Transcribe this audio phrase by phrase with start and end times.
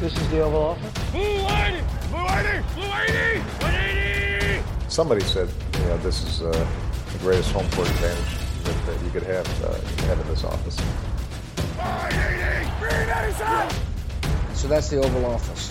[0.00, 0.92] This is the Oval Office.
[1.12, 1.80] Blue 180!
[2.10, 2.74] Blue 180!
[2.74, 3.40] Blue 180!
[3.62, 4.62] 180!
[4.88, 6.50] Somebody said, you know, this is uh,
[7.12, 9.72] the greatest home court advantage that, that you could have, uh,
[10.06, 10.78] have in this office.
[11.78, 12.70] 180!
[12.80, 14.54] 397!
[14.54, 15.70] So that's the Oval Office.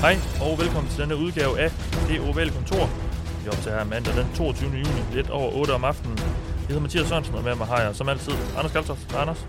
[0.00, 1.70] Hej og velkommen til denne udgave af
[2.08, 2.90] Det Ovale Kontor.
[3.42, 4.70] Vi optager her mandag den 22.
[4.70, 6.18] juni, lidt over 8 om aftenen.
[6.64, 9.12] Jeg hedder Mathias Sørensen, og med mig har jeg som altid Anders Kaltoft.
[9.12, 9.46] Hej Anders.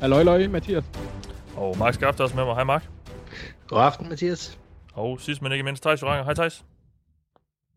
[0.00, 0.84] Halløj, løj, Mathias.
[1.56, 2.54] Og Mark Skaft er også med mig.
[2.54, 2.88] Hej Mark.
[3.68, 4.58] God aften, Mathias.
[4.94, 6.24] Og sidst men ikke mindst, Thijs Joranger.
[6.24, 6.64] Hej Thijs.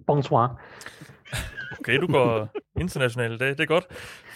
[0.08, 0.62] Bonsoir.
[1.80, 2.50] Okay, du går
[2.84, 3.50] international i dag.
[3.50, 3.86] Det er godt.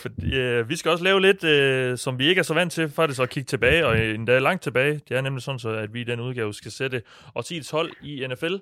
[0.04, 2.90] For, øh, vi skal også lave lidt, øh, som vi ikke er så vant til,
[2.90, 5.02] faktisk at kigge tilbage, og endda langt tilbage.
[5.10, 7.02] Det er nemlig sådan, så, at vi i den udgave skal sætte
[7.36, 8.56] årtiets hold i NFL.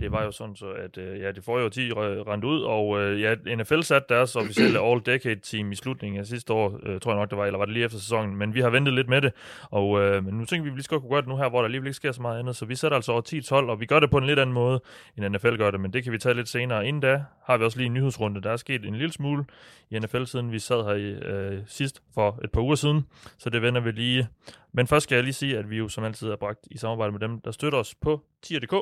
[0.00, 3.02] Det var jo sådan, så, at øh, ja, det forrige årti 10 rent ud, og
[3.02, 7.18] øh, ja, NFL satte deres officielle All-Decade-team i slutningen af sidste år, øh, tror jeg
[7.18, 9.22] nok det var, eller var det lige efter sæsonen, men vi har ventet lidt med
[9.22, 9.32] det,
[9.70, 11.48] og øh, men nu tænker vi, at vi lige skal kunne gøre det nu her,
[11.48, 13.80] hvor der alligevel ikke sker så meget andet, så vi sætter altså årtiets hold, og
[13.80, 14.80] vi gør det på en lidt anden måde,
[15.16, 16.86] end NFL gør det, men det kan vi tage lidt senere.
[16.86, 19.44] Inden da har vi også lige en nyhedsrunde, der er sket en lille smule
[19.90, 23.06] i NFL, siden vi sad her i, øh, sidst for et par uger siden,
[23.38, 24.28] så det vender vi lige.
[24.72, 27.12] Men først skal jeg lige sige, at vi jo som altid er bragt i samarbejde
[27.12, 28.74] med dem, der støtter os på tier.dk.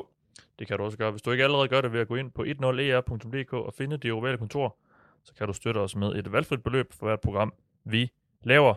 [0.59, 2.31] Det kan du også gøre, hvis du ikke allerede gør det ved at gå ind
[2.31, 4.77] på 10er.dk e og finde det ovale kontor,
[5.23, 7.53] så kan du støtte os med et valgfrit beløb for hvert program,
[7.85, 8.11] vi
[8.43, 8.75] laver.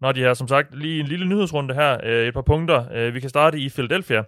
[0.00, 2.86] Når de her, som sagt, lige en lille nyhedsrunde her, øh, et par punkter.
[2.92, 4.24] Øh, vi kan starte i Philadelphia,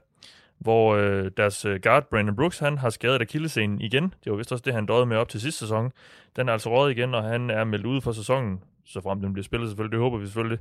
[0.64, 4.14] hvor øh, deres øh, guard, Brandon Brooks, han har skadet akillescenen igen.
[4.24, 5.92] Det var vist også det, han døde med op til sidste sæson.
[6.36, 9.32] Den er altså røget igen, og han er meldt ud for sæsonen, så frem den
[9.32, 10.58] bliver spillet selvfølgelig, det håber vi selvfølgelig.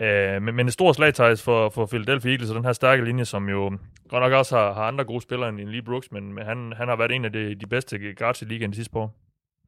[0.00, 3.24] Øh, men, men en stor slagtejs for, for Philadelphia Eagles, og den her stærke linje,
[3.24, 3.78] som jo
[4.08, 6.88] godt nok også har, har andre gode spillere end, Lee Brooks, men, men han, han
[6.88, 9.14] har været en af de, de bedste guards i ligaen de sidste år.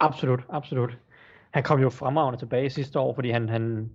[0.01, 0.99] Absolut, absolut.
[1.51, 3.91] Han kom jo fremragende tilbage sidste år, fordi han, han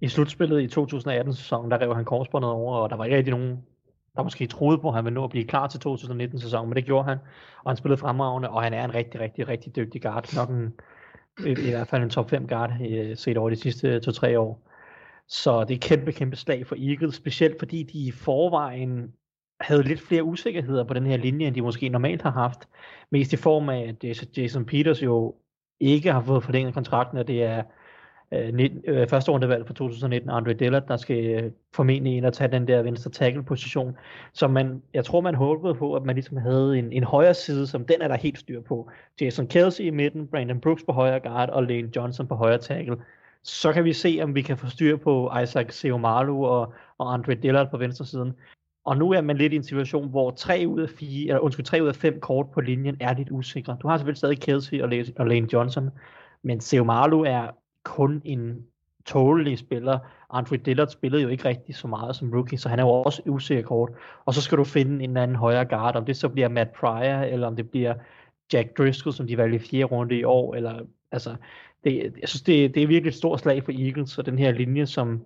[0.00, 3.62] i slutspillet i 2018-sæsonen, der rev han korsbåndet over, og der var ikke rigtig nogen
[4.16, 6.84] der måske troede på, at han ville nå at blive klar til 2019-sæsonen, men det
[6.84, 7.18] gjorde han,
[7.64, 10.72] og han spillede fremragende, og han er en rigtig, rigtig, rigtig dygtig guard, nok en,
[11.46, 14.68] i, i hvert fald en top 5 guard øh, set over de sidste 2-3 år.
[15.28, 19.12] Så det er et kæmpe, kæmpe slag for Eagles, specielt fordi de i forvejen
[19.60, 22.68] havde lidt flere usikkerheder på den her linje, end de måske normalt har haft.
[23.10, 25.34] Mest i form af, at øh, Jason Peters jo
[25.80, 27.62] ikke har fået forlænget kontrakten, og det er
[28.32, 32.52] øh, øh, første rundevalg for 2019, Andre Dillard, der skal øh, formentlig ind og tage
[32.52, 33.96] den der venstre tackle-position.
[34.32, 37.66] som man, jeg tror, man håbede på, at man ligesom havde en, en højre side,
[37.66, 38.90] som den er der helt styr på.
[39.20, 42.96] Jason Kelsey i midten, Brandon Brooks på højre guard og Lane Johnson på højre tackle.
[43.42, 47.34] Så kan vi se, om vi kan få styr på Isaac Seomalu og, og Andre
[47.34, 48.32] Dillard på venstre siden.
[48.84, 51.66] Og nu er man lidt i en situation, hvor tre ud af fire, eller undskyld,
[51.66, 53.76] tre ud af fem kort på linjen er lidt usikre.
[53.82, 54.82] Du har selvfølgelig stadig Kelsey
[55.18, 55.90] og Lane Johnson,
[56.42, 58.66] men Seomalu er kun en
[59.04, 59.98] tålelig spiller.
[60.30, 63.22] Andre Dillard spillede jo ikke rigtig så meget som rookie, så han er jo også
[63.26, 63.90] usikker kort.
[64.24, 66.72] Og så skal du finde en eller anden højere guard, om det så bliver Matt
[66.72, 67.94] Pryor, eller om det bliver
[68.52, 70.80] Jack Driscoll, som de valgte i fjerde runde i år, eller
[71.12, 71.36] altså,
[71.84, 74.52] det, jeg synes, det, det er virkelig et stort slag for Eagles, og den her
[74.52, 75.24] linje, som,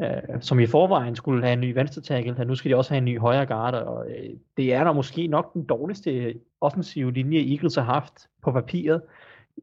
[0.00, 2.98] øh, som i forvejen skulle have en ny venstre tackle, nu skal de også have
[2.98, 7.52] en ny højre guard, og øh, det er der måske nok den dårligste offensive linje,
[7.52, 9.02] Eagles har haft på papiret,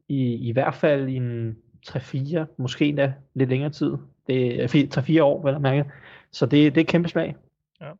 [0.08, 1.56] i, i hvert fald i en
[1.88, 3.92] 3-4, måske endda lidt længere tid.
[4.26, 5.84] Det er 3-4 år, vel at mærke.
[6.30, 7.36] Så det, det er et kæmpe slag.
[7.80, 7.90] Ja.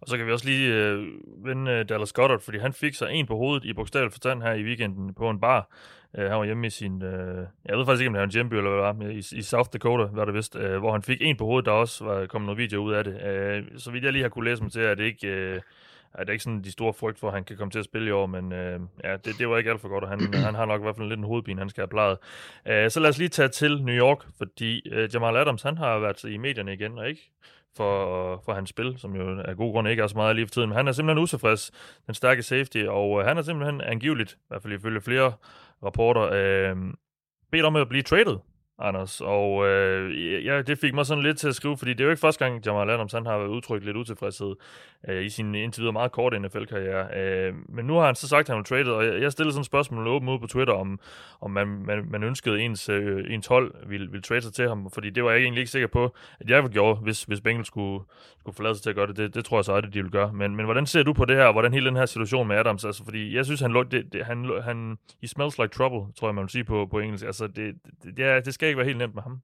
[0.00, 1.06] Og så kan vi også lige øh,
[1.44, 4.52] vende øh, Dallas Goddard, fordi han fik sig en på hovedet i bogstavelig forstand her
[4.52, 5.70] i weekenden på en bar.
[6.18, 8.32] Øh, han var hjemme i sin, øh, jeg ved faktisk ikke, om det var en
[8.32, 11.02] hjemby eller hvad det var, i, i South Dakota, hvad det vist, øh, hvor han
[11.02, 13.22] fik en på hovedet, der også var kommet noget video ud af det.
[13.26, 15.28] Øh, så vidt jeg lige har kunne læse mig til, at det ikke...
[15.28, 15.60] Øh,
[16.14, 18.08] er det ikke sådan de store frygt for, at han kan komme til at spille
[18.08, 20.54] i år, men øh, ja, det, det var ikke alt for godt, og han, han
[20.54, 22.18] har nok i hvert fald lidt en hovedpine, han skal have plejet.
[22.66, 25.98] Øh, så lad os lige tage til New York, fordi øh, Jamal Adams, han har
[25.98, 27.32] været i medierne igen, og ikke
[27.76, 30.52] for, for hans spil, som jo af god grund ikke er så meget lige for
[30.52, 31.70] tiden, men han er simpelthen utilfreds,
[32.06, 35.32] den stærke safety, og øh, han er simpelthen angiveligt, i hvert fald ifølge flere
[35.84, 36.76] rapporter, øh,
[37.52, 38.36] bedt om at blive traded
[38.78, 39.20] Anders.
[39.20, 42.10] Og øh, ja, det fik mig sådan lidt til at skrive, fordi det er jo
[42.10, 44.54] ikke første gang, Jamal Adams han har udtrykt lidt utilfredshed
[45.08, 47.16] øh, i sin indtil videre meget korte NFL-karriere.
[47.16, 49.52] Øh, men nu har han så sagt, at han vil traded, og jeg, jeg stillede
[49.52, 51.00] sådan et spørgsmål åbent ud på Twitter, om,
[51.40, 54.90] om man, man, man ønskede ens, øh, ens hold ville, ville trade sig til ham,
[54.90, 57.66] fordi det var jeg egentlig ikke sikker på, at jeg ville gøre, hvis, hvis Bengals
[57.66, 58.04] skulle,
[58.40, 59.16] skulle forlade sig til at gøre det.
[59.16, 60.32] Det, det tror jeg så aldrig, de vil gøre.
[60.32, 62.56] Men, men hvordan ser du på det her, og hvordan hele den her situation med
[62.56, 62.84] Adams?
[62.84, 66.34] Altså, fordi jeg synes, han, det, det, han, han he smells like trouble, tror jeg,
[66.34, 67.24] man vil sige på, på engelsk.
[67.24, 67.74] Altså, det,
[68.04, 69.40] det, ja, det skal ikke være helt nemt med ham.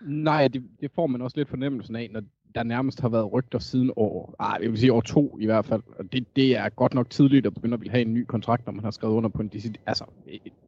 [0.00, 2.22] Nej, det, det får man også lidt fornemmelsen af, når
[2.54, 5.64] der nærmest har været rygter siden år, ah, jeg vil sige år to i hvert
[5.64, 5.82] fald.
[5.98, 8.66] Og det, det er godt nok tidligt at begynde at ville have en ny kontrakt,
[8.66, 9.50] når man har skrevet under på en
[9.86, 10.04] altså,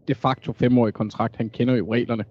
[0.08, 1.36] de facto femårig kontrakt.
[1.36, 2.24] Han kender jo reglerne.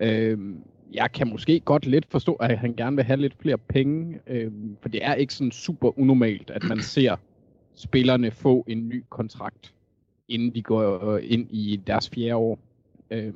[0.00, 4.20] Øhm, jeg kan måske godt lidt forstå, at han gerne vil have lidt flere penge,
[4.26, 7.16] øhm, for det er ikke sådan super unormalt, at man ser
[7.74, 9.74] spillerne få en ny kontrakt,
[10.28, 12.58] inden de går øh, ind i deres fjerde år.
[13.10, 13.32] Øh,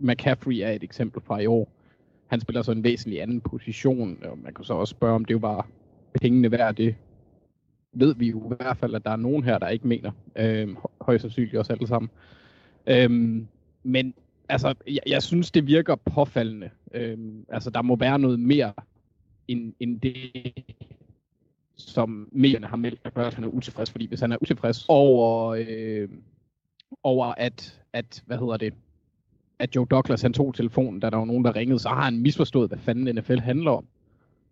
[0.00, 1.72] McCaffrey er et eksempel fra i år.
[2.26, 5.42] Han spiller så en væsentlig anden position, og man kan så også spørge, om det
[5.42, 5.68] var
[6.20, 6.94] pengene værd det.
[7.92, 10.10] Ved vi jo i hvert fald, at der er nogen her, der ikke mener.
[10.36, 10.68] Øh,
[11.00, 12.10] højst sandsynligt også alle sammen.
[12.86, 13.10] Øh,
[13.82, 14.14] men
[14.48, 16.70] altså, jeg, jeg synes, det virker påfaldende.
[16.94, 17.18] Øh,
[17.48, 18.72] altså, der må være noget mere
[19.48, 20.16] end, end det,
[21.76, 23.90] som medierne har meldt, der at han er utilfreds.
[23.90, 26.08] Fordi hvis han er utilfreds over, øh,
[27.02, 28.74] over at, at, hvad hedder det,
[29.58, 32.20] at Joe Douglas han tog telefonen, da der var nogen, der ringede, så har han
[32.20, 33.84] misforstået, hvad fanden NFL handler om.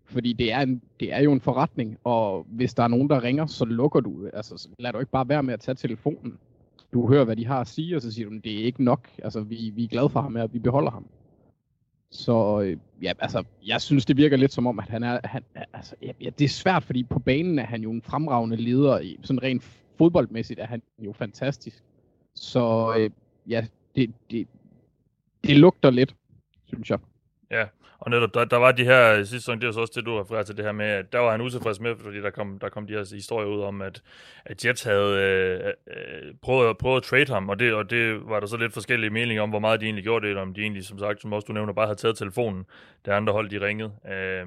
[0.05, 3.23] Fordi det er, en, det er jo en forretning, og hvis der er nogen, der
[3.23, 4.29] ringer, så lukker du.
[4.33, 6.39] Altså, lad du ikke bare være med at tage telefonen
[6.93, 9.09] du hører, hvad de har at sige, og så siger du, det er ikke nok.
[9.23, 11.07] Altså, vi, vi er glade for ham, og vi beholder ham.
[12.11, 15.43] Så øh, ja, altså, jeg synes, det virker lidt som om, at han er, han,
[15.73, 19.19] altså, ja, det er svært, fordi på banen er han jo en fremragende leder, i,
[19.23, 19.63] sådan rent
[19.99, 21.83] fodboldmæssigt er han jo fantastisk.
[22.35, 23.11] Så øh,
[23.51, 23.67] ja,
[23.97, 24.49] det, det,
[25.45, 26.15] det lugter lidt,
[26.69, 26.99] synes jeg.
[27.51, 27.67] Ja,
[28.01, 30.21] og netop, der, der var de her sidste sæson, det er så også det, du
[30.21, 32.69] refererer til det her med, at der var han utilfreds med, fordi der kom, der
[32.69, 34.03] kom de her historier ud om, at,
[34.45, 38.41] at Jets havde øh, øh, prøvet, prøvet at trade ham, og det, og det var
[38.41, 40.63] der så lidt forskellige meninger om, hvor meget de egentlig gjorde det, eller om de
[40.63, 42.65] egentlig, som sagt, som også du nævner, bare havde taget telefonen,
[43.07, 43.93] da andre hold de ringede.
[44.13, 44.47] Øh,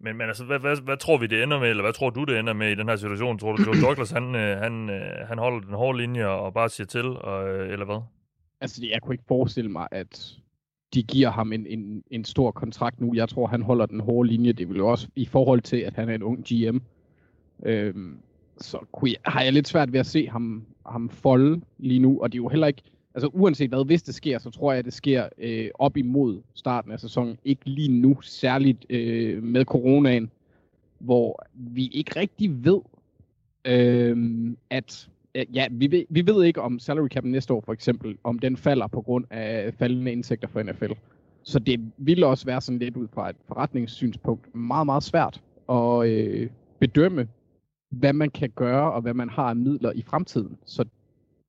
[0.00, 2.24] men, men altså, hvad, hvad, hvad, tror vi, det ender med, eller hvad tror du,
[2.24, 3.38] det ender med i den her situation?
[3.38, 6.68] Tror du, Joe Douglas, han, øh, han, øh, han holder den hårde linje og bare
[6.68, 8.02] siger til, og, øh, eller hvad?
[8.62, 10.38] Altså, jeg kunne ikke forestille mig, at
[10.94, 13.14] de giver ham en, en, en stor kontrakt nu.
[13.14, 14.52] Jeg tror, han holder den hårde linje.
[14.52, 16.78] Det vil jo også i forhold til, at han er en ung GM.
[17.62, 18.16] Øhm,
[18.58, 22.20] så kunne jeg, har jeg lidt svært ved at se ham, ham folde lige nu.
[22.20, 22.82] Og det er jo heller ikke,
[23.14, 26.42] altså uanset hvad, hvis det sker, så tror jeg, at det sker øh, op imod
[26.54, 27.38] starten af sæsonen.
[27.44, 30.30] Ikke lige nu, særligt øh, med coronaen,
[30.98, 32.80] hvor vi ikke rigtig ved,
[33.64, 34.16] øh,
[34.70, 38.18] at Øh, ja, vi ved, vi ved ikke om salary cap næste år for eksempel,
[38.24, 40.92] om den falder på grund af faldende indtægter for NFL.
[41.42, 46.08] Så det ville også være sådan lidt ud fra et forretningssynspunkt meget, meget svært at
[46.08, 47.28] øh, bedømme,
[47.90, 50.58] hvad man kan gøre og hvad man har af midler i fremtiden.
[50.64, 50.84] Så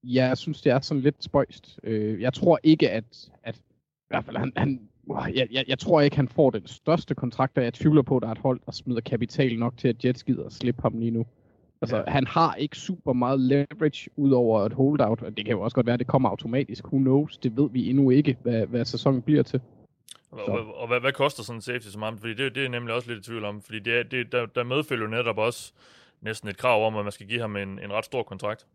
[0.04, 1.80] jeg synes, det er sådan lidt spøjst.
[1.84, 6.02] Øh, jeg tror ikke, at, at i hvert fald han, han jeg, jeg, jeg tror
[6.02, 8.60] ikke, han får den største kontrakt, og jeg tvivler på, at der er et hold,
[8.66, 11.26] der smider kapital nok til, at Jets gider at slippe ham lige nu.
[11.84, 12.04] Altså, ja.
[12.12, 15.76] han har ikke super meget leverage ud over et holdout, og det kan jo også
[15.76, 16.86] godt være, at det kommer automatisk.
[16.86, 17.38] Who knows?
[17.38, 19.62] Det ved vi endnu ikke, hvad, hvad sæsonen bliver til.
[20.32, 22.18] Og, og, og hvad, hvad koster sådan en safety som ham?
[22.18, 24.64] Fordi det, det er nemlig også lidt i tvivl om, fordi det, det, der, der
[24.64, 25.74] medfølger jo netop også
[26.22, 28.66] næsten et krav om, at man skal give ham en, en ret stor kontrakt.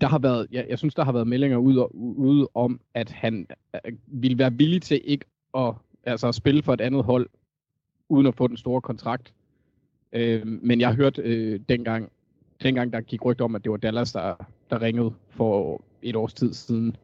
[0.00, 3.46] Der har været, jeg, jeg synes, der har været meldinger ude, ude om, at han
[3.74, 7.28] øh, ville være villig til ikke at, altså at spille for et andet hold,
[8.08, 9.32] uden at få den store kontrakt.
[10.12, 12.12] Øh, men jeg hørte øh, dengang,
[12.64, 14.34] dengang der gik rygt om, at det var Dallas, der,
[14.70, 16.96] der ringede for et års tid siden,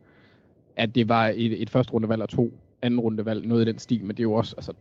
[0.76, 2.52] at det var et, et første rundevalg og to
[2.82, 4.72] anden rundevalg, noget i den stil, men det er jo også, altså,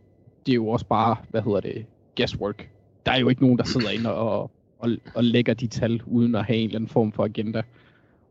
[0.46, 1.86] det er jo også bare, hvad hedder det,
[2.16, 2.70] guesswork.
[3.06, 6.34] Der er jo ikke nogen, der sidder inde og, og, og lægger de tal, uden
[6.34, 7.62] at have en eller anden form for agenda.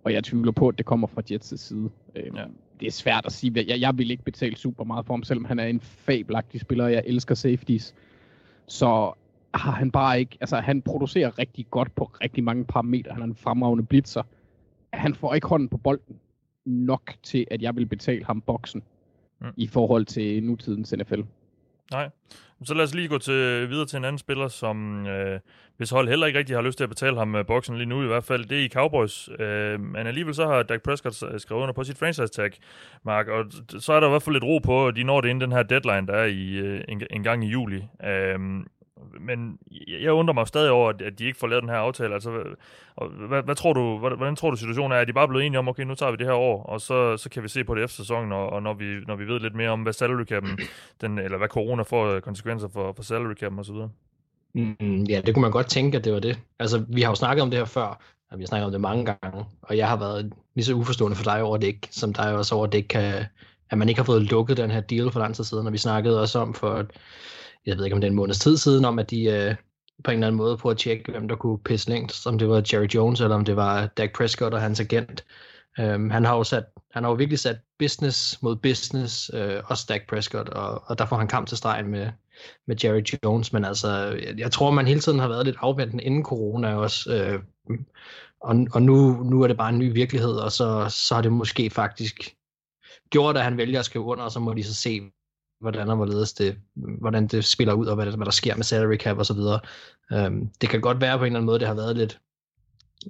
[0.04, 1.90] Og jeg tvivler på, at det kommer fra Jets' side.
[2.16, 2.44] Øhm, ja.
[2.80, 3.66] Det er svært at sige.
[3.68, 6.86] Jeg, jeg vil ikke betale super meget for ham, selvom han er en fabelagtig spiller,
[6.86, 7.96] og jeg elsker safeties.
[8.68, 9.14] Så
[9.54, 13.14] har han bare ikke, altså han producerer rigtig godt på rigtig mange parametre.
[13.14, 14.24] Han er en fremragende blitzer.
[14.94, 16.20] Han får ikke hånden på bolden
[16.66, 18.84] nok til, at jeg vil betale ham boksen
[19.42, 19.48] mm.
[19.58, 21.22] i forhold til nutidens NFL.
[21.92, 22.10] Nej.
[22.64, 25.40] Så lad os lige gå til, videre til en anden spiller, som øh,
[25.78, 28.04] hvis hold heller ikke rigtig har lyst til at betale ham øh, boksen lige nu
[28.04, 28.46] i hvert fald.
[28.46, 29.30] Det er i Cowboys.
[29.40, 32.52] Øh, men alligevel så har Dak Prescott skrevet under på sit franchise tag,
[33.04, 33.28] Mark.
[33.28, 33.46] Og
[33.80, 35.52] så er der i hvert fald lidt ro på, at de når det inden den
[35.52, 37.84] her deadline, der er i, øh, en, en gang i juli.
[38.04, 38.40] Øh,
[39.20, 42.14] men jeg undrer mig stadig over, at de ikke får lavet den her aftale.
[42.14, 42.44] Altså,
[43.28, 44.96] hvad, hvad tror du, hvordan tror du situationen er?
[44.96, 47.18] Er de bare blevet enige om, okay, nu tager vi det her år, og så,
[47.18, 49.40] så kan vi se på det efter sæsonen, og, og når, vi, når vi ved
[49.40, 50.68] lidt mere om, hvad salary cap'en,
[51.02, 53.76] den, eller hvad corona får konsekvenser for, for salary cap'en osv.?
[54.54, 56.40] Mm, ja, det kunne man godt tænke, at det var det.
[56.60, 58.02] Altså, vi har jo snakket om det her før,
[58.32, 61.18] og vi har snakket om det mange gange, og jeg har været lige så uforstående
[61.18, 63.26] for dig over det ikke, som dig også over det ikke kan,
[63.70, 65.78] at man ikke har fået lukket den her deal for lang tid siden, og vi
[65.78, 66.86] snakkede også om for
[67.66, 69.56] jeg ved ikke om det er en måneds tid siden, om at de øh,
[70.04, 72.50] på en eller anden måde prøver at tjekke, hvem der kunne pisse længst, om det
[72.50, 75.26] var Jerry Jones, eller om det var Dak Prescott og hans agent.
[75.80, 79.86] Øhm, han har jo sat, han har jo virkelig sat business mod business, øh, også
[79.90, 82.10] Dak Prescott, og, og der får han kamp til stregen med,
[82.68, 83.90] med Jerry Jones, men altså,
[84.26, 87.40] jeg, jeg tror, man hele tiden har været lidt afventende inden corona også, øh,
[88.42, 91.32] og, og nu, nu er det bare en ny virkelighed, og så, så har det
[91.32, 92.36] måske faktisk
[93.10, 95.02] gjort, at han vælger at skrive under, og så må de så se,
[95.62, 98.98] hvordan og hvorledes det, hvordan det spiller ud, og hvad, hvad der sker med salary
[98.98, 99.60] cap og så videre.
[100.12, 102.20] Øhm, det kan godt være på en eller anden måde, det har været lidt,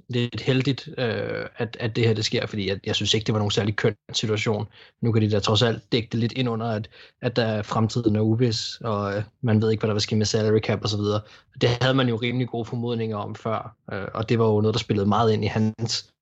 [0.08, 3.32] lidt heldigt, øh, at, at det her det sker, fordi jeg, jeg synes ikke, det
[3.32, 4.68] var nogen særlig køn situation.
[5.00, 6.88] Nu kan de da trods alt dække det lidt ind under, at,
[7.22, 10.26] at der fremtiden er uvis, og øh, man ved ikke, hvad der vil ske med
[10.26, 11.20] salary cap og så videre.
[11.60, 14.74] Det havde man jo rimelig gode formodninger om før, øh, og det var jo noget,
[14.74, 16.12] der spillede meget ind i hans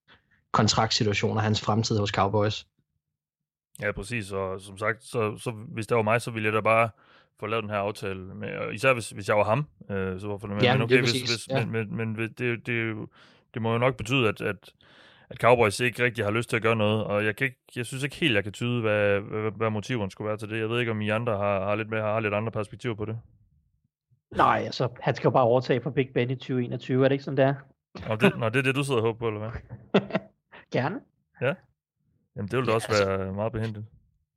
[0.52, 2.66] kontraktsituation og hans fremtid hos Cowboys.
[3.82, 4.32] Ja, præcis.
[4.32, 6.90] Og som sagt, så, så hvis det var mig, så ville jeg da bare
[7.40, 8.20] få lavet den her aftale.
[8.20, 10.64] Med, og især hvis, hvis jeg var ham, øh, så hvorfor det med.
[10.64, 11.66] Ja, men det er hvis, præcis, hvis, ja.
[11.66, 13.08] men, men, men det, det, det,
[13.54, 14.72] det må jo nok betyde, at, at,
[15.30, 17.86] at Cowboys ikke rigtig har lyst til at gøre noget, og jeg, kan ikke, jeg
[17.86, 20.58] synes ikke helt, jeg kan tyde, hvad, hvad, hvad motiverne skulle være til det.
[20.58, 23.04] Jeg ved ikke, om I andre har, har lidt mere, har lidt andre perspektiver på
[23.04, 23.18] det.
[24.36, 27.24] Nej, altså, han skal jo bare overtage for Big Ben i 2021, er det ikke
[27.24, 27.54] sådan, det er?
[28.08, 30.00] Og det, nå, det er det, du sidder og håber på, eller hvad?
[30.72, 31.00] Gerne.
[32.38, 33.86] Jamen, det ville da Ja, også altså- være meget behendigt.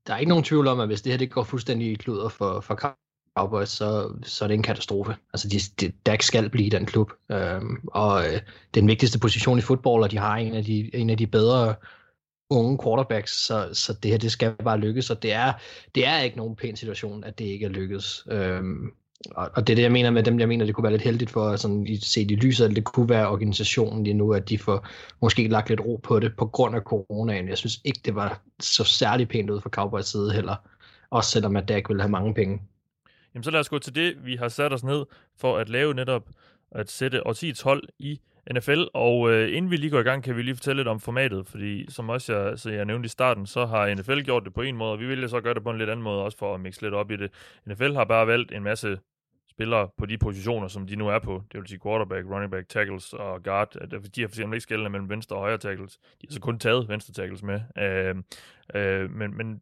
[0.08, 2.30] Der er ikke nogen tvivl om, at hvis det her det går fuldstændig i kluder
[2.30, 2.94] for, for
[3.38, 5.16] Cowboys, så, så er det en katastrofe.
[5.34, 7.12] Altså, de, de, Dak skal blive den klub.
[7.32, 8.42] Øhm, og øh,
[8.74, 11.76] den vigtigste position i fodbold, og de har en af de, en af de bedre
[12.50, 15.54] unge quarterbacks, så, så det her det skal bare lykkes, og det er,
[15.96, 18.28] det er ikke nogen pæn situation, at det ikke er lykkedes.
[18.32, 18.94] Øhm,
[19.32, 21.02] og, og det er det, jeg mener med dem, jeg mener, det kunne være lidt
[21.02, 24.50] heldigt for, sådan, i, set i lyset, at det kunne være organisationen lige nu, at
[24.50, 24.88] de får
[25.22, 27.50] måske lagt lidt ro på det på grund af coronaen.
[27.50, 30.56] Jeg synes ikke, det var så særlig pænt ud fra Cowboys side heller,
[31.10, 32.62] også selvom at Dak ville have mange penge.
[33.34, 35.06] Jamen, så lad os gå til det, vi har sat os ned
[35.38, 36.30] for at lave netop
[36.72, 38.20] at sætte årtiets hold i
[38.54, 41.00] NFL, og øh, inden vi lige går i gang, kan vi lige fortælle lidt om
[41.00, 44.54] formatet, fordi som også jeg, så jeg nævnte i starten, så har NFL gjort det
[44.54, 46.38] på en måde, og vi vil så gøre det på en lidt anden måde, også
[46.38, 47.32] for at mixe lidt op i det.
[47.66, 48.98] NFL har bare valgt en masse
[49.62, 51.44] spillere på de positioner, som de nu er på.
[51.52, 53.76] Det vil sige quarterback, running back, tackles og guard.
[53.82, 55.98] At De har for eksempel ikke skældende mellem venstre og højre tackles.
[55.98, 57.60] De har så kun taget venstre tackles med.
[57.78, 58.16] Øh,
[58.76, 59.62] øh, men, men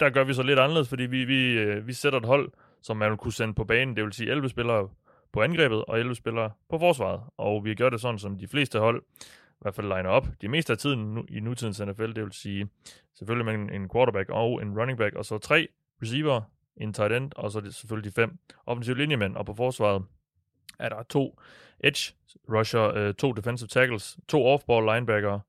[0.00, 2.96] der gør vi så lidt anderledes, fordi vi, vi, øh, vi sætter et hold, som
[2.96, 3.96] man vil kunne sende på banen.
[3.96, 4.88] Det vil sige 11 spillere
[5.32, 7.20] på angrebet og 11 spillere på forsvaret.
[7.36, 9.02] Og vi gør det sådan, som de fleste hold
[9.50, 10.28] i hvert fald liner op.
[10.40, 12.68] De meste af tiden nu, i nutidens NFL, det vil sige
[13.14, 15.68] selvfølgelig med en quarterback og en running back, og så tre
[16.02, 16.40] receiver,
[16.76, 19.36] en tight end, og så er det selvfølgelig de fem offensive linjemænd.
[19.36, 20.02] Og på forsvaret
[20.78, 21.40] er der to
[21.84, 22.14] edge
[22.48, 25.40] rusher, øh, to defensive tackles, to off-ball linebacker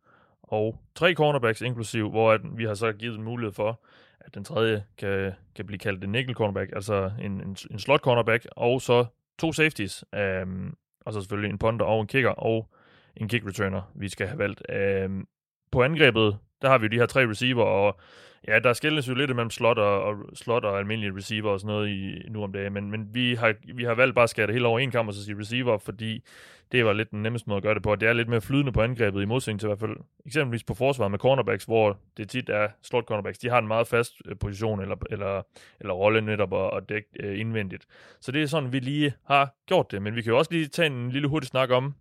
[0.44, 3.82] og tre cornerbacks inklusiv, hvor at vi har så givet mulighed for,
[4.20, 8.02] at den tredje kan, kan blive kaldt en nickel cornerback, altså en, en, en slot
[8.02, 9.06] cornerback, og så
[9.40, 10.76] to safeties, øhm,
[11.06, 12.70] og så selvfølgelig en punter og en kicker, og
[13.18, 14.62] en kick returner, vi skal have valgt.
[14.70, 15.28] Øhm,
[15.72, 18.00] på angrebet, der har vi jo de her tre receiver, og
[18.48, 21.74] ja, der skældes jo lidt mellem slot og, og, slot og almindelige receiver og sådan
[21.74, 24.48] noget i, nu om dagen, men, men vi, har, vi har valgt bare at skære
[24.48, 26.24] det hele over en kamp og så sige receiver, fordi
[26.72, 27.96] det var lidt den nemmeste måde at gøre det på.
[27.96, 30.74] Det er lidt mere flydende på angrebet i modsætning til i hvert fald eksempelvis på
[30.74, 33.38] forsvaret med cornerbacks, hvor det tit er slot cornerbacks.
[33.38, 35.42] De har en meget fast øh, position eller, eller,
[35.80, 37.86] eller rolle netop og, og dæk øh, indvendigt.
[38.22, 40.02] Så det er sådan, vi lige har gjort det.
[40.02, 41.96] Men vi kan jo også lige tage en lille hurtig snak om,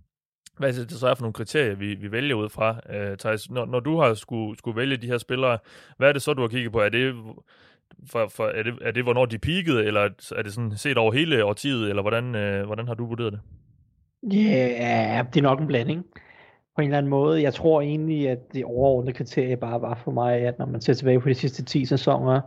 [0.60, 2.80] hvad det så er for nogle kriterier, vi, vi vælger ud fra.
[2.90, 5.58] Øh, Thijs, når, når du har skulle, skulle vælge de her spillere,
[5.96, 6.80] hvad er det så, du har kigget på?
[6.80, 7.14] Er det,
[8.10, 10.00] for, for, er det, er det hvornår de peakede, eller
[10.36, 13.40] er det sådan set over hele årtiet, eller hvordan, øh, hvordan har du vurderet det?
[14.32, 16.04] Ja, det er nok en blanding.
[16.76, 17.42] På en eller anden måde.
[17.42, 20.94] Jeg tror egentlig, at det overordnede kriterie bare var for mig, at når man ser
[20.94, 22.40] tilbage på de sidste 10 sæsoner,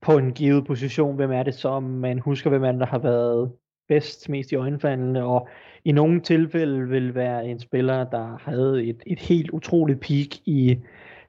[0.00, 2.98] på en givet position, hvem er det så, man husker, hvem er det, der har
[2.98, 3.52] været
[3.88, 5.48] bedst, mest i øjenfaldende, og
[5.86, 10.78] i nogle tilfælde vil være en spiller, der havde et, et helt utroligt peak i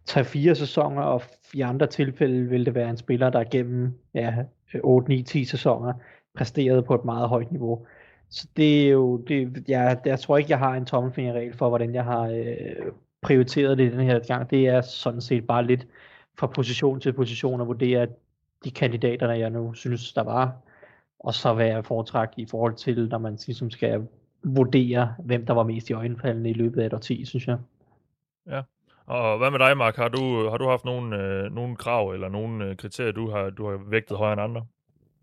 [0.10, 1.22] 3-4 sæsoner, og
[1.54, 4.34] i andre tilfælde vil det være en spiller, der gennem ja,
[4.76, 5.94] 8-9-10 sæsoner
[6.38, 7.86] præsterede på et meget højt niveau.
[8.30, 11.94] Så det er jo, det, jeg, jeg tror ikke, jeg har en tommelfingerregel for, hvordan
[11.96, 14.50] jeg har øh, prioriteret det i den her gang.
[14.50, 15.88] Det er sådan set bare lidt
[16.38, 18.08] fra position til position at vurdere
[18.64, 20.56] de kandidater, jeg nu synes, der var,
[21.20, 24.08] og så hvad jeg foretræk i forhold til, når man ligesom skal
[24.44, 27.58] vurdere, hvem der var mest i øjenfaldene i løbet af et årti, synes jeg.
[28.48, 28.62] Ja.
[29.06, 29.96] Og hvad med dig, Mark?
[29.96, 33.50] Har du, har du haft nogle, øh, nogle krav eller nogle øh, kriterier, du har,
[33.50, 34.66] du har vægtet højere end andre?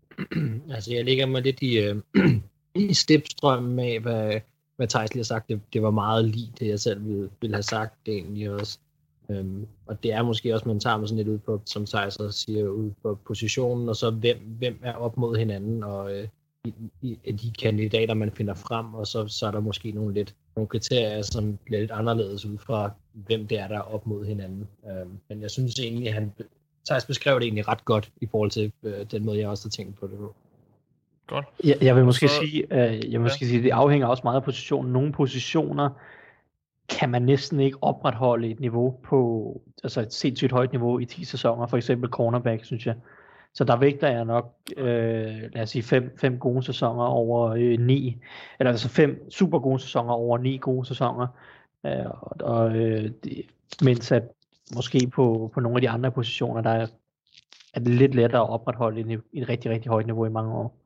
[0.75, 1.95] altså, jeg ligger mig lidt i, øh,
[2.89, 4.39] i stepstrømmen af, hvad,
[4.75, 5.49] hvad Thijs lige har sagt.
[5.49, 8.79] Det, det var meget lige det, jeg selv ville, ville have sagt det egentlig også.
[9.29, 12.17] Øhm, og det er måske også, man tager mig sådan lidt ud på, som Thijs
[12.29, 16.27] siger, ud på positionen, og så hvem, hvem er op mod hinanden, og øh,
[16.65, 20.35] i, i, de kandidater, man finder frem, og så, så er der måske nogle lidt
[20.55, 24.25] nogle kriterier, som bliver lidt anderledes ud fra, hvem det er, der er op mod
[24.25, 24.67] hinanden.
[24.89, 26.31] Øhm, men jeg synes egentlig, at han
[26.85, 29.69] Thijs beskrev det egentlig ret godt i forhold til øh, den måde, jeg også har
[29.69, 30.35] tænkt på det på.
[31.27, 31.45] Godt.
[31.63, 34.35] Jeg, jeg vil måske Så- sige, øh, jeg vil måske sige, det afhænger også meget
[34.35, 34.93] af positionen.
[34.93, 35.89] Nogle positioner
[36.89, 41.23] kan man næsten ikke opretholde et niveau på, altså et sindssygt højt niveau i 10
[41.23, 42.95] sæsoner, for eksempel cornerback, synes jeg.
[43.55, 47.79] Så der vægter jeg nok, øh, lad os sige, fem, fem gode sæsoner over øh,
[47.79, 48.17] ni,
[48.59, 51.27] eller altså fem super gode sæsoner over ni gode sæsoner.
[51.85, 53.11] Øh, og, og øh,
[53.83, 54.23] mens at
[54.75, 56.87] måske på, på nogle af de andre positioner, der er,
[57.73, 60.84] er det lidt lettere at opretholde et, et rigtig, rigtig højt niveau i mange år.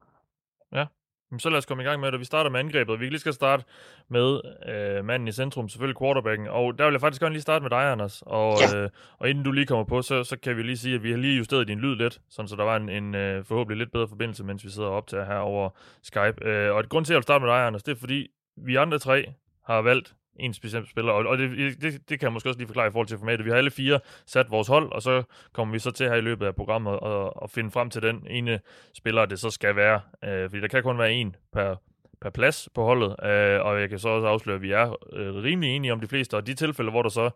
[1.37, 2.19] Så lad os komme i gang med det.
[2.19, 2.99] Vi starter med angrebet.
[2.99, 3.63] Vi kan lige skal starte
[4.09, 6.47] med øh, manden i centrum, selvfølgelig quarterbacken.
[6.47, 8.23] Og der vil jeg faktisk gerne lige starte med dig, Anders.
[8.25, 8.75] Og, Ja.
[8.83, 11.11] øh, og inden du lige kommer på, så, så kan vi lige sige, at vi
[11.11, 13.91] har lige justeret din lyd lidt, sådan så der var en, en øh, forhåbentlig lidt
[13.91, 15.69] bedre forbindelse, mens vi sidder op til her over
[16.03, 16.45] Skype.
[16.45, 18.27] Øh, og et grund til, at jeg vil starte med dig, Anders, det er fordi,
[18.57, 19.33] vi andre tre
[19.65, 22.67] har valgt en speciel spiller, og, og det, det, det kan jeg måske også lige
[22.67, 23.45] forklare i forhold til formatet.
[23.45, 26.21] Vi har alle fire sat vores hold, og så kommer vi så til her i
[26.21, 28.59] løbet af programmet at, at finde frem til den ene
[28.93, 30.01] spiller, det så skal være.
[30.23, 31.75] Øh, fordi der kan kun være en per,
[32.21, 35.35] per plads på holdet, øh, og jeg kan så også afsløre, at vi er øh,
[35.35, 37.29] rimelig enige om de fleste, og de tilfælde, hvor der så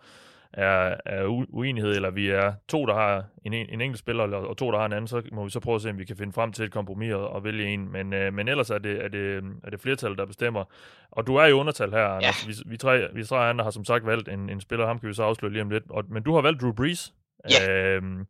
[0.53, 4.57] er, er uenighed, eller vi er to, der har en, en enkelt spiller, eller, og
[4.57, 6.17] to, der har en anden, så må vi så prøve at se, om vi kan
[6.17, 7.91] finde frem til et kompromis og, og vælge en.
[7.91, 10.63] Men, øh, men ellers er det, er, det, er det flertallet, der bestemmer.
[11.11, 12.47] Og du er i undertal her, Anders.
[12.47, 15.09] Vi, vi, tre, vi tre andre har som sagt valgt en, en spiller, ham kan
[15.09, 15.83] vi så afsløre lige om lidt.
[15.89, 17.13] Og, men du har valgt Drew Brees.
[17.49, 17.95] Ja.
[17.95, 18.25] Øhm,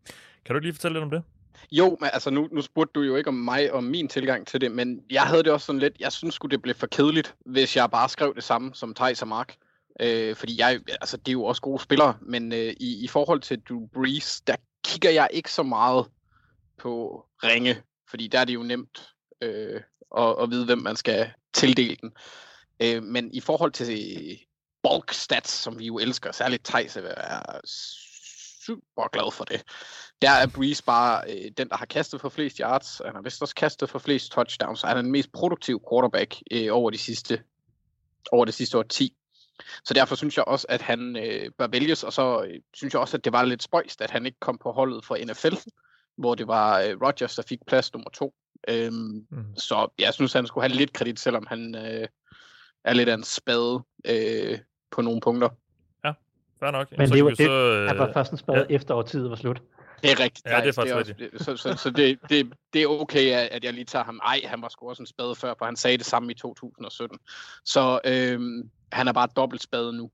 [0.46, 1.24] kan du ikke lige fortælle lidt om det?
[1.72, 4.62] Jo, men altså nu, nu spurgte du jo ikke om mig og min tilgang til
[4.62, 7.36] det, men jeg havde det også sådan lidt, jeg synes sgu det blev for kedeligt,
[7.46, 9.56] hvis jeg bare skrev det samme som Thijs og Mark.
[10.00, 13.42] Øh, fordi jeg, altså det er jo også gode spillere, men øh, i, i forhold
[13.42, 16.06] til Drew Brees, der kigger jeg ikke så meget
[16.78, 19.82] på ringe, fordi der er det jo nemt øh,
[20.18, 22.12] at, at vide, hvem man skal tildele den.
[22.80, 24.40] Øh, men i forhold til
[24.84, 27.60] bulk stats, som vi jo elsker, særligt Thijs er
[28.66, 29.64] super glad for det.
[30.22, 33.02] Der er Breeze bare øh, den, der har kastet for flest yards.
[33.06, 34.82] Han har vist også kastet for flest touchdowns.
[34.82, 37.44] Han er den mest produktive quarterback øh, over de sidste
[38.32, 39.16] over det sidste år 10.
[39.86, 43.02] Så derfor synes jeg også, at han øh, bør vælges, og så øh, synes jeg
[43.02, 45.56] også, at det var lidt spøjst, at han ikke kom på holdet for NFL,
[46.18, 48.34] hvor det var øh, Rodgers, der fik plads nummer to.
[48.68, 49.56] Øhm, Mm.
[49.58, 52.08] Så jeg synes, han skulle have lidt kredit, selvom han øh,
[52.84, 54.60] er lidt af en spade øh,
[54.92, 55.50] på nogle punkter.
[56.60, 56.98] Fair nok.
[56.98, 58.76] Men så det var- vi så, Han var øh, først en spade ja.
[58.76, 59.62] efter årtiden var slut.
[60.04, 60.46] Det er rigtigt.
[60.46, 63.50] Ja, det er faktisk også, det, så, så, så det, det, det er okay, at
[63.52, 64.20] at jeg lige tager ham.
[64.26, 67.20] Ej, han var sgu også en spade før, for han sagde det samme i 2017.
[67.66, 70.12] Så øhm, han er bare dobbelt spadet nu.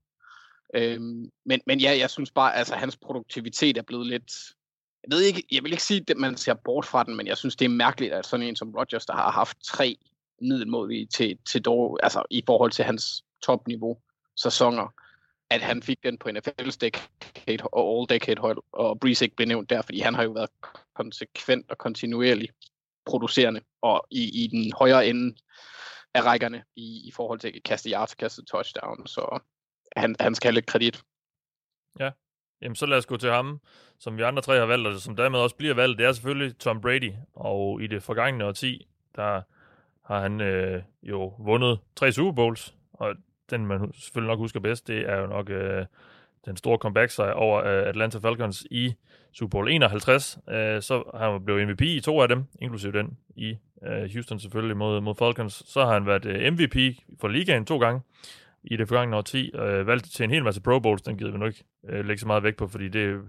[0.74, 4.32] Øhm, men, men ja, jeg synes bare, altså hans produktivitet er blevet lidt...
[5.04, 7.36] Jeg ved ikke, jeg vil ikke sige, at man ser bort fra den, men jeg
[7.36, 9.96] synes, det er mærkeligt, at sådan en som Rodgers, der har haft tre
[10.40, 13.98] middelmodige til, til dog, altså i forhold til hans topniveau
[14.36, 14.94] sæsoner,
[15.50, 19.70] at han fik den på NFL's decade og all-decade hold, og Breeze ikke blev nævnt
[19.70, 20.50] der, fordi han har jo været
[20.94, 22.52] konsekvent og kontinuerligt
[23.06, 25.36] producerende, og i, i den højere ende
[26.14, 29.40] af rækkerne i, i forhold til at kaste yards og kaste touchdown, så
[29.96, 31.02] han, han skal have lidt kredit.
[32.62, 33.60] Jamen, så lad os gå til ham,
[33.98, 35.98] som vi andre tre har valgt, og som dermed også bliver valgt.
[35.98, 39.42] Det er selvfølgelig Tom Brady, og i det forgangne årti, der
[40.04, 43.14] har han øh, jo vundet tre Super Bowls, og
[43.50, 45.86] den man selvfølgelig nok husker bedst, det er jo nok øh,
[46.44, 48.94] den store comeback sejr over øh, Atlanta Falcons i
[49.32, 50.38] Super Bowl 51.
[50.48, 54.38] Øh, så har han blevet MVP i to af dem, inklusive den i øh, Houston
[54.38, 55.62] selvfølgelig mod, mod Falcons.
[55.66, 56.76] Så har han været øh, MVP
[57.20, 58.00] for ligaen to gange
[58.62, 61.38] i det forgangne årti, øh, valgt til en hel masse Pro Bowls, den gider vi
[61.38, 63.20] nu ikke øh, lægge så meget vægt på, fordi det,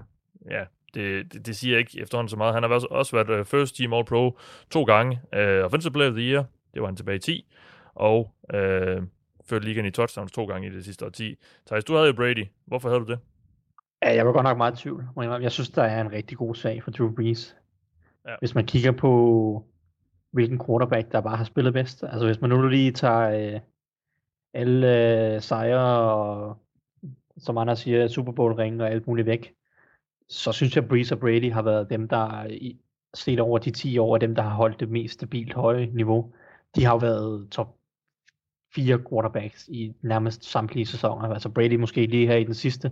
[0.50, 2.54] ja, det, det, det siger ikke efterhånden så meget.
[2.54, 4.38] Han har også, været uh, first team all pro
[4.70, 5.22] to gange.
[5.34, 7.54] Uh, offensive player of the year, det var han tilbage i 10,
[7.96, 9.04] og uh,
[9.46, 11.36] førte ligaen i touchdowns to gange i det sidste årti.
[11.68, 12.46] Thijs, du havde jo Brady.
[12.66, 13.20] Hvorfor havde du det?
[14.04, 15.08] Ja, jeg var godt nok meget i tvivl.
[15.42, 17.56] Jeg synes, der er en rigtig god sag for Drew Brees.
[18.28, 18.36] Ja.
[18.40, 19.66] Hvis man kigger på,
[20.32, 22.04] hvilken quarterback, der bare har spillet bedst.
[22.04, 23.60] Altså hvis man nu lige tager øh,
[24.54, 24.88] alle
[25.36, 26.58] øh, sejre og,
[27.38, 29.54] som andre siger, Super Bowl ringe og alt muligt væk,
[30.30, 32.80] så synes jeg, at og Brady har været dem, der i,
[33.14, 36.34] set over de 10 år, dem, der har holdt det mest stabilt høje niveau.
[36.76, 37.76] De har jo været top
[38.76, 41.30] fire quarterbacks i nærmest samtlige sæsoner.
[41.30, 42.92] Altså Brady måske lige her i den sidste,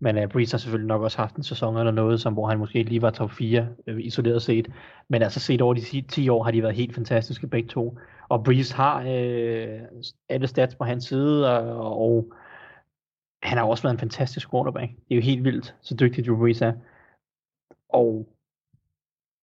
[0.00, 2.48] men øh, uh, Brees har selvfølgelig nok også haft en sæson eller noget, som, hvor
[2.48, 4.68] han måske lige var top 4 øh, isoleret set.
[5.08, 7.98] Men altså set over de 10 10 år har de været helt fantastiske begge to.
[8.28, 9.80] Og Brees har øh,
[10.28, 12.32] alle stats på hans side, og, og
[13.42, 14.90] han har også været en fantastisk quarterback.
[14.92, 16.72] Det er jo helt vildt, så dygtig Drew Brees er.
[17.88, 18.28] Og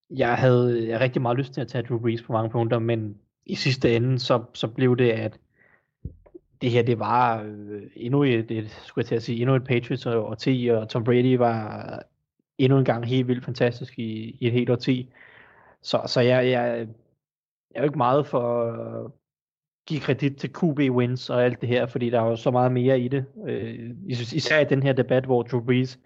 [0.10, 2.80] jeg havde jeg havde rigtig meget lyst til at tage Drew Brees på mange punkter,
[2.80, 5.40] men i sidste ende, så, så blev det, at
[6.62, 9.64] det her, det var øh, endnu et, et, skulle jeg til at sige, endnu et
[9.64, 12.04] Patriots og, og 10, og Tom Brady var
[12.58, 15.14] endnu en gang helt vildt fantastisk i, i et helt årti.
[15.82, 16.88] Så, så jeg, jeg,
[17.72, 19.12] jeg er jo ikke meget for at
[19.88, 22.72] give kredit til QB wins og alt det her, fordi der er jo så meget
[22.72, 23.26] mere i det.
[23.48, 26.00] Øh, især i den her debat, hvor Drew Brees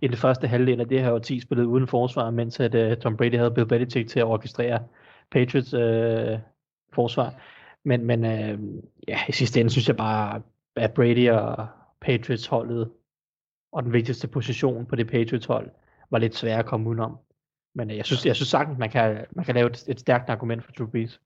[0.00, 3.16] i den første halvdel af det her årti spillet uden forsvar, mens at, uh, Tom
[3.16, 4.80] Brady havde Bill Belichick til at orkestrere
[5.30, 6.38] Patriots øh,
[6.92, 7.34] forsvar.
[7.84, 8.58] Men, men øh,
[9.08, 10.42] ja, i sidste ende synes jeg bare,
[10.76, 11.66] at Brady og
[12.00, 12.90] Patriots holdet
[13.72, 15.70] og den vigtigste position på det Patriots hold
[16.10, 17.18] var lidt svær at komme udenom.
[17.74, 20.30] Men øh, jeg synes, jeg synes sagtens, man kan, man kan lave et, et stærkt
[20.30, 21.20] argument for Drew Brees.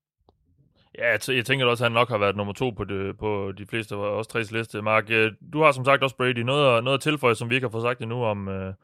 [0.98, 3.18] Ja, jeg, t- jeg tænker også, at han nok har været nummer to på, det,
[3.18, 4.82] på de fleste af os tres liste.
[4.82, 6.38] Mark, øh, du har som sagt også Brady.
[6.38, 8.48] Noget, noget at tilføje, som vi ikke har fået sagt endnu om...
[8.48, 8.74] Øh,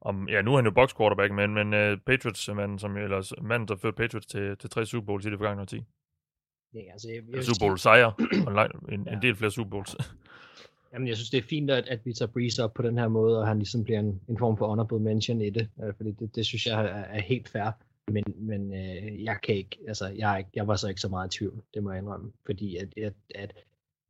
[0.00, 2.96] om ja, nu er han jo box quarterback, men, men øh, uh, Patriots manden, som,
[2.96, 5.84] eller manden, der førte Patriots til, til tre Super Bowls i det forgangne årti.
[6.74, 8.12] Ja, altså, jeg, jeg Super Bowl sejre,
[8.46, 9.96] og en, lang- en, en del flere Super Bowls.
[10.92, 13.08] Jamen, jeg synes, det er fint, at, at vi tager Breeze op på den her
[13.08, 16.10] måde, og han ligesom bliver en, en form for honorable mention i det, øh, fordi
[16.10, 17.70] det, det synes jeg er, er helt fair.
[18.08, 21.38] Men, men øh, jeg kan ikke, altså, jeg, jeg var så ikke så meget i
[21.38, 23.52] tvivl, det må jeg indrømme, fordi at, at, at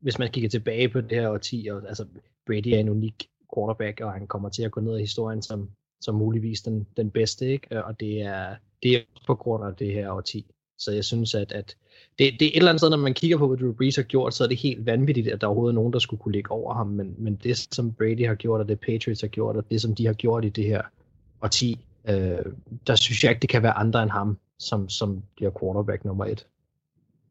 [0.01, 2.07] hvis man kigger tilbage på det her årti, og, altså
[2.47, 5.71] Brady er en unik quarterback, og han kommer til at gå ned i historien som,
[6.01, 7.85] som muligvis den, den bedste, ikke?
[7.85, 10.47] og det er, det er på grund af det her årti.
[10.79, 11.77] Så jeg synes, at, at
[12.19, 14.03] det, det er et eller andet sted, når man kigger på, hvad Drew Brees har
[14.03, 16.51] gjort, så er det helt vanvittigt, at der overhovedet er nogen, der skulle kunne ligge
[16.51, 16.87] over ham.
[16.87, 19.95] Men, men det, som Brady har gjort, og det Patriots har gjort, og det, som
[19.95, 20.83] de har gjort i det her
[21.43, 22.39] årti, øh,
[22.87, 26.25] der synes jeg ikke, det kan være andre end ham, som, som bliver quarterback nummer
[26.25, 26.47] et.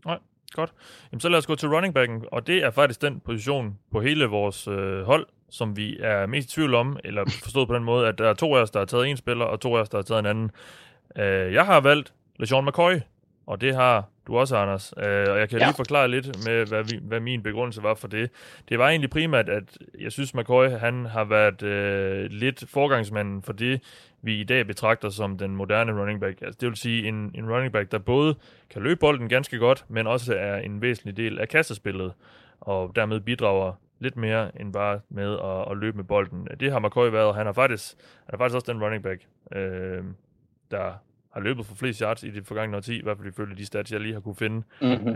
[0.06, 0.20] Nej,
[0.52, 0.74] godt.
[1.12, 4.02] Jamen, så lad os gå til running backen, og det er faktisk den position på
[4.02, 7.84] hele vores øh, hold, som vi er mest i tvivl om, eller forstået på den
[7.84, 9.82] måde, at der er to af os, der har taget en spiller, og to af
[9.82, 10.52] os, der har taget en anden.
[11.18, 12.94] Øh, jeg har valgt LeSean McCoy,
[13.46, 14.94] og det har du også, Anders.
[14.98, 15.66] Øh, og jeg kan ja.
[15.66, 18.30] lige forklare lidt med, hvad, vi, hvad min begrundelse var for det.
[18.70, 23.54] Det var egentlig primært, at jeg synes, McCoy han har været øh, lidt forgangsmanden for
[23.54, 23.82] det,
[24.22, 26.42] vi i dag betragter som den moderne running back.
[26.42, 28.36] Altså, det vil sige en, en running back, der både
[28.70, 32.14] kan løbe bolden ganske godt, men også er en væsentlig del af kastespillet,
[32.62, 36.48] og dermed bidrager lidt mere end bare med at, at løbe med bolden.
[36.60, 39.22] Det har McCoy været, og han er faktisk, han er faktisk også den running back,
[39.56, 40.04] øh,
[40.72, 40.94] der
[41.34, 43.92] har løbet for flest yards i det forgangne årti, i hvert fald ifølge de stats,
[43.92, 44.64] jeg lige har kunne finde.
[44.82, 45.08] Mm-hmm.
[45.08, 45.16] Uh,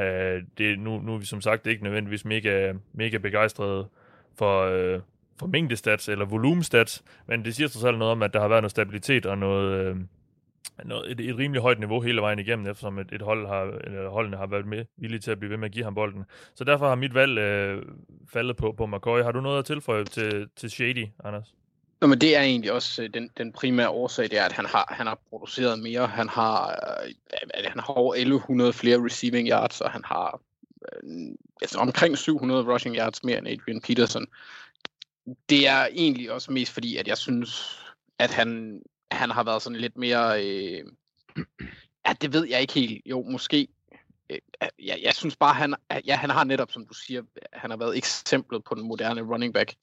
[0.58, 3.88] det, nu, nu er vi som sagt ikke nødvendigvis mega, mega begejstrede
[4.38, 5.02] for, uh,
[5.40, 8.62] for mængdestats eller volumestats, men det siger sig selv noget om, at der har været
[8.62, 9.98] noget stabilitet og noget, uh,
[10.86, 14.10] noget et, et rimelig højt niveau hele vejen igennem, eftersom et, et hold har, eller
[14.10, 16.24] holdene har været med, villige til at blive ved med at give ham bolden.
[16.56, 17.84] Så derfor har mit valg uh,
[18.34, 19.22] faldet på, på McCoy.
[19.22, 21.57] Har du noget at tilføje til, til Shady, Anders?
[22.02, 24.66] Nå, men det er egentlig også øh, den, den primære årsag, det er, at han
[24.66, 26.08] har, han har produceret mere.
[26.08, 26.70] Han har,
[27.06, 27.14] øh,
[27.66, 30.42] han har over 1100 flere receiving yards, og han har
[30.94, 34.28] øh, altså omkring 700 rushing yards mere end Adrian Peterson.
[35.50, 37.80] Det er egentlig også mest fordi, at jeg synes,
[38.20, 38.82] at han,
[39.12, 40.46] han har været sådan lidt mere...
[40.46, 40.84] Øh,
[42.08, 43.02] ja, det ved jeg ikke helt.
[43.06, 43.68] Jo, måske.
[44.30, 44.40] Øh,
[44.80, 47.98] jeg, jeg synes bare, han, ja, han har netop, som du siger, han har været
[47.98, 49.76] eksemplet på den moderne running back.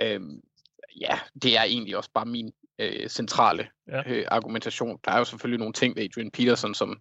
[0.00, 0.20] Øh,
[1.00, 4.02] ja, det er egentlig også bare min øh, centrale ja.
[4.06, 4.98] øh, argumentation.
[5.04, 7.00] Der er jo selvfølgelig nogle ting ved Adrian Peterson, som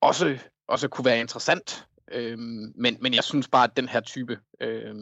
[0.00, 4.38] også, også kunne være interessant, øh, men, men jeg synes bare, at den her type
[4.60, 4.94] øh,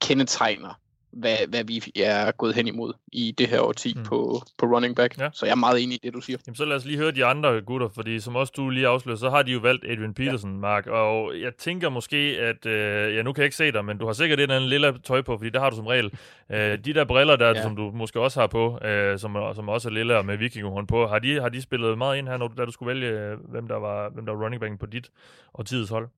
[0.00, 0.74] kendetegner
[1.12, 4.02] hvad, hvad vi er gået hen imod i det her årti mm.
[4.02, 5.18] på, på running back.
[5.18, 5.28] Ja.
[5.32, 6.38] Så jeg er meget enig i det, du siger.
[6.46, 9.16] Jamen, så lad os lige høre de andre gutter, fordi som også du lige afslører,
[9.16, 10.58] så har de jo valgt Adrian Peterson, ja.
[10.58, 13.98] Mark, og jeg tænker måske, at, øh, ja, nu kan jeg ikke se dig, men
[13.98, 16.12] du har sikkert et eller andet lille tøj på, fordi det har du som regel.
[16.50, 17.62] Øh, de der briller der, ja.
[17.62, 20.86] som du måske også har på, øh, som, som også er lille og med vikingehorn
[20.86, 23.08] på, har de, har de spillet meget ind her, når du, da du skulle vælge,
[23.08, 25.10] øh, hvem der var, hvem der var running back på dit
[25.52, 26.08] og tidets hold?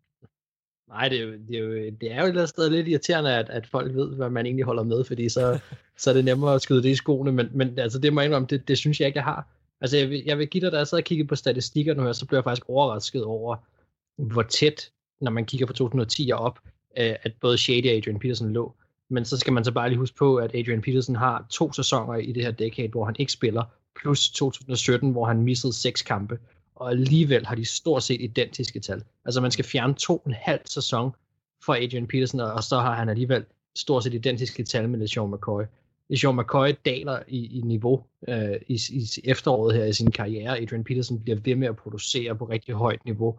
[0.93, 2.89] Nej, det er, jo, det, er jo, det er jo et eller andet sted lidt
[2.89, 5.59] irriterende, at, at folk ved, hvad man egentlig holder med, fordi så,
[5.99, 8.27] så er det nemmere at skyde det i skoene, men, men altså, det må jeg
[8.27, 9.49] indrømme, det, det synes jeg ikke, jeg har.
[9.81, 12.03] Altså, jeg vil, jeg vil give dig, da jeg sad og kiggede på statistikker nu
[12.03, 13.57] her, så blev jeg faktisk overrasket over,
[14.17, 16.59] hvor tæt, når man kigger på 2010 og op,
[16.99, 18.75] øh, at både Shady og Adrian Peterson lå.
[19.11, 22.15] Men så skal man så bare lige huske på, at Adrian Peterson har to sæsoner
[22.15, 23.65] i det her decade, hvor han ikke spiller,
[24.01, 26.39] plus 2017, hvor han missede seks kampe
[26.75, 29.03] og alligevel har de stort set identiske tal.
[29.25, 31.11] Altså man skal fjerne to og en halv sæson
[31.65, 35.63] for Adrian Peterson, og så har han alligevel stort set identiske tal med LeSean McCoy.
[36.09, 40.59] LeSean McCoy daler i, i niveau øh, i, i efteråret her i sin karriere.
[40.59, 43.39] Adrian Peterson bliver ved med at producere på rigtig højt niveau.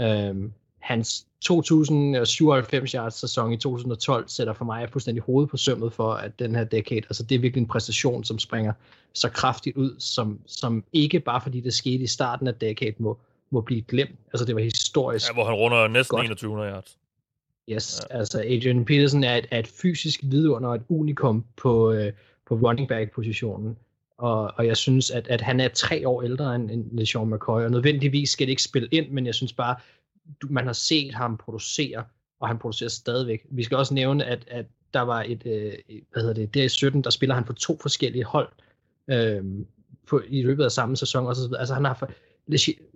[0.00, 6.12] Øhm, hans 2097 yards sæson i 2012 sætter for mig fuldstændig hovedet på sømmet for,
[6.12, 8.72] at den her decade, altså det er virkelig en præstation, som springer
[9.12, 13.18] så kraftigt ud, som, som ikke bare fordi det skete i starten af decade, må,
[13.50, 14.18] må blive glemt.
[14.32, 15.28] Altså det var historisk.
[15.28, 16.26] Ja, hvor han runder næsten godt.
[16.26, 16.96] 2100 yards.
[17.68, 18.18] Yes, ja.
[18.18, 22.12] altså Adrian Peterson er et, er et fysisk vidunder og et unikum på, øh,
[22.48, 23.76] på running back positionen.
[24.18, 27.62] Og, og jeg synes, at, at han er tre år ældre end, end LeSean McCoy,
[27.62, 29.76] og nødvendigvis skal det ikke spille ind, men jeg synes bare,
[30.42, 32.04] du, man har set ham producere,
[32.40, 33.46] og han producerer stadigvæk.
[33.50, 35.72] Vi skal også nævne, at, at der var et, øh,
[36.12, 38.48] hvad hedder det, der i 17, der spiller han på to forskellige hold
[39.08, 39.44] øh,
[40.06, 41.26] på, i løbet af samme sæson.
[41.26, 42.10] Og så, altså han har,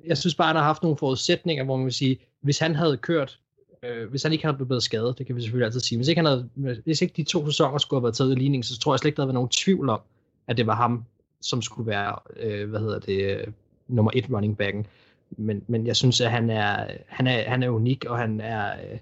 [0.07, 2.97] jeg synes bare, han har haft nogle forudsætninger, hvor man vil sige, hvis han havde
[2.97, 3.41] kørt,
[3.83, 6.19] øh, hvis han ikke havde blevet skadet, det kan vi selvfølgelig altid sige, hvis ikke,
[6.19, 6.49] han havde,
[6.85, 9.09] hvis ikke de to sæsoner skulle have været taget i ligning, så tror jeg slet
[9.09, 10.01] ikke, der havde været nogen tvivl om,
[10.47, 11.05] at det var ham,
[11.41, 13.47] som skulle være, øh, hvad hedder det, øh,
[13.89, 14.87] nummer et running backen.
[15.31, 18.73] Men, men jeg synes, at han er, han er, han er unik, og han er,
[18.73, 18.99] øh,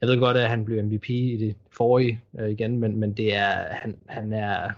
[0.00, 3.34] jeg ved godt, at han blev MVP i det forrige øh, igen, men, men det
[3.34, 4.70] er, han, han er,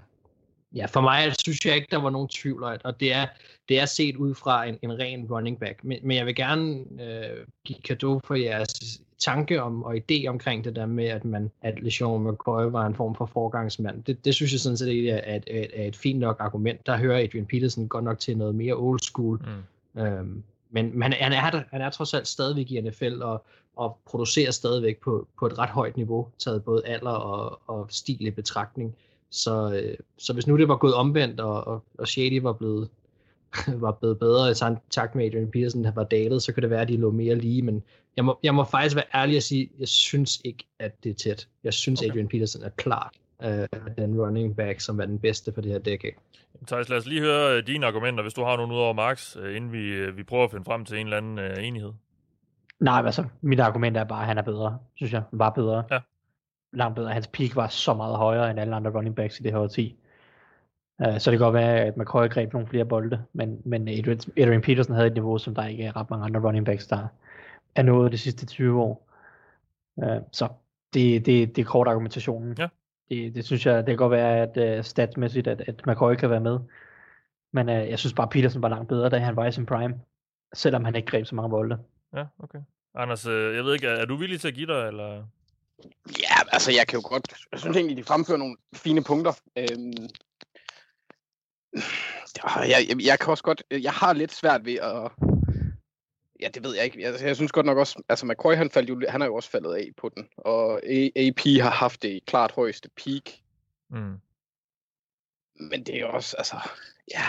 [0.74, 3.26] ja, for mig synes jeg ikke, der var nogen tvivl, og det er,
[3.68, 5.84] det er set ud fra en, en ren running back.
[5.84, 10.64] Men, men jeg vil gerne øh, give kado for jeres tanke om og idé omkring
[10.64, 14.02] det der med, at man at LeSean McCoy var en form for forgangsmand.
[14.02, 16.86] Det, det synes jeg sådan set ikke er, et, er, er et fint nok argument.
[16.86, 19.40] Der hører Adrian Peterson godt nok til noget mere old school.
[19.94, 20.00] Mm.
[20.00, 20.42] Øhm,
[20.74, 23.44] men, men han, er der, han er trods alt stadigvæk i NFL og,
[23.76, 28.26] og producerer stadigvæk på, på et ret højt niveau, taget både alder og, og stil
[28.26, 28.96] i betragtning.
[29.30, 32.88] Så, øh, så hvis nu det var gået omvendt, og, og, og Shady var blevet,
[33.84, 34.54] var blevet bedre i
[34.90, 37.62] takt med Adrian Peterson var dalet, så kunne det være, at de lå mere lige,
[37.62, 37.82] men
[38.16, 41.14] jeg må, jeg må faktisk være ærlig og sige, jeg synes ikke, at det er
[41.14, 41.48] tæt.
[41.64, 42.10] Jeg synes, okay.
[42.10, 45.78] Adrian Peterson er klart uh, den running back, som er den bedste for det her
[45.78, 46.12] decade.
[46.66, 49.36] Thijs, lad os lige høre uh, dine argumenter, hvis du har nogle ud over Max,
[49.36, 51.92] uh, inden vi, uh, vi prøver at finde frem til en eller anden uh, enighed.
[52.80, 55.22] Nej, altså, mit argument er bare, at han er bedre, synes jeg.
[55.38, 55.84] Bare bedre.
[55.90, 55.98] Ja.
[56.72, 57.12] Langt bedre.
[57.12, 59.96] Hans peak var så meget højere end alle andre running backs i det her årti.
[61.06, 64.20] Uh, så det kan godt være, at McCoy greb nogle flere bolde, men, men Adrian,
[64.36, 67.06] Adrian Peterson havde et niveau, som der ikke er ret mange andre running backs, der,
[67.74, 69.10] er nået de sidste 20 år.
[69.96, 70.48] Uh, så
[70.94, 72.54] det, det, det er kort argumentationen.
[72.58, 72.68] Ja.
[73.08, 76.30] Det, det synes jeg, det kan godt være, at uh, statsmæssigt, at, at McCoy kan
[76.30, 76.58] være med.
[77.52, 80.00] Men uh, jeg synes bare, Peterson var langt bedre, da han var i sin prime.
[80.54, 81.78] Selvom han ikke greb så mange bolde.
[82.16, 82.58] Ja, okay.
[82.94, 85.24] Anders, jeg ved ikke, er, er du villig til at give dig, eller?
[86.20, 89.32] Ja, altså jeg kan jo godt, jeg synes egentlig, de fremfører nogle fine punkter.
[89.56, 90.08] Øhm,
[92.44, 95.10] jeg, jeg, jeg kan også godt, jeg har lidt svært ved at,
[96.40, 97.02] Ja, det ved jeg ikke.
[97.02, 99.50] Jeg, jeg synes godt nok også, altså McCoy han, faldt jo, han er jo også
[99.50, 100.80] faldet af på den, og
[101.16, 103.30] AP har haft det klart højeste peak.
[103.90, 104.20] Mm.
[105.70, 106.56] Men det er også, altså,
[107.10, 107.22] ja,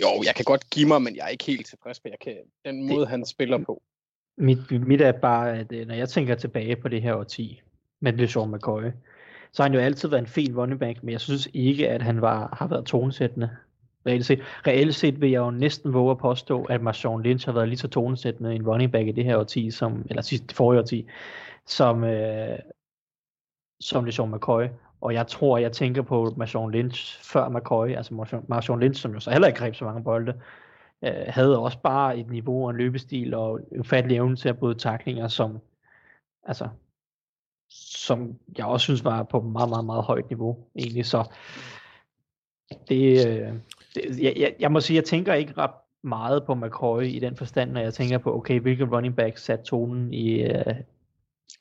[0.00, 2.36] jo, jeg kan godt give mig, men jeg er ikke helt tilfreds med jeg kan,
[2.64, 3.82] den måde, det, han spiller på.
[4.36, 7.62] Mit, mit er bare, at øh, når jeg tænker tilbage på det her årti,
[8.00, 8.82] med LeSean McCoy,
[9.52, 12.02] så har han jo altid været en fin running back, men jeg synes ikke, at
[12.02, 13.50] han var, har været tonesættende
[14.06, 14.40] reelt set.
[14.66, 17.78] Reelt set vil jeg jo næsten våge at påstå, at Marshawn Lynch har været lige
[17.78, 21.06] så tonesættende en running back i det her årti, som, eller sidste forrige årti,
[21.66, 22.58] som, øh,
[23.80, 24.66] som LeSean McCoy.
[25.00, 29.20] Og jeg tror, jeg tænker på Marshawn Lynch før McCoy, altså Marshawn Lynch, som jo
[29.20, 30.40] så heller ikke greb så mange bolde,
[31.04, 33.60] øh, havde også bare et niveau og en løbestil og
[33.92, 35.58] en evne til at bryde taklinger, som,
[36.44, 36.68] altså,
[37.70, 41.06] som jeg også synes var på meget, meget, meget højt niveau egentlig.
[41.06, 41.32] Så
[42.88, 43.54] det, øh,
[43.96, 45.70] jeg, jeg, jeg må sige, jeg tænker ikke ret
[46.02, 49.64] meget på McCoy i den forstand, når jeg tænker på, okay, hvilke running back satte
[49.64, 50.76] tonen i, uh,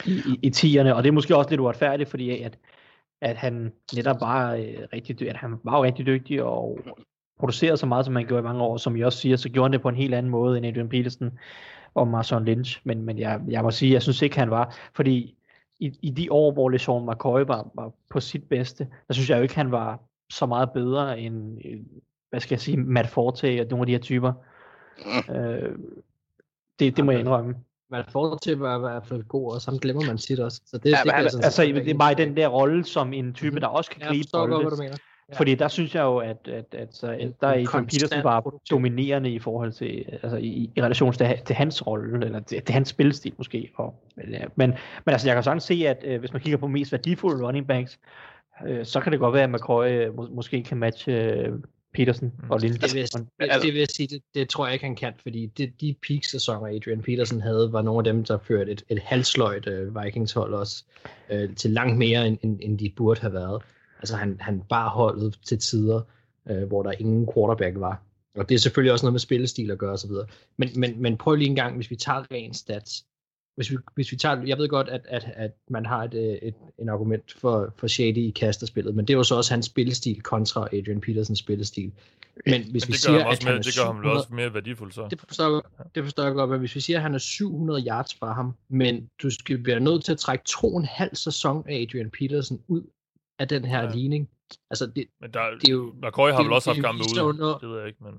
[0.06, 2.60] i, i, i tierne, og det er måske også lidt uretfærdigt, fordi at,
[3.22, 4.60] at han netop var uh,
[4.94, 6.80] rigtig, at han var jo rigtig dygtig og
[7.40, 9.66] producerede så meget, som han gjorde i mange år, som jeg også siger, så gjorde
[9.66, 11.32] han det på en helt anden måde end Adrian Peterson
[11.94, 15.36] og Marshawn Lynch, men, men jeg, jeg må sige, jeg synes ikke, han var, fordi
[15.80, 19.38] i, i de år, hvor LeSean McCoy var, var på sit bedste, der synes jeg
[19.38, 21.58] jo ikke, han var så meget bedre end
[22.32, 24.34] hvad skal jeg sige, Matt Forte og nogle af de her typer.
[25.06, 25.36] Mm.
[25.36, 25.76] Øh,
[26.80, 27.56] det, det må jeg indrømme.
[27.92, 30.62] Matt Forte var i hvert fald god, og så glemmer man sit også.
[30.66, 33.50] Så det, ja, det, det, altså, det er bare den der rolle som en type,
[33.50, 33.62] mm-hmm.
[33.62, 34.98] der også kan gribe ja, godt, hvad du mener.
[35.30, 35.38] Ja.
[35.38, 38.42] Fordi der synes jeg jo, at, at, at, så, at der er Adrian Peterson var
[38.42, 38.76] produktiv.
[38.76, 42.74] dominerende i forhold til, altså i, i relation til, til hans rolle, eller til, til
[42.74, 43.72] hans spilstil måske.
[43.76, 44.74] Og, men, men,
[45.06, 48.00] altså, jeg kan sådan se, at øh, hvis man kigger på mest værdifulde running backs,
[48.68, 51.54] øh, så kan det godt være, at McCoy øh, må, måske kan matche øh,
[51.94, 52.78] Peterson og Lille.
[52.78, 55.46] Det vil, det, det vil jeg sige, det, det tror jeg ikke, han kan, fordi
[55.46, 59.68] det, de peak-sæsoner, Adrian Peterson havde, var nogle af dem, der førte et, et halvsløjt
[59.68, 60.84] uh, Vikings-hold også,
[61.34, 63.62] uh, til langt mere, end, end, end de burde have været.
[64.00, 66.02] Altså han, han bare holdet til tider,
[66.52, 68.02] uh, hvor der ingen quarterback var.
[68.36, 70.12] Og det er selvfølgelig også noget med spillestil at gøre osv.
[70.58, 73.06] Men, men, men prøv lige en gang, hvis vi tager ren stats,
[73.56, 76.48] hvis vi, hvis vi tager, jeg ved godt, at, at, at man har et, øh,
[76.48, 79.66] et, en argument for, for Shady i kasterspillet, men det er jo så også hans
[79.66, 81.92] spillestil kontra Adrian Petersens spillestil.
[82.46, 85.08] Men hvis vi siger, at han mere, det gør ham også mere værdifuld så.
[85.10, 88.14] Det forstår, det forstår jeg godt, men hvis vi siger, at han er 700 yards
[88.14, 91.64] fra ham, men du skal være nødt til at trække to og en halv sæson
[91.70, 92.82] af Adrian Peterson ud
[93.40, 93.92] af den her ja.
[93.96, 94.30] ligning.
[94.70, 97.70] Altså det, men der, det er jo, McCoy har vel også haft kampe ude, det
[97.70, 98.14] ved jeg ikke, men...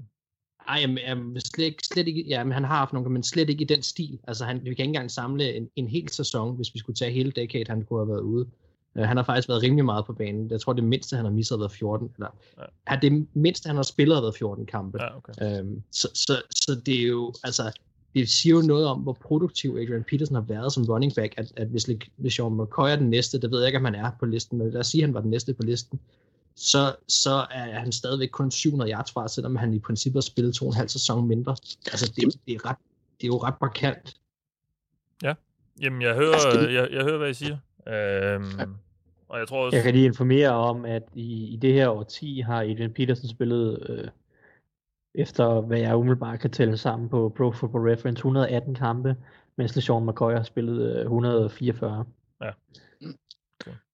[0.68, 3.62] Ej, jamen, jamen, slet, slet ikke, ja, men han har haft nogle, men slet ikke
[3.62, 4.18] i den stil.
[4.29, 7.12] Altså, han, vi kan ikke engang samle en, en hel sæson, hvis vi skulle tage
[7.12, 8.46] hele decade, han kunne have været ude.
[8.94, 10.51] Uh, han har faktisk været rimelig meget på banen.
[10.51, 12.11] Jeg tror, det mindste, han har misset, har været 14.
[12.16, 12.62] Eller, Ja.
[12.94, 12.98] ja.
[13.03, 14.98] det mindste, han har spillet, har været 14 kampe.
[15.03, 15.59] Ja, okay.
[15.61, 17.72] Øhm, så, så, så det er jo, altså,
[18.14, 21.53] det siger jo noget om, hvor produktiv Adrian Peterson har været som running back, at,
[21.57, 23.94] at hvis, Le- hvis Sean McCoy er den næste, det ved jeg ikke, om han
[23.94, 26.01] er på listen, men lad os sige, at han var den næste på listen,
[26.57, 30.55] så, så er han stadigvæk kun 700 yards fra, selvom han i princippet har spillet
[30.55, 31.57] to og en halv sæson mindre.
[31.87, 32.77] Altså, det, det, er, ret,
[33.21, 34.17] det er jo ret markant.
[35.81, 37.57] Jamen, jeg hører, jeg, jeg hører, hvad I siger.
[37.88, 38.77] Øhm,
[39.29, 39.77] og jeg tror også...
[39.77, 43.87] Jeg kan lige informere om, at i, i det her årti har Adrian Peterson spillet,
[43.88, 44.09] øh,
[45.15, 49.17] efter hvad jeg umiddelbart kan tælle sammen på Pro Football Reference, 118 kampe,
[49.57, 52.05] mens LeSean McCoy har spillet øh, 144.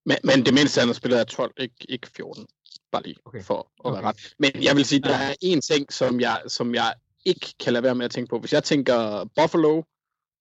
[0.08, 2.46] Men, men det mindste, han har spillet er 12, ikke, ikke 14.
[2.92, 3.42] Bare lige Okay.
[3.42, 3.96] for at okay.
[4.00, 4.16] Være ret.
[4.38, 6.94] Men jeg vil sige, der er en ting, som jeg, som jeg
[7.24, 8.38] ikke kan lade være med at tænke på.
[8.38, 9.82] Hvis jeg tænker Buffalo,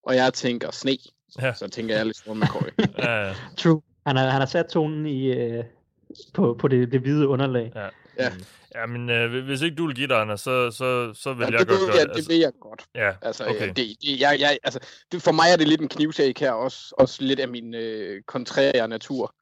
[0.04, 0.98] og jeg tænker sne,
[1.42, 1.54] Ja.
[1.54, 2.68] så tænker jeg lidt Sean McCoy.
[2.98, 3.34] Ja, ja.
[3.58, 3.82] True.
[4.08, 5.64] Han har, han har sat tonen i, øh,
[6.34, 7.72] på, på det, det hvide underlag.
[7.76, 7.88] Ja.
[8.20, 8.32] Ja.
[8.76, 11.52] Ja, men øh, hvis ikke du vil give dig, Anders, så, så, så vil Ja,
[11.52, 12.16] jeg det, godt gøre det.
[12.16, 12.84] det ved jeg godt.
[12.96, 13.56] ja, Altså, okay.
[13.56, 13.68] okay.
[13.68, 14.80] det, det, jeg, jeg, altså,
[15.12, 18.22] det, for mig er det lidt en knivsag her, også, også lidt af min øh,
[18.28, 19.36] kontrære natur.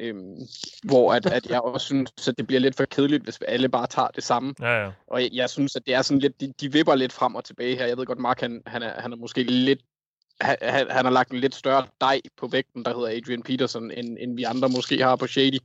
[0.00, 0.36] Øhm,
[0.84, 3.86] hvor at, at jeg også synes, at det bliver lidt for kedeligt, hvis alle bare
[3.86, 4.54] tager det samme.
[4.60, 4.90] Ja, ja.
[5.06, 7.44] Og jeg, jeg synes, at det er sådan lidt, de, de vipper lidt frem og
[7.44, 7.86] tilbage her.
[7.86, 9.80] Jeg ved godt, Mark, han, han, er, han er måske lidt,
[10.40, 10.56] han,
[10.90, 14.36] han har lagt en lidt større dej på vægten, der hedder Adrian Peterson, end, end
[14.36, 15.58] vi andre måske har på Shady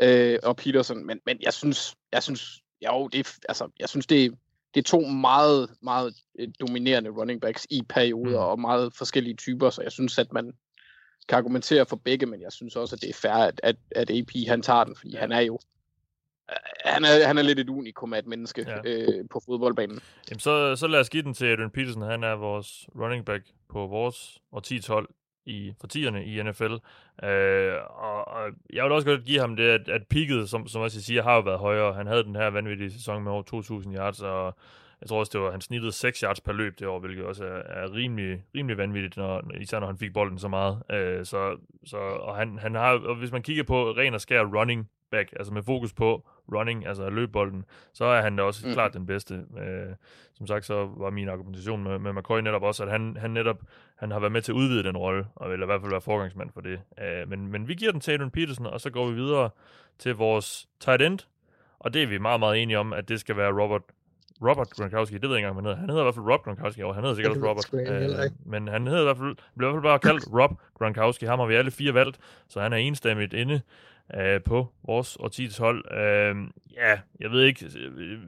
[0.00, 0.32] ja.
[0.32, 1.06] øh, og Peterson.
[1.06, 4.34] Men, men jeg synes, jeg synes, jo, det altså, jeg synes, det
[4.74, 8.50] det er to meget, meget øh, dominerende running backs i perioder, mm.
[8.50, 10.52] og meget forskellige typer, så jeg synes, at man
[11.28, 14.10] kan argumentere for begge, men jeg synes også, at det er fair, at, at, at
[14.10, 15.20] AP han tager den, fordi ja.
[15.20, 15.58] han er jo
[16.50, 18.80] øh, han er, han er lidt et unikum af et menneske Ja.
[18.84, 20.00] øh, på fodboldbanen.
[20.30, 22.02] Jamen, så, så lad os give den til Adrian Peterson.
[22.02, 25.08] Han er vores running back på vores årtiets hold
[25.46, 26.72] i, for i NFL.
[27.26, 30.82] Øh, og, og, jeg vil også godt give ham det, at, at peaket, som, som
[30.82, 31.94] også jeg siger, har jo været højere.
[31.94, 33.42] Han havde den her vanvittige sæson med over
[33.82, 34.56] 2.000 yards, og
[35.00, 37.44] jeg tror også, det var, han snittede 6 yards per løb det år, hvilket også
[37.44, 40.82] er, er rimelig, rimelig vanvittigt, når, især når han fik bolden så meget.
[40.92, 44.42] Øh, så, så, og, han, han har, og hvis man kigger på ren og skær
[44.42, 48.72] running back, altså med fokus på running, altså løbbolden, så er han da også mm.
[48.72, 49.34] Klart den bedste.
[49.34, 49.94] Øh,
[50.34, 53.62] som sagt, så var min argumentation med, med McCoy netop også, at han, han netop
[53.96, 56.00] han har været med til at udvide den rolle, og vil i hvert fald være
[56.00, 56.80] forgangsmand for det.
[57.02, 59.50] Øh, men, men vi giver den til Adrian Peterson, og så går vi videre
[59.98, 61.18] til vores tight end,
[61.78, 63.82] og det er vi meget, meget enige om, at det skal være Robert
[64.42, 65.80] Robert Gronkowski, det ved jeg ikke engang, hvad han hedder.
[65.80, 68.24] Han hedder i hvert fald Rob Gronkowski, og han hedder sikkert også Robert.
[68.24, 68.36] ikke.
[68.46, 71.24] men han hedder i hvert fald, blev i hvert fald bare kaldt Rob Gronkowski.
[71.26, 73.60] Ham har vi alle fire valgt, så han er enstemmigt inde
[74.14, 75.92] øh, på vores årtids hold.
[75.92, 76.36] Øh,
[76.74, 78.18] ja, jeg ved ikke, øh,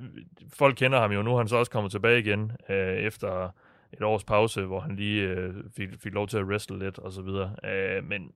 [0.52, 3.54] folk kender ham jo nu, han er så også kommet tilbage igen øh, efter
[3.92, 7.12] et års pause, hvor han lige øh, fik, fik lov til at wrestle lidt og
[7.12, 7.56] så videre.
[7.64, 8.32] Øh, men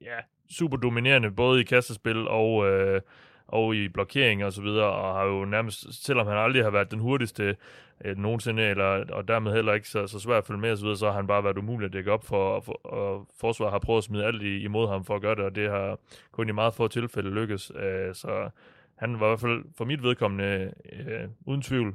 [0.00, 0.16] ja,
[0.50, 3.00] super dominerende, både i kastespil og, øh,
[3.48, 6.90] og i blokering og så videre, og har jo nærmest, selvom han aldrig har været
[6.90, 7.56] den hurtigste
[8.04, 10.84] øh, nogensinde, eller, og dermed heller ikke så, så svært at følge med og så
[10.84, 13.78] videre, så har han bare været umulig at dække op for, for og forsvaret har
[13.78, 15.98] prøvet at smide alt i, imod ham for at gøre det, og det har
[16.32, 17.72] kun i meget få tilfælde lykkes.
[17.76, 18.50] Øh, så
[18.96, 21.94] han var i hvert fald for mit vedkommende øh, uden tvivl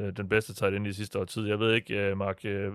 [0.00, 1.46] øh, den bedste tight end i sidste år tid.
[1.46, 2.72] Jeg ved ikke, øh, Mark, øh,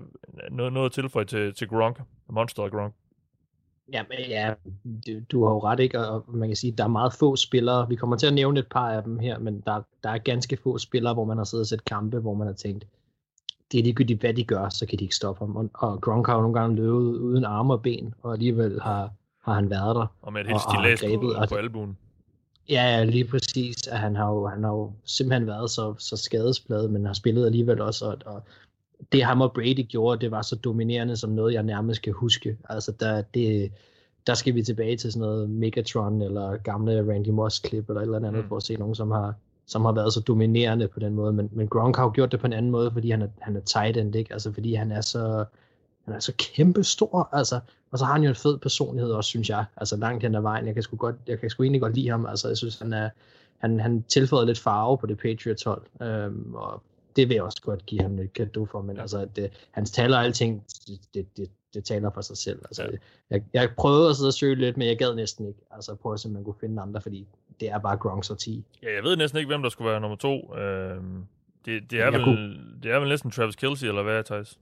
[0.51, 2.93] noget, noget at tilføje til, til Gronk, Monster Gronk.
[3.93, 4.53] Ja, men ja,
[5.07, 5.99] du, du har jo ret, ikke?
[5.99, 7.89] Og man kan sige, at der er meget få spillere.
[7.89, 10.57] Vi kommer til at nævne et par af dem her, men der, der er ganske
[10.57, 12.87] få spillere, hvor man har siddet og set kampe, hvor man har tænkt,
[13.71, 15.55] det er ligegyldigt, hvad de gør, så kan de ikke stoppe ham.
[15.55, 19.11] Og, og Gronk har jo nogle gange løbet uden arme og ben, og alligevel har,
[19.43, 20.05] har han været der.
[20.21, 20.61] Og med et helt
[20.99, 21.97] grebet, på, på albuen.
[22.69, 23.87] Ja, ja, lige præcis.
[23.87, 27.45] At han, har jo, han har jo simpelthen været så, så skadespladet, men har spillet
[27.45, 28.05] alligevel også.
[28.05, 28.43] Og, og
[29.11, 32.57] det ham og Brady gjorde, det var så dominerende som noget, jeg nærmest kan huske.
[32.69, 33.71] Altså, der, det,
[34.27, 38.17] der skal vi tilbage til sådan noget Megatron eller gamle Randy Moss-klip eller et eller
[38.17, 38.49] andet, Mm.
[38.49, 39.33] for at se nogen, som har,
[39.67, 41.33] som har været så dominerende på den måde.
[41.33, 43.55] Men, men Gronk har jo gjort det på en anden måde, fordi han er, han
[43.55, 44.33] er tight end, ikke?
[44.33, 45.45] Altså, fordi han er så,
[46.05, 47.59] han er så kæmpe stor, altså.
[47.91, 49.65] Og så har han jo en fed personlighed også, synes jeg.
[49.77, 50.65] Altså langt hen ad vejen.
[50.67, 52.25] Jeg kan sgu, godt, jeg kan sgu egentlig godt lide ham.
[52.25, 53.09] Altså, jeg synes, han er,
[53.57, 55.81] han, han tilføjer lidt farve på det Patriots hold.
[56.01, 56.83] Øhm, og
[57.15, 60.17] det vil jeg også godt give ham et gave for, men altså, det, hans taler
[60.17, 62.59] og alting, det, det, det, det taler for sig selv.
[62.65, 62.89] Altså, Ja.
[63.29, 65.59] jeg, jeg prøvede at sidde og søge lidt, men jeg gad næsten ikke.
[65.71, 67.27] Altså, prøve at se, om man kunne finde andre, fordi
[67.59, 68.65] det er bare Gronks og 10.
[68.83, 70.55] Ja, jeg ved næsten ikke, hvem der skulle være nummer to.
[70.57, 71.25] Øhm,
[71.65, 74.59] det, det, er Jeg vel, kunne- det er vel næsten Travis Kelce, eller hvad, Thijs?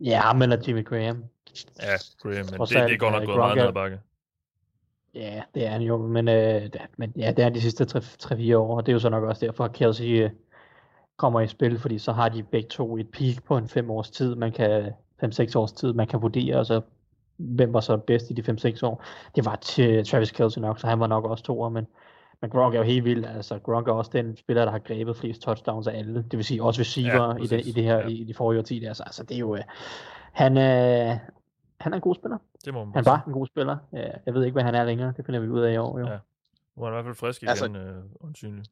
[0.00, 1.24] Ja, men at Jimmy Graham.
[1.82, 1.84] Ja,
[2.22, 4.00] Graham, men det, det er godt nok øh, gået Gronk meget er- ned ad bakke.
[5.14, 8.56] Ja, det er han jo, men, øh, det- men ja, det er de sidste 3-4
[8.58, 10.30] år, og det er jo så nok også derfor, at Kelsey øh,
[11.18, 14.10] kommer i spil, fordi så har de begge to et peak på en 5 års
[14.10, 14.92] tid, man kan
[15.24, 16.80] 5-6 års tid, man kan vurdere, og så
[17.36, 19.04] hvem var så bedst i de 5-6 år.
[19.36, 21.86] Det var til Travis Kelce nok, så han var nok også toer, men,
[22.40, 23.24] men Gronk er jo helt vild.
[23.24, 26.22] Altså, Gronk er også den spiller, der har grebet flest touchdowns af alle.
[26.30, 28.06] Det vil sige også receiver Ja, i, det, i, det her, Ja.
[28.06, 28.84] i de forrige årti.
[28.84, 29.56] Altså, altså, det er jo...
[29.56, 29.62] Øh,
[30.32, 31.16] han, øh,
[31.80, 32.38] han er en god spiller.
[32.64, 33.76] Det må man Han var en god spiller.
[33.92, 35.12] Jeg ved ikke, hvad han er længere.
[35.16, 35.98] Det finder vi ud af i år.
[35.98, 36.06] Jo.
[36.06, 36.18] Ja.
[36.76, 38.64] Nu er han i hvert fald frisk igen, Altså- altså, øh,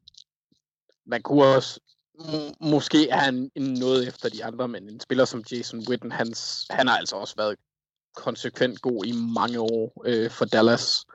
[1.05, 1.79] man kunne også,
[2.61, 6.67] måske er han en noget efter de andre, men en spiller som Jason Witten, hans,
[6.69, 7.55] han har altså også været
[8.15, 11.05] konsekvent god i mange år øh, for Dallas.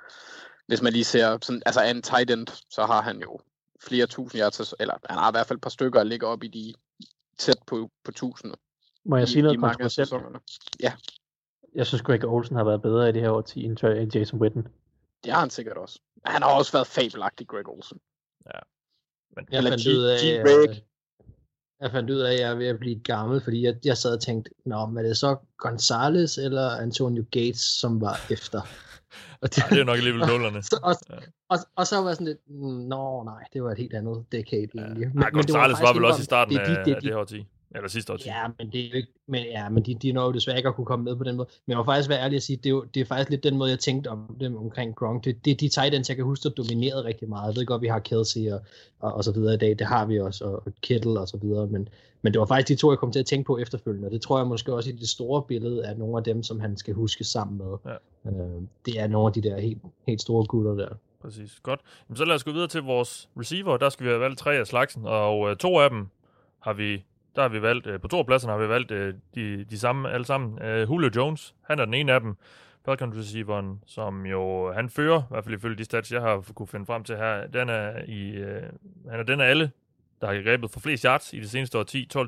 [0.66, 3.40] Hvis man lige ser, sådan, altså en tight end, så har han jo
[3.80, 6.44] flere tusind yards, eller han har i hvert fald et par stykker, der ligger op
[6.44, 6.74] i de
[7.38, 8.54] tæt på, på tusind.
[9.04, 10.08] Må jeg i, sige noget kontroversielt?
[10.08, 10.38] sæsonerne.
[11.74, 14.66] Jeg synes Greg Olsen har været bedre i det her årti end Jason Witten.
[15.24, 16.00] Det har han sikkert også.
[16.24, 18.00] Han har også været fabelagtig, Greg Olsen.
[19.36, 20.82] Men, Jeg Eller fandt, G- ud af, G-Reg.
[21.82, 24.14] Jeg fandt ud af, at jeg er ved at blive gammel, fordi jeg, jeg sad
[24.14, 28.60] og tænkte, Nå, men er det så Gonzales eller Antonio Gates, som var efter?
[29.42, 30.62] Og det, ja, det er nok alligevel nullerne.
[30.62, 31.14] så, og, Ja.
[31.50, 34.24] og, og, så var jeg sådan lidt, "Mm, nå nej, det var et helt andet
[34.32, 35.08] decade egentlig.
[35.14, 37.06] Men, ja, Gonzales var, faktisk vel også i starten det af, det er af de-
[37.06, 37.46] det her årti.
[37.74, 38.28] Eller sidste årti.
[38.28, 40.74] Ja, men det er ikke, men, ja, men de, de når jo desværre ikke at
[40.74, 41.48] kunne komme med på den måde.
[41.66, 43.44] Men jeg må faktisk være ærlig at sige, det er, jo, det er faktisk lidt
[43.44, 45.24] den måde, jeg tænkte om dem omkring Gronk.
[45.24, 47.52] Det, det er de tight ends, jeg kan huske, der dominerede rigtig meget.
[47.52, 48.60] Jeg ved godt, vi har Kelsey og,
[49.00, 49.78] og, og så videre i dag.
[49.78, 51.66] Det har vi også, og, og Kittle og så videre.
[51.66, 51.88] Men,
[52.22, 54.08] men det var faktisk de to, jeg kom til at tænke på efterfølgende.
[54.08, 56.60] Og det tror jeg måske også i det store billede er nogle af dem, som
[56.60, 57.76] han skal huske sammen med.
[57.86, 58.30] Ja.
[58.30, 60.88] Øh, det er nogle af de der helt, helt store gutter der.
[61.22, 61.80] Præcis, godt.
[62.08, 63.76] Jamen, så lad os gå videre til vores receiver.
[63.76, 66.06] Der skal vi have valgt tre af slagsen, og øh, to af dem
[66.60, 67.04] har vi,
[67.36, 70.10] der har vi valgt, øh, på to pladser har vi valgt øh, de, de samme
[70.10, 70.62] alle sammen.
[70.62, 72.36] Øh, Julio Jones, han er den ene af dem.
[72.84, 76.66] Falcons receiveren, som jo, han fører, i hvert fald ifølge de stats, jeg har kunne
[76.66, 78.62] finde frem til her, den er, i, øh,
[79.10, 79.70] han er den af alle,
[80.20, 82.20] der har grebet for flest yards i det seneste år 10, 12.125,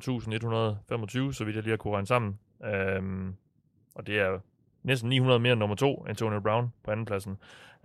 [1.32, 2.38] så vidt jeg lige har kunne regne sammen.
[2.64, 3.34] Øhm,
[3.94, 4.38] og det er
[4.82, 7.36] næsten 900 mere end nummer to, Antonio Brown på andenpladsen.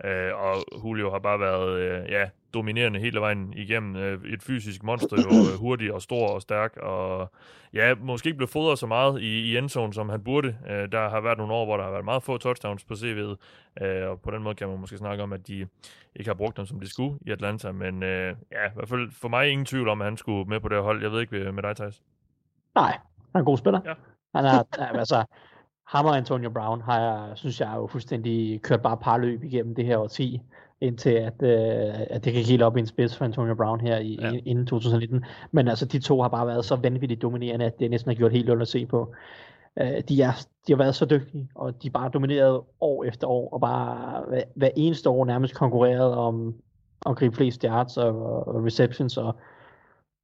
[0.04, 3.96] Øh, og Julio har bare været øh, ja, dominerende hele vejen igennem.
[3.96, 7.30] Øh, et fysisk monster, jo øh, hurtig og stor og stærk, og
[7.74, 10.56] ja, måske ikke blevet fodret så meget i, i endzone, som han burde.
[10.70, 13.36] Øh, der har været nogle år, hvor der har været meget få touchdowns på CV'et,
[14.08, 15.66] og på den måde kan man måske snakke om, at de
[16.16, 19.28] ikke har brugt dem, som de skulle i Atlanta, men ja, i hvert fald for
[19.28, 21.02] mig ingen tvivl om, at han skulle med på det hold.
[21.02, 22.02] Jeg ved ikke med- dig, Thijs.
[22.74, 22.98] Nej, han
[23.34, 23.80] er en god spiller.
[23.84, 23.92] Ja.
[24.34, 24.62] Han er,
[24.98, 25.24] altså,
[25.86, 29.86] ham og Antonio Brown har jeg, synes jeg, jo fuldstændig kørt bare parløb igennem det
[29.86, 30.40] her årti,
[30.80, 33.98] indtil at, øh, at det gik helt op i en spids for Antonio Brown her
[33.98, 34.32] i, Ja.
[34.44, 35.24] inden 2019.
[35.52, 38.32] Men altså, de to har bare været så vanvittigt dominerende, at det næsten har gjort
[38.32, 39.14] helt ondt at se på.
[39.80, 43.48] Øh, de, er, de har været så dygtige, og de bare domineret år efter år,
[43.52, 46.54] og bare hver, hver eneste år nærmest konkurreret om,
[47.06, 49.34] om at gribe flest yards og, og receptions, og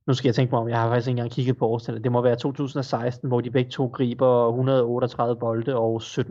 [0.06, 2.04] nu skal jeg tænke mig om, jeg har faktisk ikke engang kigget på årstallet.
[2.04, 6.22] Det må være 2016, hvor de begge to griber 138 bolde og 17-1800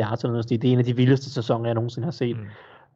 [0.00, 0.22] yards.
[0.24, 0.50] Eller noget.
[0.50, 2.36] Det er en af de vildeste sæsoner, jeg nogensinde har set.
[2.36, 2.42] Mm.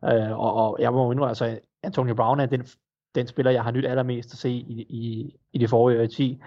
[0.04, 2.66] Øh, og, og jeg må indrømme, altså Antonio Brown er den,
[3.14, 6.40] den spiller, jeg har nyt allermest at se i, i, i det forrige 10.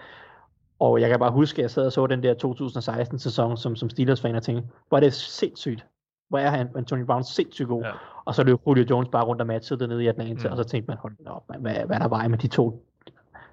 [0.80, 3.90] Og jeg kan bare huske, at jeg sad og så den der 2016-sæson som, som
[3.90, 5.86] Steelers-fan og tænkte, hvor er det sindssygt.
[6.30, 7.84] Hvor er han, Antonio Brown sindssygt god.
[7.84, 7.92] Ja.
[8.26, 10.52] Og så løb Julio Jones bare rundt og matchede det nede i Atlanta, Mm.
[10.52, 12.86] og så tænkte man, hold op, man, hvad, hvad er der vej med de to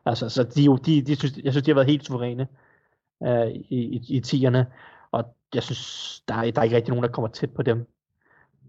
[0.07, 2.49] Altså, så de, de, de synes, jeg synes, de har været helt suveræne
[3.23, 4.67] øh, i, i, i tierne,
[5.11, 5.25] og
[5.55, 7.87] jeg synes, der er, der er ikke rigtig nogen, der kommer tæt på dem.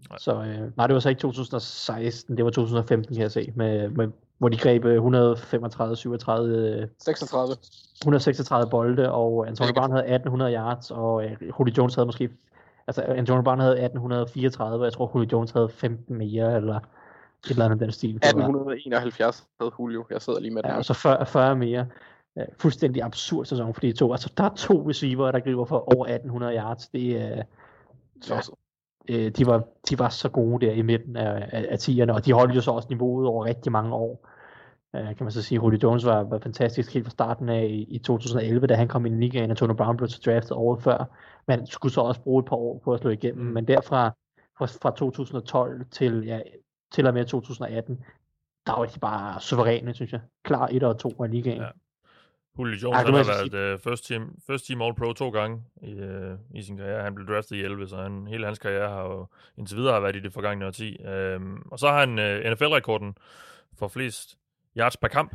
[0.08, 0.18] Nej.
[0.18, 3.88] Så øh, nej, det var så ikke 2016, det var 2015, kan jeg se, med,
[3.88, 6.48] med, hvor de greb øh, 135, 37,
[6.80, 7.56] øh, 36.
[8.02, 9.72] 136 bolde, og Antonio.
[9.74, 12.30] Brown havde 1800 yards, og øh, Julio Jones havde måske,
[12.86, 17.50] altså Antonio Brown havde 1834, og jeg tror Julio Jones havde 15 mere, eller et
[17.50, 18.14] eller andet den stil.
[18.14, 20.04] Det var- 1871 havde Julio.
[20.10, 20.70] Jeg sidder lige med den.
[20.70, 21.86] Ja, og så 40, 40 mere.
[22.36, 24.12] Uh, fuldstændig absurd sæson for de to.
[24.12, 26.88] Altså, der er to receiver, der griber for over 1800 yards.
[26.88, 27.20] Det, uh,
[28.28, 28.40] ja,
[29.10, 32.24] Uh, de, var, de var så gode der i midten af, af, af tierne, og
[32.24, 34.28] de holdt jo så også niveauet over rigtig mange år.
[34.92, 37.82] Uh, kan man så sige, Julio Jones var, var fantastisk helt fra starten af i,
[37.82, 40.82] i 2011, da han kom ind i ligaen, og Antonio Brown blev så draftet året
[40.82, 41.04] før.
[41.46, 43.46] Men skulle så også bruge et par år på at slå igennem.
[43.46, 43.52] Mm.
[43.52, 44.10] Men derfra
[44.58, 46.40] fra, fra 2012 til, ja,
[46.92, 48.04] til og med 2018,
[48.66, 50.20] der var de bare suveræne, synes jeg.
[50.42, 51.60] Klar 1 og 2 af ligaen.
[51.60, 51.68] Ja.
[52.58, 55.94] Julio Jones, Ja, han har været uh, first, team, first team All-Pro to gange i,
[55.94, 57.02] uh, i sin karriere.
[57.02, 59.26] Han blev draftet i 11, så han, hele hans karriere har jo
[59.58, 60.96] indtil videre har været i det forgangne årti.
[61.36, 63.16] Um, og så har han uh, NFL-rekorden
[63.78, 64.38] for flest
[64.78, 65.34] yards per kamp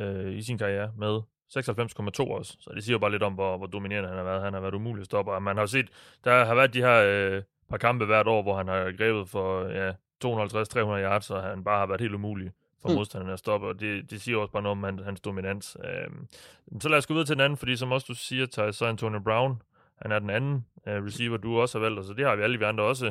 [0.00, 1.20] uh, i sin karriere med
[1.56, 2.56] 96,2 også.
[2.60, 4.42] Så det siger jo bare lidt om, hvor, hvor dominerende han har været.
[4.42, 5.32] Han har været umulig at stoppe.
[5.32, 5.88] Og man har jo set,
[6.24, 9.68] der har været de her uh, par kampe hvert år, hvor han har grebet for
[9.68, 9.92] ja,
[10.24, 10.28] 250-300
[11.04, 12.50] yards, og han bare har været helt umulig
[12.82, 12.94] for Mm.
[12.94, 15.76] modstanderne at stoppe, og det, det siger også bare noget om han, hans dominans.
[15.84, 16.26] Øhm,
[16.80, 18.84] så lad os gå videre til den anden, fordi som også du siger, Thijs, så
[18.84, 19.62] er Antonio Brown,
[20.02, 22.42] Han er den anden øh, receiver, du også har valgt, og så det har vi
[22.42, 23.10] alle vi andre også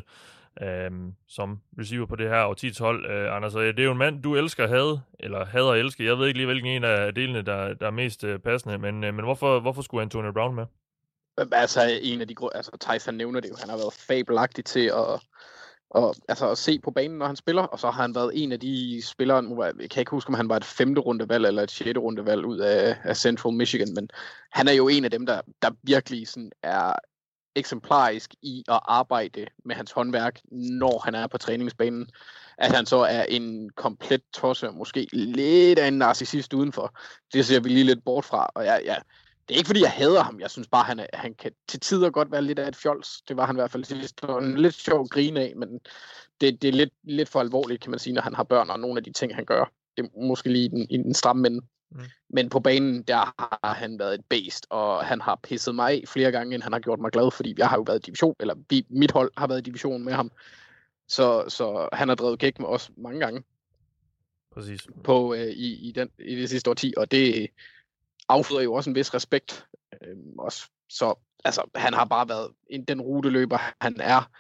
[0.61, 0.91] øh,
[1.28, 3.05] som receiver på det her årtids hold.
[3.05, 5.80] Øh, Anders, og det er jo en mand, du elsker at have, eller hader at
[5.80, 6.05] elske.
[6.05, 9.03] Jeg ved ikke lige, hvilken en af delene, der, der er mest øh, passende, men,
[9.03, 10.65] øh, men hvorfor, hvorfor skulle Antonio Brown med?
[11.51, 14.86] Altså, en af de grunde, altså han nævner det jo, han har været fabelagtig til
[14.86, 15.22] at,
[15.89, 18.51] og, altså, at se på banen, når han spiller, og så har han været en
[18.51, 21.63] af de spillere, nu jeg kan ikke huske, om han var et femte rundevalg eller
[21.63, 24.09] et sjette rundevalg ud af, af Central Michigan, men
[24.51, 26.93] han er jo en af dem, der, der virkelig sådan er
[27.57, 32.09] eksemplarisk i at arbejde med hans håndværk, når han er på træningsbanen.
[32.57, 36.97] At han så er en komplet tosse, måske lidt af en narcissist udenfor.
[37.33, 39.01] Det ser vi lige lidt bort fra, og jeg, jeg,
[39.48, 40.39] det er ikke fordi, jeg hader ham.
[40.39, 43.22] Jeg synes bare, han, er, han kan til tider godt være lidt af et fjols.
[43.22, 44.22] Det var han i hvert fald sidst.
[44.22, 45.80] Det en lidt sjov grine af, men
[46.41, 48.80] det, det er lidt, lidt for alvorligt, kan man sige, når han har børn, og
[48.80, 49.72] nogle af de ting, han gør.
[49.98, 51.62] Det er måske lige den, i den stramme ende.
[51.91, 52.00] Mm.
[52.30, 56.04] Men på banen, der har han været et based, og han har pisset mig af
[56.08, 58.36] flere gange, end han har gjort mig glad, fordi jeg har jo været i division,
[58.39, 60.32] eller vi, mit hold har været i division med ham.
[61.08, 63.43] Så, så han har drevet kæk med os mange gange.
[64.52, 64.88] Præcis.
[65.04, 67.48] På, øh, i, i, den, i det sidste årti, og det,
[68.30, 69.67] afføder jo også en vis respekt.
[70.01, 70.69] Øh, også.
[70.89, 74.32] Så altså, han har bare været en, den ruteløber, han er.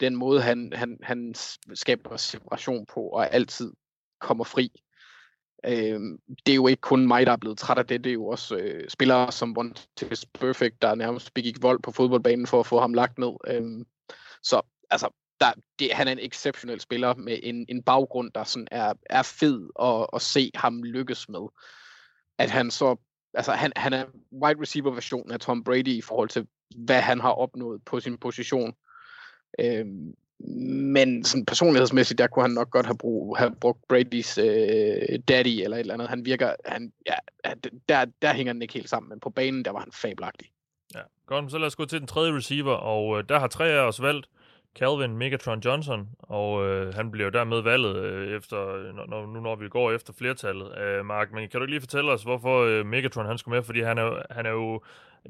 [0.00, 1.34] Den måde, han, han, han
[1.74, 3.72] skaber separation på, og altid
[4.20, 4.82] kommer fri.
[5.66, 6.00] Øh,
[6.46, 8.04] det er jo ikke kun mig, der er blevet træt af det.
[8.04, 12.46] Det er jo også øh, spillere som Vontaze Perfect, der nærmest begik vold på fodboldbanen
[12.46, 13.32] for at få ham lagt ned.
[13.46, 13.84] Øh,
[14.42, 15.08] så altså,
[15.40, 19.22] der, det, han er en exceptionel spiller med en, en baggrund, der sådan er, er
[19.22, 21.48] fed at, at se ham lykkes med.
[22.38, 22.96] At han så
[23.34, 27.20] altså han, han er wide receiver versionen af Tom Brady i forhold til, hvad han
[27.20, 28.72] har opnået på sin position.
[29.58, 30.14] Øhm,
[30.94, 35.62] men sådan personlighedsmæssigt, der kunne han nok godt have, brug, have brugt Bradys øh, daddy
[35.62, 36.08] eller et eller andet.
[36.08, 37.14] Han virker, han, ja,
[37.88, 40.48] der, der hænger den ikke helt sammen, men på banen, der var han fabelagtig.
[40.94, 43.68] Ja, godt, så lad os gå til den tredje receiver, og øh, der har tre
[43.68, 44.26] af os valgt
[44.78, 49.68] Calvin Megatron Johnson, og øh, han bliver dermed valget øh, efter, når, nu når vi
[49.68, 50.78] går efter flertallet.
[50.78, 53.62] Øh, Mark, men kan du ikke lige fortælle os, hvorfor øh, Megatron han skulle med?
[53.62, 54.80] Fordi han er, han er jo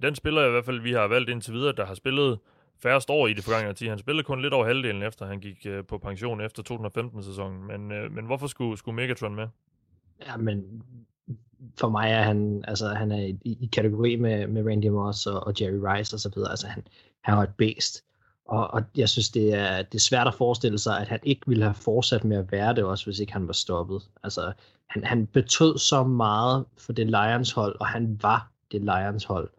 [0.03, 2.38] den spiller i hvert fald, vi har valgt indtil videre, der har spillet
[2.82, 3.88] færrest år i det forgangne tid.
[3.88, 7.66] Han spillede kun lidt over halvdelen efter, han gik øh, på pension efter 2015-sæsonen.
[7.66, 9.49] Men, øh, men hvorfor skulle, skulle Megatron med?
[10.26, 10.82] Ja, men
[11.78, 15.47] for mig er han, altså, han er i, i kategori med, med Randy Moss og,
[15.47, 16.51] og Jerry Rice og så videre.
[16.51, 16.86] Altså, han,
[17.20, 18.05] han var et bedst.
[18.49, 21.43] Og, og jeg synes, det er, det er svært at forestille sig, at han ikke
[21.47, 24.03] ville have fortsat med at være det også, hvis ikke han var stoppet.
[24.24, 24.53] Altså,
[24.86, 29.51] han, han betød så meget for det Lions hold, og han var det Lions hold.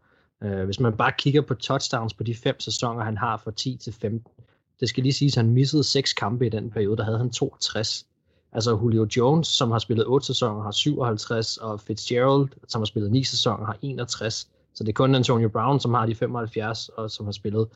[0.45, 3.77] Uh, hvis man bare kigger på touchdowns på de fem sæsoner, han har fra 10
[3.77, 4.31] til 15,
[4.79, 7.29] det skal lige siges, at han missede seks kampe i den periode, der havde han
[7.29, 8.05] 62.
[8.51, 13.11] Altså Julio Jones, som har spillet 8 sæsoner, har 57, og Fitzgerald, som har spillet
[13.11, 14.49] 9 sæsoner, har 61.
[14.73, 17.67] Så det er kun Antonio Brown, som har de 75, og som har spillet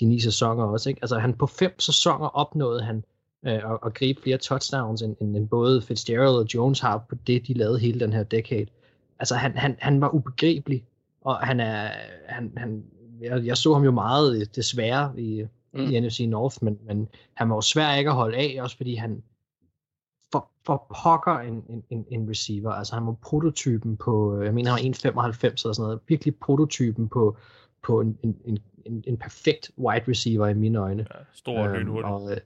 [0.00, 0.88] de ni sæsoner også.
[0.88, 0.98] Ikke?
[1.02, 3.04] Altså han på fem sæsoner opnåede han
[3.46, 7.14] øh, at, at gribe flere touchdowns, end, end, end både Fitzgerald og Jones har på
[7.26, 8.66] det, de lavede hele den her decade.
[9.18, 10.84] Altså han, han, han var ubegribelig,
[11.20, 11.90] og han er,
[12.26, 12.84] han, han,
[13.20, 15.90] jeg, jeg så ham jo meget desværre i, mm.
[15.90, 18.94] i NFC North, men, men han var jo svær ikke at holde af, også fordi
[18.94, 19.22] han,
[20.32, 22.70] for, for pokker en, en, en receiver.
[22.70, 27.08] Altså han var prototypen på, jeg mener han var 1,95 eller sådan noget, virkelig prototypen
[27.08, 27.36] på,
[27.82, 31.06] på en, en, en, en perfekt wide receiver i mine øjne.
[31.14, 32.36] Ja, stor og øhm, og, øh,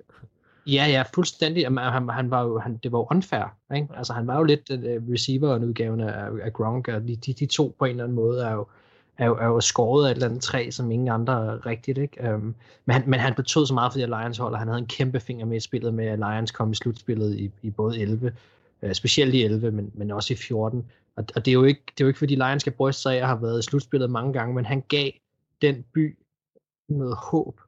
[0.67, 1.67] Ja, ja, fuldstændig.
[1.67, 3.57] Han, han var jo, han, det var jo unfair.
[3.75, 3.89] Ikke?
[3.97, 7.47] Altså, han var jo lidt uh, receiveren udgaven af, af Gronk, og de, de, de
[7.47, 8.67] to på en eller anden måde er jo,
[9.21, 11.99] er jo, er jo skåret af et eller andet træ, som ingen andre rigtigt.
[11.99, 12.35] Ikke?
[12.35, 12.55] Um,
[12.85, 14.87] men, han, men han betød så meget for det Lions hold, og han havde en
[14.87, 18.27] kæmpe finger med i spillet med, at Lions kom i slutspillet i, i både 11,
[18.27, 20.91] uh, øh, specielt i 11, men, men også i 14.
[21.17, 23.15] Og, og det, er jo ikke, det er jo ikke, fordi Lions skal bryste sig
[23.15, 25.11] af at have været i slutspillet mange gange, men han gav
[25.63, 26.19] den by
[26.89, 27.61] noget håb,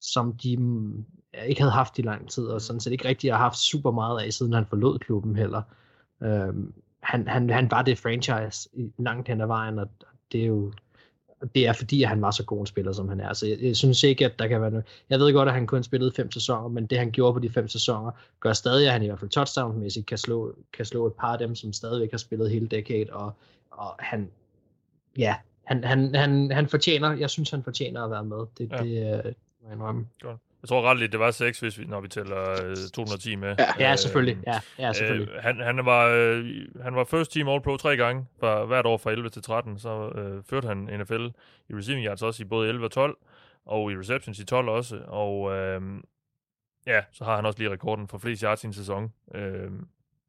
[0.00, 1.04] som de mm,
[1.46, 4.22] ikke havde haft i lang tid, og sådan set ikke rigtig har haft super meget
[4.22, 5.62] af, siden han forlod klubben heller.
[6.22, 9.88] Øhm, han, han, han var det franchise i langt hen ad vejen, og
[10.32, 10.72] det er jo
[11.54, 13.32] det er fordi, at han var så god en spiller, som han er.
[13.32, 14.86] Så jeg, jeg synes ikke, at der kan være noget...
[15.10, 17.50] Jeg ved godt, at han kun spillede fem sæsoner, men det han gjorde på de
[17.50, 21.12] fem sæsoner, gør stadig, at han i hvert fald touchdown-mæssigt kan slå, kan slå et
[21.12, 23.32] par af dem, som stadigvæk har spillet hele decade, og,
[23.70, 24.30] og han,
[25.18, 25.34] ja,
[25.64, 28.46] han, han, han, han fortjener, jeg synes, han fortjener at være med.
[28.58, 28.76] Det, ja.
[28.76, 30.06] det, det må jeg indrømme.
[30.22, 30.40] Godt.
[30.64, 33.56] Jeg tror ret lidt, det var 6, hvis vi, når vi tæller øh, 210 med.
[33.58, 34.38] Ja, ja selvfølgelig.
[34.46, 35.34] Ja, ja, selvfølgelig.
[35.34, 36.44] Øh, han, han, var, øh,
[36.82, 40.08] han var first team All-Pro tre gange, fra, hvert år fra 11 til 13, så
[40.08, 41.26] øh, førte han NFL
[41.68, 43.16] i receiving yards også i både 11 og 12,
[43.66, 45.80] og i receptions i 12 også, og øh,
[46.86, 49.70] ja, så har han også lige rekorden for flest yards i en sæson øh,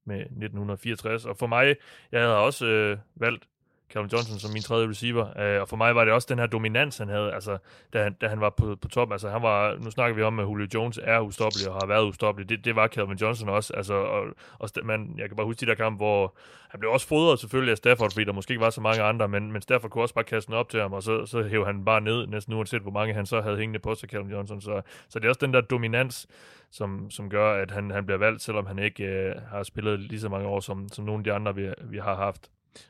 [0.05, 1.75] med 1964, og for mig,
[2.11, 3.47] jeg havde også øh, valgt
[3.93, 5.39] Calvin Johnson som min tredje receiver.
[5.39, 7.57] Øh, og for mig var det også den her dominans, han havde, altså,
[7.93, 9.11] da, han, da han var på, på top.
[9.11, 12.05] Altså, han var, nu snakker vi om, at Julio Jones er ustoppelig og har været
[12.05, 12.49] ustoppelig.
[12.49, 13.73] Det, det var Calvin Johnson også.
[13.73, 14.23] Altså, og,
[14.59, 16.35] og man, jeg kan bare huske de der kampe, hvor
[16.69, 19.27] han blev også fodret selvfølgelig af Stafford, fordi der måske ikke var så mange andre,
[19.27, 21.65] men, men Stafford kunne også bare kaste den op til ham, og så, så hævde
[21.65, 24.61] han bare ned, næsten uanset hvor mange han så havde hængende på sig, Calvin Johnson.
[24.61, 26.27] Så, så det er også den der dominans,
[26.71, 30.19] som, som gør, at han, han bliver valgt, selvom han ikke øh, har spillet lige
[30.19, 32.49] så mange år, som, som nogle af de andre, vi, vi har haft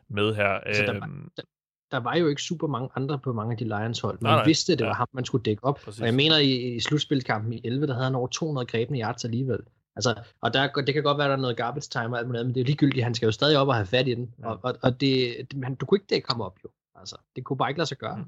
[0.09, 0.47] med her.
[0.47, 1.43] Altså, der, var, Øhm, der,
[1.91, 4.17] der var jo ikke super mange andre på mange af de Lions-hold.
[4.21, 4.45] Man Nej, nej.
[4.45, 4.89] vidste, at det Ja.
[4.89, 5.79] var ham, man skulle dække op.
[5.85, 6.01] Præcis.
[6.01, 9.25] Og jeg mener, i, i slutspilkampen i 11, der havde han over 200 grebne yards
[9.25, 9.59] alligevel.
[9.95, 12.45] Altså, og der, det kan godt være, der er noget garbage time og alt muligt
[12.45, 13.03] men det er ligegyldigt.
[13.03, 14.33] Han skal jo stadig op og have fat i den.
[14.39, 14.47] Ja.
[14.49, 16.69] Og, og, og det, det, han, du kunne ikke dække ham op, jo.
[16.95, 18.17] Altså, det kunne bare ikke lade sig gøre.
[18.17, 18.23] Mm.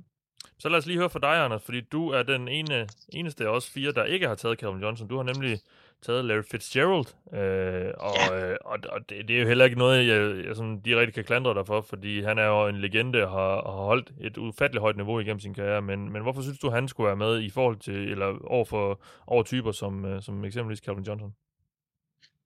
[0.60, 3.49] Så lad os lige høre fra dig, Anders, fordi du er den ene, eneste af
[3.49, 5.08] os fire, der ikke har taget Calvin Johnson.
[5.08, 5.60] Du har nemlig
[6.02, 8.52] taget Larry Fitzgerald, øh, og, ja.
[8.52, 11.24] øh, og, og det, det er jo heller ikke noget, jeg, jeg sådan direkte kan
[11.24, 14.38] klandre dig for, fordi han er jo en legende og har, og har holdt et
[14.38, 17.41] ufatteligt højt niveau igennem sin karriere, men, men hvorfor synes du, han skulle være med
[17.41, 21.36] i forhold til, eller over for over typer som, øh, som eksempelvis Calvin Johnson?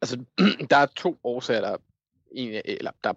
[0.02, 0.26] Altså,
[0.70, 1.78] der er to årsager, der,
[2.36, 3.14] egentlig, eller der er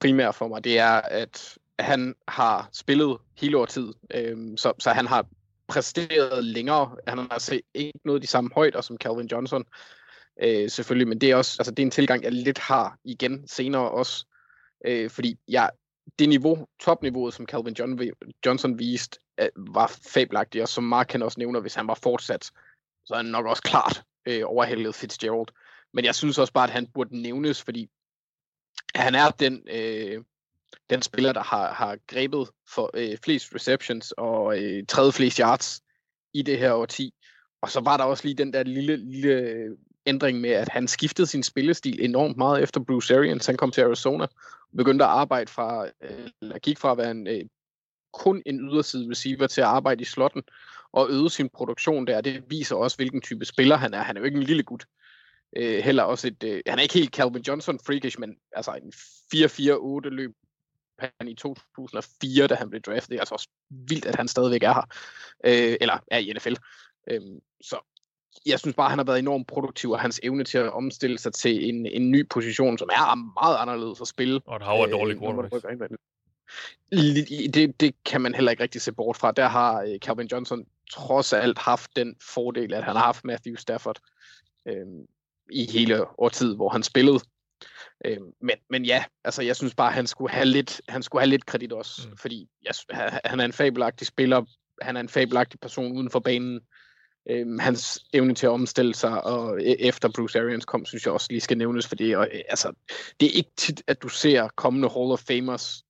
[0.00, 0.64] primære for mig.
[0.64, 5.26] Det er, at han har spillet hele årtid, øhm, så, så han har
[5.68, 6.96] præsteret længere.
[7.06, 9.64] Han har altså ikke noget de samme højder som Calvin Johnson,
[10.42, 13.48] øh, selvfølgelig, men det er også, altså det er en tilgang, jeg lidt har igen
[13.48, 14.26] senere også,
[14.86, 15.70] øh, fordi jeg,
[16.18, 18.00] det niveau, topniveauet, som Calvin John,
[18.46, 22.50] Johnson viste, øh, var fabelagtigt, og som Mark kan også nævner, hvis han var fortsat,
[23.04, 25.48] så er han nok også klart øh, overhældet Fitzgerald.
[25.92, 27.90] Men jeg synes også bare, at han burde nævnes, fordi
[28.94, 30.24] han er den, øh,
[30.90, 35.80] den spiller, der har, har grebet for øh, flest receptions og øh, tredje flest yards
[36.34, 37.14] i det her årti.
[37.62, 39.68] Og så var der også lige den der lille, lille
[40.06, 43.46] ændring med, at han skiftede sin spillestil enormt meget efter Bruce Arians.
[43.46, 47.10] Han kom til Arizona og begyndte at arbejde fra, øh, eller gik fra at være
[47.10, 47.44] en, øh,
[48.12, 50.42] kun en yderside receiver til at arbejde i slotten
[50.92, 52.20] og øge sin produktion der.
[52.20, 54.02] Det viser også, hvilken type spiller han er.
[54.02, 54.84] Han er jo ikke en lille gut.
[55.56, 58.92] Øh, heller også et, øh, han er ikke helt Calvin Johnson freakish, men altså en
[59.34, 60.30] 4-4-8 løb
[60.98, 63.08] han i 2004, da han blev draftet.
[63.08, 64.86] Det er altså også vildt, at han stadigvæk er her.
[65.44, 66.54] Øh, eller er i NFL.
[67.10, 67.20] Øh,
[67.60, 67.78] så
[68.46, 71.32] jeg synes bare, han har været enormt produktiv, og hans evne til at omstille sig
[71.32, 74.40] til en, en ny position, som er meget anderledes at spille.
[74.46, 75.94] Og et hav af dårlige Øh, man quarterbacks.
[77.54, 79.32] Det, det kan man heller ikke rigtig se bort fra.
[79.32, 83.56] Der har øh, Calvin Johnson trods alt haft den fordel, at han har haft Matthew
[83.56, 83.98] Stafford
[84.68, 84.86] øh,
[85.50, 87.20] i hele årtid, hvor han spillede.
[88.04, 91.30] Øh, men, men ja, altså jeg synes bare, han skulle have lidt, han skulle have
[91.30, 92.16] lidt kredit også, Mm.
[92.16, 92.74] fordi jeg,
[93.24, 94.44] han- er en fabelagtig spiller,
[94.82, 96.60] han er en fabelagtig person uden for banen.
[97.30, 101.12] Øhm, hans evne til at omstille sig, og e- efter Bruce Arians kom, synes jeg
[101.12, 102.72] også lige skal nævnes, fordi og, øh, altså,
[103.20, 105.82] det er ikke tit, at du ser kommende Hall of Famers,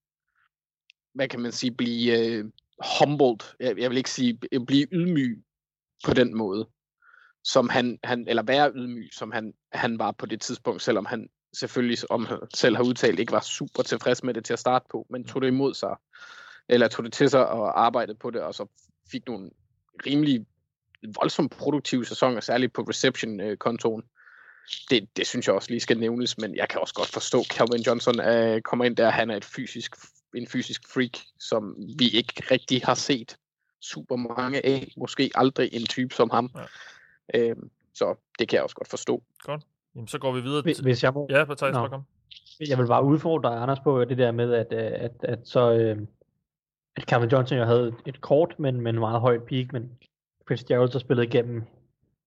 [1.15, 2.45] hvad kan man sige, blive øh,
[2.99, 5.43] humbled, jeg, jeg vil ikke sige, øh, blive ydmyg
[6.05, 6.69] på den måde,
[7.45, 11.29] som han, han eller være ydmyg, som han, han var på det tidspunkt, selvom han
[11.53, 14.87] selvfølgelig, om han selv har udtalt, ikke var super tilfreds med det til at starte
[14.91, 15.97] på, men tog det imod sig,
[16.69, 18.67] eller tog det til sig og arbejdede på det, og så
[19.11, 19.51] fik nogle
[20.07, 20.47] rimelig
[21.21, 24.03] voldsomt produktive sæsoner, særligt på reception-kontoen.
[24.91, 27.47] Det, det synes jeg også lige skal nævnes, men jeg kan også godt forstå, at
[27.47, 29.97] Calvin Johnson øh, kommer ind der, han er et fysisk,
[30.35, 33.37] en fysisk freak, som vi ikke rigtig har set
[33.81, 34.93] super mange af.
[34.97, 36.51] Måske aldrig en type som ham.
[36.57, 36.61] Ja.
[37.35, 39.23] Øhm, så det kan jeg også godt forstå.
[39.95, 40.85] Jamen, så går vi videre Hvis, til...
[40.85, 41.81] hvis jeg må, Ja, Thijs, Nå.
[41.81, 42.03] bare kom.
[42.69, 45.73] jeg vil bare udfordre dig, Anders, på det der med, at, øh, at, at så
[45.73, 45.99] øh,
[46.97, 49.91] at Calvin Johnson jo havde et kort, men, men meget højt peak, men
[50.49, 51.63] Fitzgerald så spillede igennem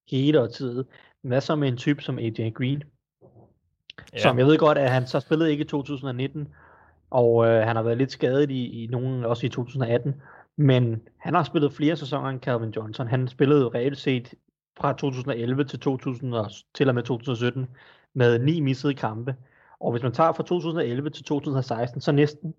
[0.10, 0.86] hele årtiet.
[1.22, 2.84] Hvad så med en type som AJ Green?
[4.14, 4.18] Ja.
[4.18, 6.48] Som jeg ved godt, at han så spillede ikke i 2019,
[7.10, 10.22] og øh, han har været lidt skadet i, i nogen, også i 2018,
[10.58, 13.08] men han har spillet flere sæsoner end Calvin Johnson.
[13.08, 14.34] Han spillede reelt set
[14.78, 17.68] fra 2011 til, 2000 og, til og med 2017
[18.14, 19.36] med ni missede kampe.
[19.80, 22.54] Og hvis man tager fra 2011 til 2016, så næsten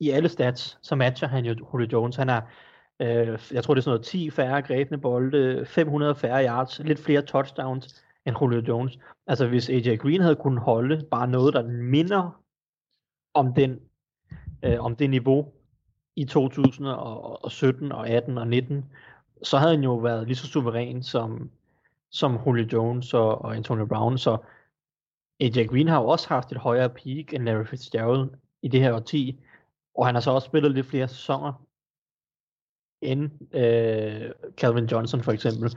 [0.00, 2.16] i alle stats, så matcher han jo Julio Jones.
[2.16, 2.40] Han er,
[3.00, 7.00] øh, jeg tror det er sådan noget 10 færre grebne bolde, 500 færre yards, lidt
[7.00, 8.98] flere touchdowns end Julio Jones.
[9.26, 12.42] Altså hvis AJ Green havde kunnet holde bare noget, der minder
[13.34, 13.80] om den
[14.64, 15.52] øh, om det niveau
[16.16, 18.84] i 2017 og 18 og 19,
[19.42, 21.50] så havde han jo været lige så suveræn som,
[22.10, 24.18] som Julio Jones og, og Antonio Brown.
[24.18, 24.36] Så
[25.40, 28.30] AJ Green har jo også haft et højere peak end Larry Fitzgerald
[28.62, 29.40] i det her årti,
[29.94, 31.66] og han har så også spillet lidt flere sæsoner
[33.00, 35.76] end øh, Calvin Johnson for eksempel.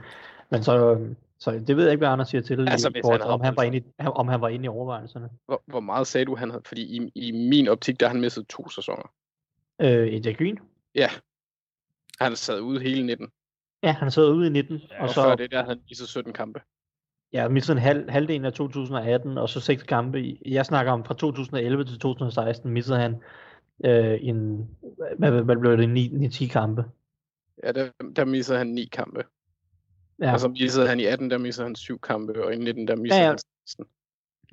[0.50, 0.98] Men så,
[1.38, 3.56] Så det ved jeg ikke, hvad Anders siger til, Altså, altså, forhold, han om, han
[3.56, 5.30] var inde i, om han var inde i overvejelserne.
[5.46, 6.62] Hvor, hvor meget sagde du, han havde?
[6.66, 9.10] Fordi i, i min optik, der har han mistet to sæsoner.
[9.80, 10.58] Øh, AJ Green?
[10.94, 11.08] Ja.
[12.20, 13.28] Han sad ude hele 19.
[13.84, 15.80] Ja, han sad ude i 19, Ja, og og så før det der havde han
[15.88, 16.60] mistet 17 kampe.
[17.32, 20.38] ja, mistede en halv, halvdelen af 2018, og så seks kampe.
[20.46, 23.16] Jeg snakker om fra 2011 til 2016, missede han
[23.84, 24.68] øh, en,
[25.18, 26.84] hvad, hvad, blev det, 9-10 kampe.
[27.62, 29.24] Ja, der, der missede han ni kampe.
[30.20, 30.32] Ja.
[30.32, 32.96] Og så missede han i 18, der missede han syv kampe, og i 19, der
[32.96, 33.30] missede ja, ja.
[33.30, 33.86] han 16.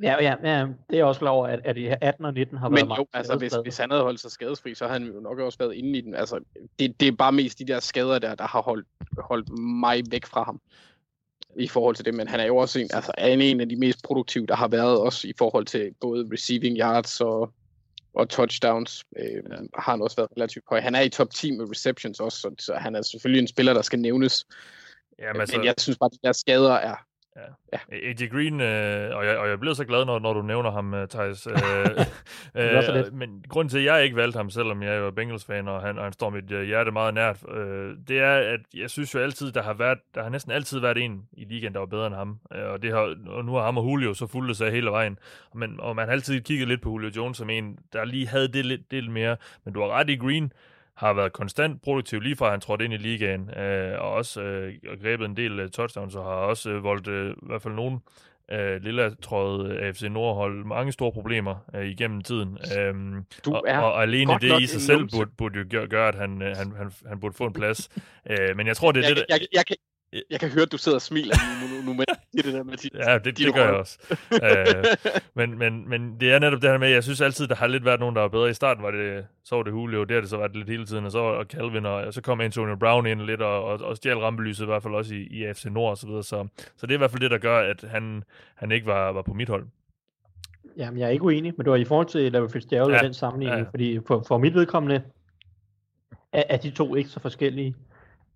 [0.01, 2.69] ja, ja, ja, det er også klar over, at, at i 18 og 19 har
[2.69, 5.09] været Men meget jo, altså hvis, hvis han havde holdt sig skadesfri, så havde han
[5.09, 6.15] jo nok også været inde i den.
[6.15, 6.39] Altså,
[6.79, 8.87] det, det er bare mest de der skader der, der har holdt,
[9.17, 10.61] holdt mig væk fra ham
[11.55, 13.69] i forhold til det, men han er jo også en, altså, er en, en af
[13.69, 17.53] de mest produktive, der har været også i forhold til både receiving yards og,
[18.13, 19.55] og touchdowns, øh, ja.
[19.75, 20.79] har han også været relativt høj.
[20.79, 23.73] Han er i top 10 med receptions også, så, så han er selvfølgelig en spiller,
[23.73, 24.45] der skal nævnes,
[25.19, 26.95] Jamen, altså, men jeg synes bare, at de der skader er,
[27.91, 30.93] AJ Green, øh, og, jeg, og jeg bliver så glad, når, når du nævner ham,
[30.93, 31.47] uh, Thijs.
[31.47, 31.55] Øh,
[32.55, 33.13] øh, lidt.
[33.13, 36.03] men grunden til, at jeg ikke valgte ham, selvom jeg er Bengals-fan, og han, og
[36.03, 39.51] han står mit øh, hjerte meget nært, øh, det er, at jeg synes jo altid,
[39.51, 42.15] der har, været, der har næsten altid været en i ligaen, der var bedre end
[42.15, 42.39] ham.
[42.55, 45.17] Øh, og, det har, og nu har ham og Julio så fulgt sig hele vejen.
[45.55, 48.47] Men, og man har altid kigget lidt på Julio Jones som en, der lige havde
[48.47, 49.37] det lidt, det lidt mere.
[49.65, 50.53] Men du har ret i Green,
[51.01, 54.73] har været konstant produktiv lige fra han trådte ind i ligaen, øh, og også øh,
[55.01, 57.99] grebet en del øh, touchdowns, og har også øh, voldt øh, i hvert fald nogen
[58.51, 62.57] øh, lille tråd AFC Nordhold mange store problemer øh, igennem tiden.
[62.77, 66.15] Øhm, Du og, og, alene det i sig selv burde, burde jo gøre, gøre at
[66.15, 67.89] han, øh, han, han, han burde få en plads.
[68.31, 69.75] øh, men jeg tror, det er jeg, det, jeg, jeg, jeg, kan,
[70.29, 72.05] jeg kan høre, at du sidder og smiler nu, nu, nu med
[72.43, 73.07] det der, Mathias.
[73.07, 73.97] Ja, det, det gør jeg også.
[74.31, 74.85] øh,
[75.35, 77.85] men, men, men det er netop det her med, jeg synes altid, der har lidt
[77.85, 78.49] været nogen, der var bedre.
[78.49, 80.85] I starten var det, så var det Julio, det har det så været lidt hele
[80.85, 83.79] tiden, og så var og Calvin, og så kom Antonio Brown ind lidt, og, og,
[83.81, 86.23] og stjal rampelyset i hvert fald også i, i AFC Nord og så videre.
[86.23, 86.47] Så,
[86.77, 88.23] så det er i hvert fald det, der gør, at han,
[88.55, 89.65] han ikke var, var på mit hold.
[90.77, 93.03] Jamen, jeg er ikke uenig, men det var i forhold til Larry Fitzgerald Ja, ja,
[93.03, 93.69] den sammenligning, ja.
[93.69, 95.03] fordi for, for mit vedkommende
[96.33, 97.75] er, er de to ikke så forskellige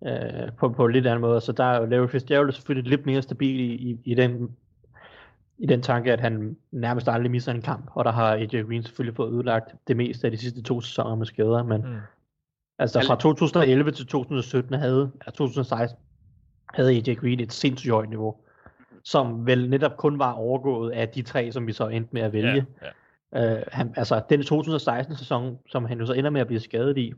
[0.05, 1.41] øh, på, på en lidt anden måde.
[1.41, 4.55] Så der er jo Larry Fitzgerald selvfølgelig lidt mere stabil i, i, i den
[5.57, 8.83] i den tanke, at han nærmest aldrig misser en kamp, og der har AJ Green
[8.83, 11.95] selvfølgelig fået ødelagt det meste af de sidste to sæsoner med skader, men Mm.
[12.79, 15.99] altså fra 2011 til 2017 havde, ja, 2016
[16.73, 18.35] havde AJ Green et sindssygt højt niveau,
[19.03, 22.33] som vel netop kun var overgået af de tre, som vi så endte med at
[22.33, 22.65] vælge.
[22.81, 22.87] Ja,
[23.33, 23.55] ja.
[23.57, 27.13] Øh, han, altså den 2016-sæson, som han jo så ender med at blive skadet i,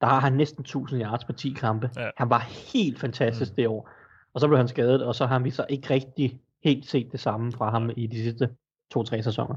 [0.00, 1.90] der har han næsten 1000 yards på 10 kampe.
[1.96, 2.10] Ja.
[2.16, 2.38] Han var
[2.74, 3.56] helt fantastisk Mm.
[3.56, 3.90] det år.
[4.34, 7.20] Og så blev han skadet, og så har vi så ikke rigtig helt set det
[7.20, 8.48] samme fra ham i de sidste
[8.90, 9.54] to-tre sæsoner.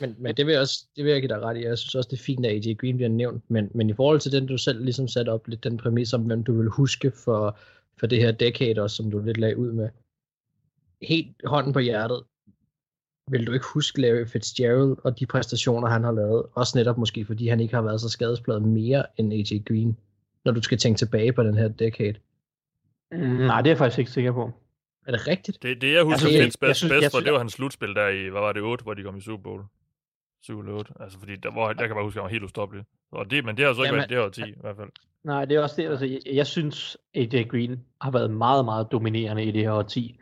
[0.00, 1.64] Men, men det vil jeg også, det vil jeg give dig ret i.
[1.64, 3.44] Jeg synes også, det er fint, at AJ Green bliver nævnt.
[3.48, 6.22] Men, men i forhold til den, du selv ligesom satte op, lidt den præmis om,
[6.22, 7.58] hvem du vil huske for,
[8.00, 9.88] for det her decade også, som du lidt lagde ud med.
[11.02, 12.22] Helt hånden på hjertet,
[13.30, 16.46] vil du ikke huske Larry Fitzgerald og de præstationer, han har lavet.
[16.54, 19.96] Også netop måske, fordi han ikke har været så skadespladet mere end AJ Green,
[20.44, 22.14] når du skal tænke tilbage på den her decade.
[23.12, 23.18] Mm.
[23.18, 24.52] Nej, det er jeg faktisk ikke sikker på.
[25.06, 25.62] Er det rigtigt?
[25.62, 28.28] Det, det jeg husker altså, Fields bedst, bedst for, det var hans slutspil der i,
[28.28, 29.62] hvad var det, 8, hvor de kom i Super Bowl?
[30.42, 30.92] 7 eller 8.
[31.00, 32.84] Altså, fordi der, hvor, jeg kan bare huske, at han var helt ustoppelig.
[33.12, 34.88] Og det, men det har så ikke Jamen, været det her 10, i hvert fald.
[35.24, 35.88] Nej, det er også det.
[35.88, 40.18] Altså, jeg, jeg synes, AJ Green har været meget, meget dominerende i det her 10.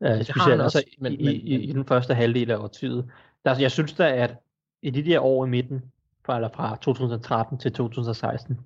[0.00, 3.10] Øh, specielt altså, men, i, men, i, i, den første halvdel af årtiet.
[3.44, 4.36] Der, altså, jeg synes da, at
[4.82, 5.82] i de der år i midten,
[6.24, 8.58] fra, eller fra 2013 til 2016,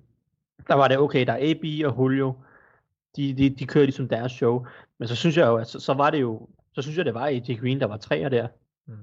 [0.67, 2.33] der var det okay, der er AB og Julio,
[3.15, 4.65] de, de, de kører ligesom deres show.
[4.99, 7.13] Men så synes jeg jo, at så, så var det jo, så synes jeg, det
[7.13, 8.47] var AJ Green, der var træer der.
[8.87, 8.93] Mm.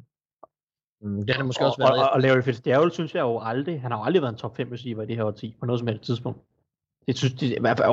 [1.01, 1.93] mm det har måske og, også været.
[1.93, 4.39] Og, og, og Larry Fitzgerald synes jeg jo aldrig, han har jo aldrig været en
[4.39, 6.41] top 5 receiver i det her årti, på noget som helst tidspunkt.
[7.07, 7.89] Det synes de, i hvert fald,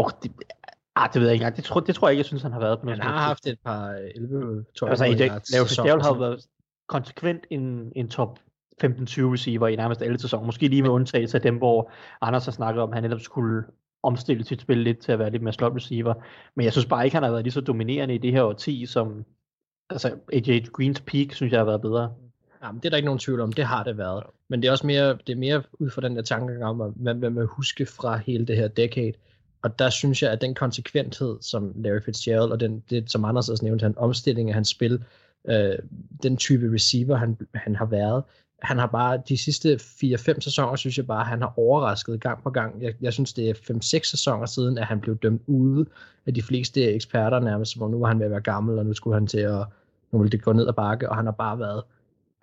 [1.04, 2.60] ah, det ved jeg ikke det tror, det tror jeg ikke, jeg synes, han har
[2.60, 5.66] været på noget han har haft et par 11 12 Altså, Larry sæsoner.
[5.66, 6.46] Fitzgerald har været
[6.88, 8.40] konsekvent en, en top
[8.84, 10.46] 15-20 receiver i nærmest alle sæsoner.
[10.46, 11.92] Måske lige med undtagelse af dem, hvor
[12.22, 13.64] Anders har snakket om, at han netop skulle
[14.04, 16.14] omstille sit spil lidt til at være lidt mere slot receiver.
[16.56, 18.86] Men jeg synes bare ikke, han har været lige så dominerende i det her årti,
[18.86, 19.26] som
[19.90, 22.14] altså AJ Greens peak, synes jeg har været bedre.
[22.64, 24.24] Ja, men det er der ikke nogen tvivl om, det har det været.
[24.50, 27.14] Men det er også mere, det er mere ud fra den der tanke om, hvad
[27.14, 29.14] man huske fra hele det her decade.
[29.62, 33.50] Og der synes jeg, at den konsekventhed, som Larry Fitzgerald, og den, det, som Anders
[33.50, 35.04] også nævnte, han omstilling af hans spil,
[35.50, 35.76] øh,
[36.24, 38.24] den type receiver, han, han har været,
[38.62, 42.50] han har bare, de sidste 4-5 sæsoner, synes jeg bare, han har overrasket gang på
[42.50, 42.84] gang.
[42.84, 45.86] Jeg, jeg synes, det er 5-6 sæsoner siden, at han blev dømt ude
[46.26, 48.94] af de fleste eksperter nærmest, hvor nu var han ved at være gammel, og nu
[48.94, 49.66] skulle han til at,
[50.12, 51.84] nu ville det gå ned ad bakke, og han har bare været,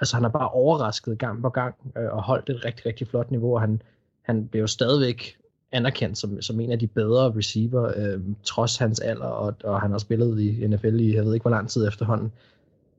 [0.01, 3.31] altså han har bare overrasket gang på gang, øh, og holdt et rigtig, rigtig flot
[3.31, 3.83] niveau, og han,
[4.23, 5.39] han blev jo stadigvæk
[5.75, 9.91] anerkendt som, som en af de bedre receiver, øh, trods hans alder, og, og han
[9.91, 12.33] har spillet i NFL i, jeg ved ikke hvor lang tid efterhånden.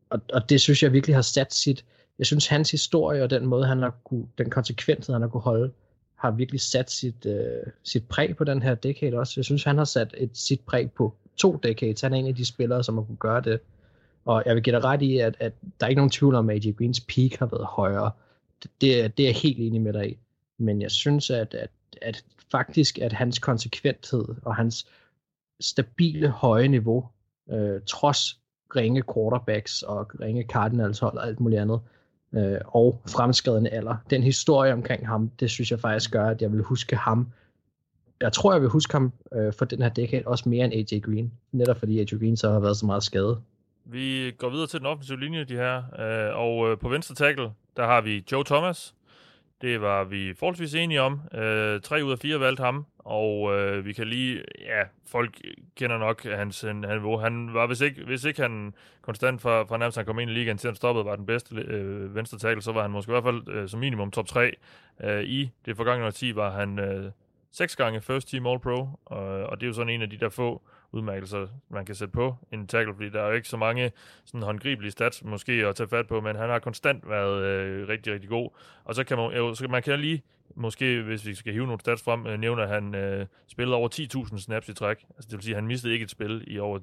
[0.09, 1.85] Og, og det synes jeg virkelig har sat sit,
[2.19, 5.41] jeg synes hans historie og den måde, han har kunne, den konsekvens, han har kunne
[5.41, 5.71] holde,
[6.15, 9.33] har virkelig sat sit, øh, sit præg på den her decade også.
[9.37, 12.01] Jeg synes, han har sat et, sit præg på to decades.
[12.01, 13.59] Han er en af de spillere, som har kunne gøre det.
[14.25, 16.49] Og jeg vil give dig ret i, at, at der er ikke nogen tvivl om,
[16.49, 18.11] at AJ Greens peak har været højere.
[18.63, 20.17] Det, det, det er jeg helt enig med dig i.
[20.57, 21.69] Men jeg synes, at, at,
[22.01, 24.87] at faktisk, at hans konsekventhed og hans
[25.59, 27.07] stabile høje niveau,
[27.51, 28.39] øh, trods
[28.75, 31.79] ringe quarterbacks og ringe Cardinals hold og alt muligt andet,
[32.33, 33.95] øh, og fremskredende alder.
[34.09, 37.27] Den historie omkring ham, det synes jeg faktisk gør, at jeg vil huske ham.
[38.21, 40.99] Jeg tror, jeg vil huske ham øh, for den her decade også mere end AJ
[40.99, 41.31] Green.
[41.51, 43.41] Netop fordi AJ Green så har været så meget skadet.
[43.85, 45.77] Vi går videre til den offensive linje, de her.
[45.77, 48.95] Øh, og øh, på venstre tackle, der har vi Joe Thomas.
[49.61, 51.21] Det var vi forholdsvis enige om.
[51.33, 55.41] Øh, tre ud af fire valgte ham, og øh, vi kan lige, ja, folk
[55.75, 57.17] kender nok hans øh, niveau.
[57.17, 60.33] Han var, hvis ikke, hvis ikke han konstant fra, fra nærmest han kom ind i
[60.33, 63.13] ligaen til han stoppede, var den bedste øh, venstre tackle, så var han måske i
[63.13, 64.51] hvert fald øh, som minimum top 3.
[65.03, 67.11] Øh, I det forgangne 10 var han øh,
[67.51, 70.17] seks gange first team all pro, og, og det er jo sådan en af de
[70.17, 70.61] der få
[70.91, 73.91] udmærkelser, man kan sætte på en tackle, fordi der er jo ikke så mange
[74.25, 78.13] sådan håndgribelige stats måske at tage fat på, men han har konstant været øh, rigtig,
[78.13, 78.49] rigtig god.
[78.83, 80.23] Og så kan man, jo, så man kan lige
[80.55, 83.89] måske, hvis vi skal hive nogle stats frem, øh, nævner at han øh, spillede over
[84.29, 85.05] 10.000 snaps i træk.
[85.09, 86.79] Altså, det vil sige, at han mistede ikke et spil i over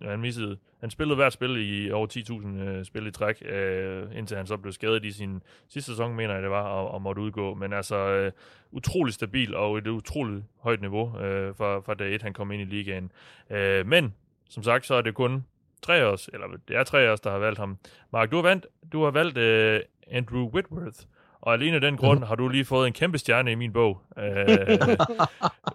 [0.00, 0.08] 10.000.
[0.08, 4.36] Han, missede, han spillede hvert spil i over 10.000 øh, spil i træk, øh, indtil
[4.36, 7.22] han så blev skadet i sin sidste sæson, mener jeg det var, og, og måtte
[7.22, 7.54] udgå.
[7.54, 8.32] Men altså, øh,
[8.72, 12.62] utrolig stabil og et utroligt højt niveau øh, fra, fra dag 1, han kom ind
[12.62, 13.12] i ligaen.
[13.50, 14.14] Øh, men,
[14.48, 15.44] som sagt, så er det kun
[15.82, 17.78] tre af os, eller det er tre af os, der har valgt ham.
[18.12, 20.98] Mark, du har valgt, du har valgt øh, Andrew Whitworth.
[21.46, 24.00] Og alene af den grund har du lige fået en kæmpe stjerne i min bog.
[24.18, 24.58] Øh,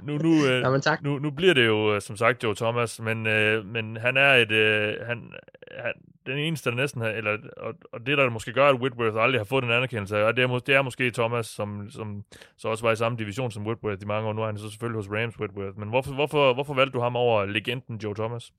[0.03, 1.03] nu, nu, øh, Jamen, tak.
[1.03, 4.33] nu, nu bliver det jo, øh, som sagt, Joe Thomas, men, øh, men han er
[4.33, 4.51] et...
[4.51, 5.33] Øh, han,
[5.77, 5.93] han,
[6.25, 7.09] den eneste, der næsten har...
[7.09, 10.37] Eller, og, og det, der måske gør, at Whitworth aldrig har fået den anerkendelse, og
[10.37, 12.23] det er, det er måske Thomas, som, som
[12.57, 14.33] så også var i samme division som Whitworth i mange år.
[14.33, 15.79] Nu er han så selvfølgelig hos Rams Whitworth.
[15.79, 18.53] Men hvorfor, hvorfor, hvorfor valgte du ham over legenden Joe Thomas?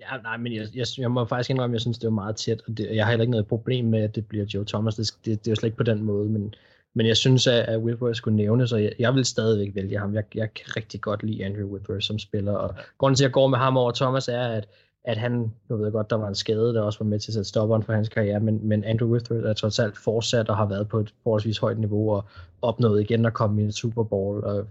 [0.00, 2.36] Ja, nej, men jeg, jeg, jeg må faktisk indrømme, at jeg synes, det var meget
[2.36, 4.94] tæt, og det, jeg har heller ikke noget problem med, at det bliver Joe Thomas.
[4.94, 6.54] Det, det, det er jo slet ikke på den måde, men,
[6.94, 10.14] men jeg synes, at, at Whitworth skulle nævne, så jeg, jeg vil stadigvæk vælge ham.
[10.14, 13.32] Jeg, jeg kan rigtig godt lide Andrew Whitworth som spiller, og grunden til, at jeg
[13.32, 14.68] går med ham over Thomas, er, at,
[15.04, 17.30] at han, nu ved jeg godt, der var en skade, der også var med til
[17.30, 20.56] at sætte stopperen for hans karriere, men, men Andrew Whitworth er trods alt fortsat og
[20.56, 22.24] har været på et forholdsvis højt niveau, og
[22.62, 24.66] opnået igen at komme i en Super Bowl, og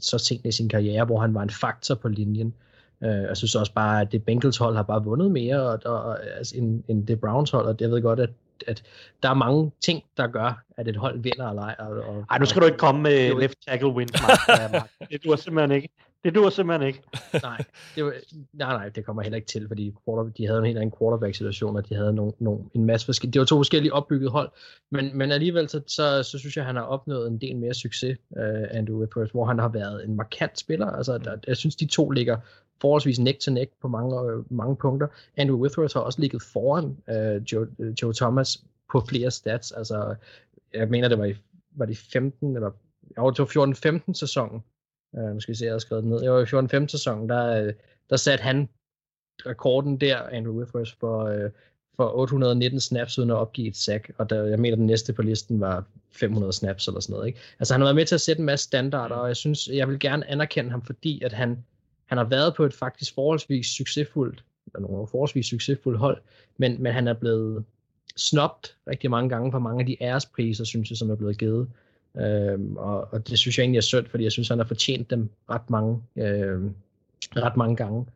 [0.00, 2.54] så sent i sin karriere, hvor han var en faktor på linjen.
[3.00, 6.24] Uh, jeg synes også bare, at det Bengals hold har bare vundet mere og, og,
[6.36, 8.30] altså, end, end det Browns hold, og jeg ved godt, at,
[8.66, 8.82] at
[9.22, 11.74] der er mange ting, der gør, at et hold vinder eller ej.
[11.78, 14.88] Og, og, Ej, nu skal du ikke komme med left tackle wins, Mark.
[15.10, 15.88] Det duer simpelthen ikke.
[16.24, 17.02] Det duer simpelthen ikke.
[17.42, 17.64] nej,
[17.94, 18.12] det var,
[18.52, 21.76] nej, nej, det kommer heller ikke til, fordi quarter, de havde en helt anden quarterback-situation,
[21.76, 24.50] og de havde nogle, nogle, en masse forskellige, det var to forskellige opbygget hold,
[24.90, 27.74] men, men alligevel, så, så, så synes jeg, at han har opnået en del mere
[27.74, 31.76] succes, uh, Andrew Whitworth, hvor han har været en markant spiller, altså der, jeg synes,
[31.76, 32.36] de to ligger
[32.80, 35.06] forholdsvis neck til neck på mange, øh, mange punkter.
[35.36, 37.66] Andrew Withers har også ligget foran uh, Joe,
[38.02, 39.72] Joe Thomas på flere stats.
[39.72, 40.14] Altså,
[40.74, 41.34] jeg mener, det var i,
[41.70, 42.70] var det 15, eller
[43.18, 44.62] jo, det var 14-15 sæsonen.
[45.12, 46.22] Uh, nu skal vi se, jeg har skrevet det ned.
[46.22, 47.72] Jeg var i 14-15 sæsonen, der,
[48.10, 48.68] der satte han
[49.46, 51.50] rekorden der, Andrew Withers, for, uh,
[51.96, 55.22] for 819 snaps uden at opgive et sack, og der, jeg mener, den næste på
[55.22, 57.26] listen var 500 snaps eller sådan noget.
[57.26, 57.38] Ikke?
[57.58, 59.88] Altså han har været med til at sætte en masse standarder, og jeg synes, jeg
[59.88, 61.64] vil gerne anerkende ham, fordi at han,
[62.06, 66.22] han har været på et faktisk forholdsvis succesfuldt, eller nogle forholdsvis succesfuldt hold,
[66.56, 67.64] men, men han er blevet
[68.16, 71.68] snobt rigtig mange gange for mange af de ærespriser, synes jeg, som er blevet givet.
[72.16, 75.10] Øhm, og, og det synes jeg egentlig er synd, fordi jeg synes, han har fortjent
[75.10, 76.60] dem ret mange, øh,
[77.36, 78.06] ret mange gange.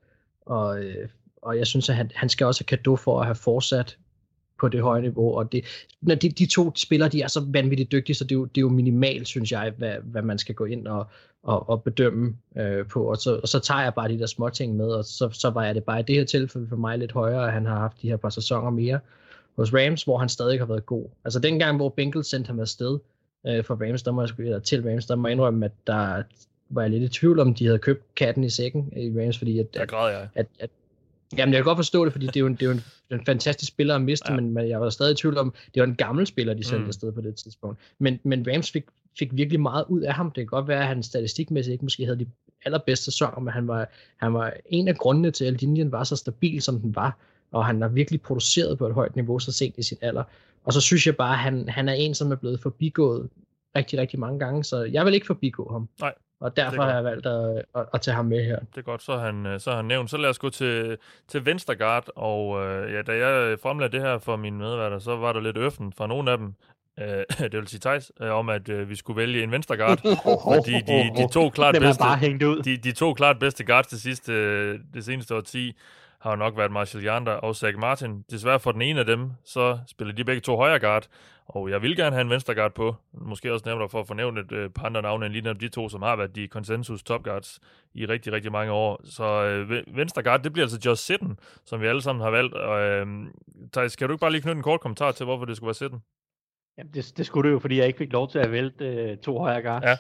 [0.47, 1.09] Og, øh,
[1.43, 3.99] og jeg synes, at han, han skal også have kado for at have fortsat
[4.61, 5.65] på det høje niveau, og det,
[6.01, 8.57] når de, de to spillere, de er så vanvittigt dygtige, så det er jo, det
[8.57, 11.07] er jo minimalt, synes jeg, hvad, hvad man skal gå ind og,
[11.43, 14.49] og, og bedømme øh, på, og så, og så tager jeg bare de der små
[14.49, 16.99] ting med, og så, så var jeg det bare i det her tilfælde for mig
[16.99, 19.01] lidt højere, at han har haft de her par sæsoner mere
[19.57, 21.07] hos Rams, hvor han stadig har været god.
[21.25, 22.99] Altså dengang, hvor Bengals sendte ham afsted
[23.47, 26.23] øh, for Rams, der må jeg, eller til Rams, der må jeg indrømme, at der
[26.69, 29.59] var jeg lidt i tvivl om, de havde købt katten i sækken i Rams, fordi
[29.59, 30.29] at, Der græd jeg.
[30.35, 30.71] at, at
[31.37, 32.83] Jamen, jeg kan godt forstå det, fordi det er jo en, det er jo en,
[33.11, 34.37] en fantastisk spiller at miste, ja.
[34.41, 36.83] men, men jeg var stadig i tvivl om, det var en gammel spiller, de sendte
[36.83, 36.89] mm.
[36.89, 37.79] afsted på det tidspunkt.
[37.99, 38.85] Men, men Rams fik,
[39.19, 40.27] fik virkelig meget ud af ham.
[40.27, 42.27] Det kan godt være, at han statistikmæssigt ikke måske havde de
[42.65, 46.17] allerbedste sæsoner, men han var, han var en af grundene til, at linjen var så
[46.17, 47.19] stabil, som den var.
[47.53, 50.23] Og han har virkelig produceret på et højt niveau så sent i sin alder.
[50.65, 53.29] Og så synes jeg bare, at han, han er en, som er blevet forbigået
[53.77, 55.89] rigtig, rigtig mange gange, så jeg vil ikke forbigå ham.
[56.01, 56.15] Nej.
[56.41, 58.59] Og derfor har jeg valgt at, at, at tage ham med her.
[58.59, 60.11] Det er godt, så han, øh, så han nævnt.
[60.11, 60.97] Så lad os gå til,
[61.29, 65.33] til Venstergaard, og øh, ja, da jeg fremlagde det her for mine medværter, så var
[65.33, 66.55] der lidt øffen fra nogle af dem,
[67.01, 69.99] øh, det vil sige Thijs, øh, om at øh, vi skulle vælge en Venstergaard,
[70.55, 72.05] fordi de, de to klart er bedste,
[72.65, 75.77] de, de to klart bedste guards det, sidste, øh, det seneste årti
[76.23, 78.25] har jo nok været Marshall Yander og Zach Martin.
[78.31, 81.09] Desværre for den ene af dem, så spiller de begge to højre guard,
[81.47, 82.97] og jeg vil gerne have en venstre guard på.
[83.13, 85.69] Måske også nemmere for at få nævnt et øh, par andre navne end lige de
[85.69, 87.61] to, som har været de konsensus top guards
[87.95, 89.01] i rigtig, rigtig mange år.
[89.05, 92.31] Så øh, ve- venstre guard, det bliver altså Josh Sitten, som vi alle sammen har
[92.31, 92.55] valgt.
[92.55, 93.07] Og, øh,
[93.73, 95.75] Thijs, kan du ikke bare lige knytte en kort kommentar til, hvorfor det skulle være
[95.75, 96.03] Sitten?
[96.79, 99.17] Jamen, det, det skulle det jo, fordi jeg ikke fik lov til at vælte øh,
[99.17, 99.85] to højre guards.
[99.85, 99.97] Ja.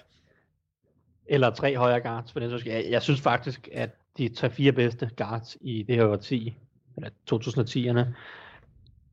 [1.27, 5.57] Eller tre højre guards, for den jeg, jeg synes faktisk, at de tre-fire bedste guards
[5.61, 6.59] i det her årti,
[6.97, 8.15] eller 2010'erne,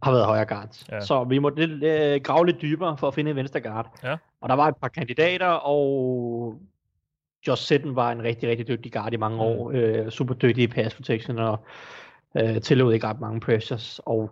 [0.03, 0.85] har været højre guards.
[0.91, 0.99] Ja.
[1.01, 3.99] Så vi må lidt, øh, grave lidt dybere for at finde en venstre guard.
[4.03, 4.17] Ja.
[4.41, 6.55] Og der var et par kandidater, og
[7.47, 9.41] Josh Sitten var en rigtig, rigtig dygtig guard i mange Mm.
[9.41, 9.71] år.
[9.73, 11.59] Øh, super dygtig i pass protection, og
[12.37, 13.99] øh, tillod ikke ret mange pressures.
[14.05, 14.31] Og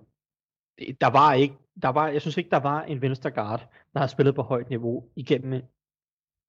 [1.01, 4.07] der var ikke, der var, jeg synes ikke, der var en venstre guard, der har
[4.07, 5.61] spillet på højt niveau igennem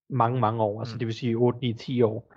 [0.09, 0.79] mange, mange år.
[0.81, 0.99] Altså Mm.
[0.99, 2.33] det vil sige 8, 9, 10 år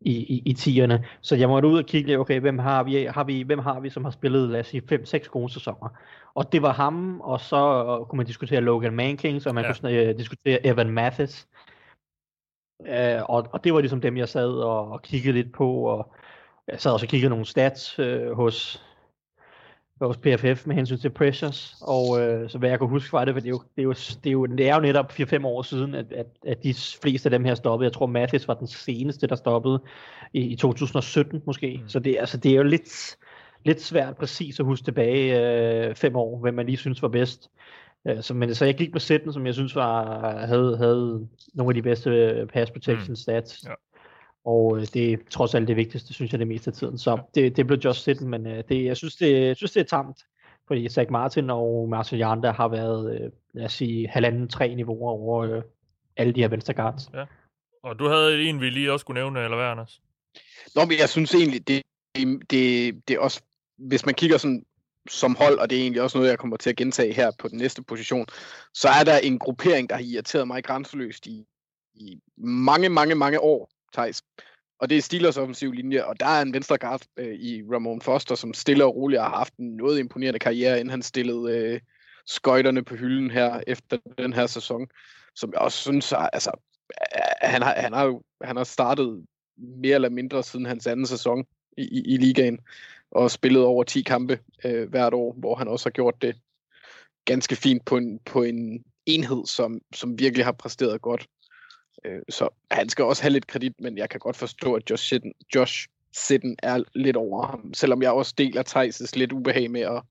[0.00, 1.06] i, i, i 10'erne.
[1.20, 3.90] Så jeg måtte ud og kigge okay, hvem har vi, har vi, hvem har vi,
[3.90, 5.88] som har spillet, lad os sige, 5-6 gode sæsoner.
[6.34, 9.72] Og det var ham, og så øh, kunne man diskutere Logan Mankings, og man Ja.
[9.72, 11.48] kunne øh, diskutere Evan Mathis.
[12.86, 16.14] Øh, og, og det var ligesom dem, jeg sad og, og kiggede lidt på, og
[16.68, 18.82] jeg sad også og kiggede nogle stats øh, hos,
[20.00, 23.34] hos PFF med hensyn til pressures, og øh, så hvad jeg kunne huske fra det,
[23.34, 25.46] for det er jo, det er jo, det er jo, det er jo netop 4-5
[25.46, 27.86] år siden, at, at, at de fleste af dem her stoppede.
[27.86, 29.82] Jeg tror, Mathis var den seneste, der stoppede
[30.32, 31.76] i, i 2017 måske.
[31.76, 31.82] Mm.
[31.82, 31.88] Mm.
[31.88, 33.16] Så det, altså, det er jo lidt,
[33.64, 35.40] lidt svært præcis at huske tilbage
[35.88, 37.50] øh, fem år, hvem man lige synes var bedst.
[38.08, 41.70] Øh, så, men, så jeg gik med Sitten, som jeg synes var, havde, havde nogle
[41.70, 43.16] af de bedste øh, pass protection Mm.
[43.16, 43.64] stats.
[43.64, 43.72] Ja.
[44.46, 46.98] Og øh, det er trods alt det vigtigste, synes jeg, det meste af tiden.
[46.98, 49.80] Så det, det blev Josh Sitten, men øh, det, jeg, synes, det, jeg synes, det
[49.80, 50.16] er tamt.
[50.68, 55.10] Fordi Zach Martin og Marcel Jander har været, øh, lad os sige, halvanden, tre niveauer
[55.10, 55.62] over øh,
[56.16, 57.10] alle de her venstre guards.
[57.82, 60.00] Og du havde en, vi lige også skulle nævne, eller hvad, Anders?
[60.74, 61.82] Nå, men jeg synes egentlig, det,
[62.16, 63.42] det, det, det er også,
[63.76, 64.64] hvis man kigger sådan
[65.10, 67.48] som hold, og det er egentlig også noget, jeg kommer til at gentage her på
[67.48, 68.26] den næste position,
[68.74, 71.44] så er der en gruppering, der har irriteret mig grænseløst i,
[71.94, 74.22] i mange, mange, mange år, Thijs.
[74.78, 78.00] Og det er Steelers offensiv linje, og der er en venstre guard øh, i Ramon
[78.00, 81.80] Foster, som stille og roligt har haft en noget imponerende karriere, inden han stillede øh,
[82.26, 84.86] skøjterne på hylden her efter den her sæson,
[85.34, 86.50] som jeg også synes, er, altså,
[87.40, 89.26] han har, han har jo han har startet
[89.56, 91.44] mere eller mindre siden hans anden sæson
[91.76, 92.58] i, i, i ligaen,
[93.10, 96.36] og spillet over 10 kampe øh, hvert år, hvor han også har gjort det
[97.24, 101.26] ganske fint på en, på en enhed, som, som virkelig har præsteret godt.
[102.04, 105.04] Øh, så han skal også have lidt kredit, men jeg kan godt forstå, at Josh
[105.08, 109.80] Sitten, Josh Sitten er lidt over ham, selvom jeg også deler Thijs' lidt ubehag med
[109.80, 110.02] at,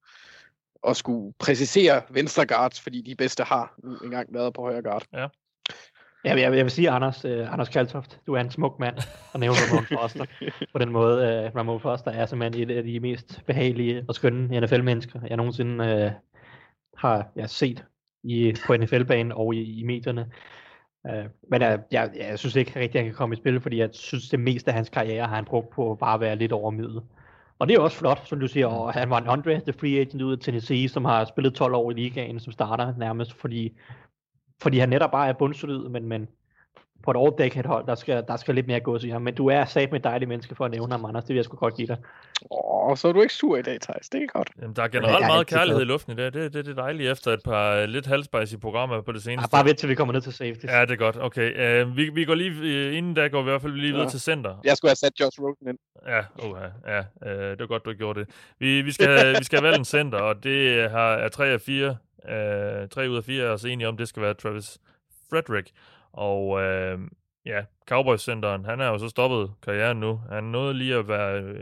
[0.88, 5.06] at skulle præcisere venstre guards, fordi de bedste har nu engang været på højre guard.
[6.26, 8.98] Ja, jeg, vil- jeg vil sige, Anders, uh, Anders Kaltoft, du er en smuk mand,
[9.34, 10.26] og nævner Ramon Foster.
[10.74, 11.18] På den måde,
[11.50, 15.84] uh, Ramon Foster er simpelthen et af de mest behagelige og skønne NFL-mennesker, jeg nogensinde
[16.06, 16.12] uh,
[17.00, 17.84] har jeg set
[18.24, 20.32] i, på NFL-banen og i, i medierne.
[21.10, 23.90] Øh, men øh, jeg, jeg synes ikke rigtig, han kan komme i spil, fordi jeg
[23.94, 27.02] synes, det meste af hans karriere har han brugt på bare være lidt over middel.
[27.60, 30.22] Og det er også flot, som du siger, og han var en undrafted free agent
[30.22, 33.78] ud af Tennessee, som har spillet 12 år i ligaen, som starter nærmest, fordi
[34.62, 36.28] fordi han netop bare er bundsolid, men, men
[37.06, 39.22] på et all-decade hold, der skal, der skal lidt mere gås i ham.
[39.22, 41.24] Men du er sat med et dejligt menneske for at nævne ham, Anders.
[41.24, 41.98] Det vil jeg sgu godt give dig.
[42.52, 44.10] Åh, så er du ikke sur i dag, Thijs.
[44.10, 44.50] Det er godt.
[44.62, 46.26] Jamen, der er generelt er meget kærlighed i luften i dag.
[46.26, 49.24] Det, det, det er dejligt efter et par øh, lidt halvspejsige programmer på det Ja,
[49.24, 49.50] seneste.
[49.52, 50.66] bare vent til vi kommer ned til safety.
[50.66, 51.18] Ja, det er godt.
[51.22, 51.84] Okay.
[51.86, 52.52] Uh, vi, vi går lige,
[52.92, 54.10] uh, inden da går vi i hvert fald lige videre Ja.
[54.10, 54.56] til center.
[54.64, 55.78] Jeg skulle have sat Josh Rosen ind.
[56.08, 58.30] Ja, uha, ja uh, det var godt, du gjorde det.
[58.60, 61.62] Vi, vi, skal, vi skal have valgt en center, og det har, er 3 af
[61.62, 61.90] 4.
[61.90, 64.78] Uh, 3 ud af 4 er også enige om, det skal være Travis
[65.30, 65.70] Frederick.
[66.16, 67.00] Og øh,
[67.46, 70.22] ja, Cowboys-centeren, han er jo så stoppet karrieren nu.
[70.32, 71.58] Han nåede lige at være uh,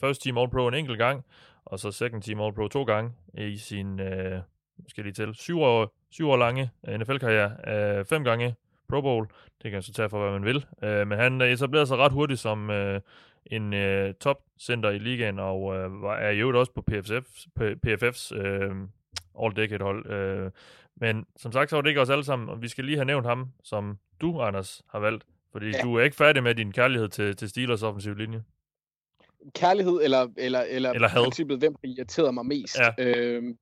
[0.00, 1.24] first team All-Pro en enkelt gang,
[1.64, 4.40] og så second team All-Pro to gange i sin, øh,
[4.88, 7.52] skal lige tælle, syv år, syv år lange øh, NFL-karriere.
[7.98, 8.54] Øh, fem gange
[8.88, 9.26] Pro Bowl.
[9.62, 10.66] Det kan man så tage for, hvad man vil.
[10.82, 13.00] Øh, men han etablerede sig ret hurtigt som øh,
[13.46, 17.46] en øh, top-center i ligaen, og øh, var, er i øvrigt også på PFF,
[17.86, 18.70] PFF's øh,
[19.34, 20.10] All-Decade-hold.
[20.10, 20.50] Øh,
[20.96, 23.04] men som sagt, så var det ikke os alle sammen, og vi skal lige have
[23.04, 25.24] nævnt ham, som du, Anders, har valgt.
[25.52, 25.82] Fordi ja.
[25.82, 28.44] Du er ikke færdig med din kærlighed til, til Steelers offensiv linje.
[29.54, 31.22] kærlighed eller, eller, eller, Eller had.
[31.22, 32.78] princippet, hvem har irriteret mig mest.
[32.78, 33.04] Ja.
[33.04, 33.58] Øhm,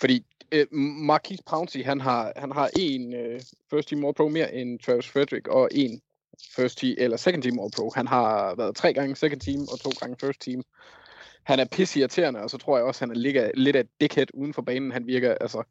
[0.00, 0.66] fordi øh,
[1.06, 5.08] Marquise Pouncey, han har, han har en øh, first team all pro mere end Travis
[5.08, 6.00] Frederick, og en
[6.56, 7.90] first team, eller second team all pro.
[7.94, 10.62] Han har været tre gange second team og to gange first team.
[11.42, 14.54] Han er pissirriterende, og så tror jeg også, han ligger lidt af et dickhead uden
[14.54, 14.92] for banen.
[14.92, 15.62] Han virker, altså...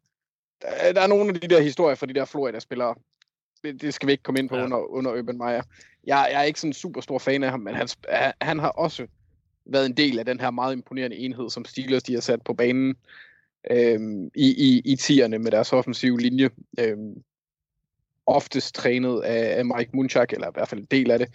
[0.64, 2.94] Der, der er nogle af de der historier fra de der Florida-spillere.
[3.64, 4.64] Det, det skal vi ikke komme ind på Ja.
[4.64, 5.62] under, under Urban Meyer.
[6.06, 7.88] Jeg, jeg er ikke sådan en super stor fan af ham, men han,
[8.40, 9.06] han har også
[9.66, 12.54] været en del af den her meget imponerende enhed, som Steelers de har sat på
[12.54, 12.94] banen
[13.70, 16.50] øhm, i, i, i tierne med deres offensive linje.
[16.78, 17.22] Øhm,
[18.26, 21.28] oftest trænet af, af Mike Munchak, eller i hvert fald en del af det.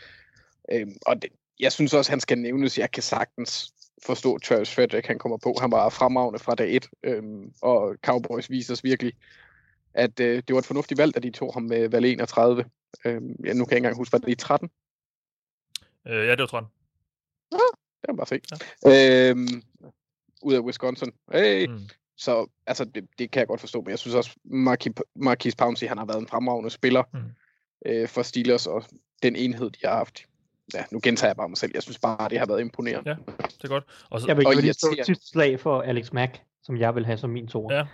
[0.71, 2.77] Øhm, og det, jeg synes også, han skal nævnes.
[2.77, 3.73] Jeg kan sagtens
[4.05, 5.55] forstå Travis Frederick, han kommer på.
[5.61, 9.13] Han var fremragende fra dag 1, øhm, og Cowboys viser os virkelig,
[9.93, 12.65] at øh, det var et fornuftigt valg, at de tog ham med valg 31.
[13.05, 14.69] Øhm, ja, nu kan jeg ikke engang huske, var det i 13?
[16.07, 16.69] Øh, ja, det var 13.
[17.51, 17.59] Det
[18.05, 18.39] kan man bare se.
[18.85, 19.29] Ja.
[19.29, 19.63] Øhm,
[20.41, 21.11] ud af Wisconsin.
[21.33, 21.67] Hey.
[21.67, 21.79] Mm.
[22.17, 25.87] Så altså, det, det kan jeg godt forstå, men jeg synes også, Marquis, Marquis Pouncey,
[25.87, 27.19] han har været en fremragende spiller Mm.
[27.85, 28.83] øh, for Steelers, og
[29.23, 30.25] den enhed, de har haft.
[30.73, 31.71] Ja, nu gentager jeg bare mig selv.
[31.73, 33.09] Jeg synes bare, det har været imponerende.
[33.09, 33.15] Ja.
[33.43, 33.83] Det er godt.
[34.09, 36.95] Og så, Jeg vil Og ikke lige stå et slag for Alex Mack, som jeg
[36.95, 37.71] vil have som min to.
[37.71, 37.85] Ja.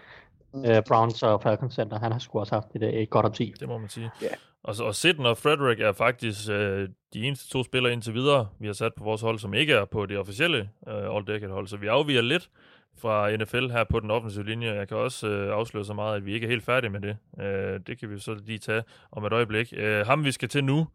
[0.53, 3.53] Uh, Browns og Falcons Center, han har sgu også haft et, øh, et godt årti.
[3.59, 4.09] Det må man sige.
[4.21, 4.27] Ja.
[4.63, 8.47] Og, så- og Sitten og Frederick er faktisk øh, de eneste to spillere indtil videre,
[8.59, 11.67] vi har sat på vores hold, som ikke er på det officielle øh, All-Decade-hold.
[11.67, 12.49] Så vi afviger lidt
[12.97, 14.73] fra NFL her på den offensive linje.
[14.73, 17.17] Jeg kan også øh, afsløre så meget, at vi ikke er helt færdige med det.
[17.45, 19.73] Øh, det kan vi så lige tage om et øjeblik.
[19.77, 20.87] Øh, ham, vi skal til nu,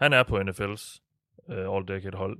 [0.00, 1.00] han er på NFL's
[1.48, 2.38] øh, All-Decade-hold.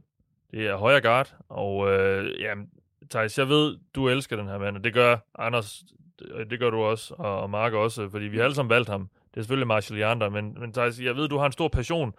[0.51, 2.69] Det er højre guard, og øh, jamen,
[3.11, 5.85] Thijs, jeg ved, du elsker den her mand, og det gør Anders,
[6.19, 8.89] det, det gør du også, og, og Mark også, fordi vi har alle sammen valgt
[8.89, 9.09] ham.
[9.31, 12.15] Det er selvfølgelig Marshall Yander, men, men Thijs, jeg ved, du har en stor passion.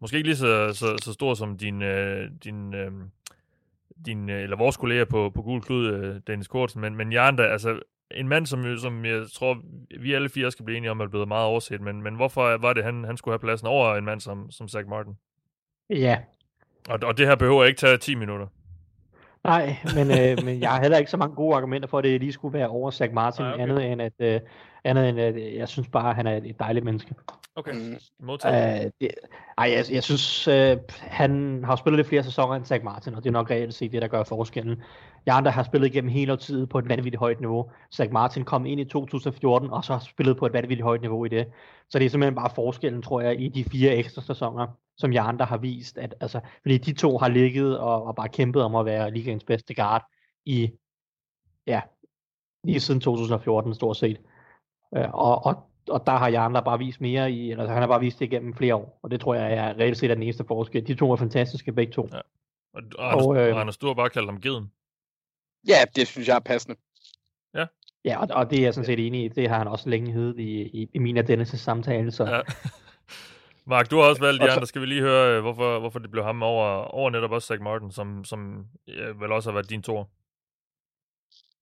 [0.00, 2.92] Måske ikke lige så, så, så stor som din, øh, din, øh,
[4.06, 7.44] din øh, eller vores kollega på, på Gul Klud, øh, Dennis Kortsen, men, men Yander,
[7.44, 7.80] altså
[8.10, 9.62] en mand, som, som jeg tror,
[10.00, 12.72] vi alle fire skal blive enige om, er blevet meget overset, men, men hvorfor var
[12.72, 15.14] det, han, han skulle have pladsen over en mand som, som Zach Martin?
[15.90, 16.18] Ja,
[16.88, 18.46] Og, og det her behøver ikke tage 10 minutter.
[19.44, 22.20] Nej, men, øh, men jeg har heller ikke så mange gode argumenter for, at det
[22.20, 23.62] lige skulle være over Zach Martin, Nej, okay.
[23.62, 24.40] andet end at, øh,
[24.84, 27.14] andet end at øh, jeg synes bare, at han er et dejligt menneske.
[27.56, 27.96] Okay, Mm.
[28.20, 28.84] modtaget.
[28.84, 29.10] Øh, det,
[29.58, 33.24] ej, jeg, jeg synes, øh, han har spillet lidt flere sæsoner end Zach Martin, og
[33.24, 34.82] det er nok reelt set det, der gør forskellen.
[35.26, 37.70] Jeg andre har spillet igennem hele årtiet på et vanvittigt højt niveau.
[37.94, 41.24] Zach Martin kom ind i 2014, og så har spillet på et vanvittigt højt niveau
[41.24, 41.46] i det.
[41.90, 44.66] Så det er simpelthen bare forskellen, tror jeg, i de fire ekstra sæsoner,
[44.96, 45.98] som jeg andre har vist.
[45.98, 49.44] At, altså, fordi de to har ligget og, og bare kæmpet om at være ligaens
[49.44, 50.04] bedste guard
[50.44, 50.70] i,
[51.66, 51.80] ja,
[52.64, 54.20] lige siden 2014 stort set.
[54.96, 57.86] Øh, og, og og der har jeg andre bare vist mere i, eller han har
[57.86, 60.22] bare vist det igennem flere år, og det tror jeg er reelt set er den
[60.22, 60.86] eneste forskel.
[60.86, 62.02] De to er fantastiske begge to.
[62.02, 64.72] Og, og, Anders, og, øh, og Anders, du har bare kaldt ham Geden.
[65.68, 66.76] Ja, det synes jeg er passende.
[68.04, 69.28] Ja, og, og det er jeg sådan set enig i.
[69.28, 72.40] Det har han også længe heddet i, i, i min af dennes samtale, så Ja.
[73.66, 74.66] Mark, du har også valgt de Og så- andre.
[74.66, 77.62] Skal vi lige høre, øh, hvorfor, hvorfor det blev ham over, over netop også Zach
[77.62, 80.08] Martin, som, som ja, vel også har været din tor?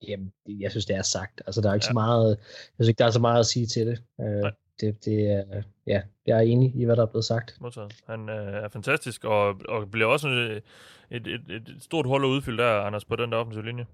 [0.09, 1.43] Jamen, jeg synes, det er sagt.
[1.47, 1.91] Altså, der er ikke Ja.
[1.91, 4.03] så meget, jeg synes ikke, der er så meget at sige til det.
[4.19, 4.51] Uh,
[4.81, 7.57] det, det er, ja, jeg er enig i, hvad der er blevet sagt.
[7.61, 7.93] Modtaget.
[8.07, 10.63] Han øh, er fantastisk, og, og bliver også et,
[11.11, 13.87] et, et, et stort hold at udfylde der, Anders, på den der offensive linje.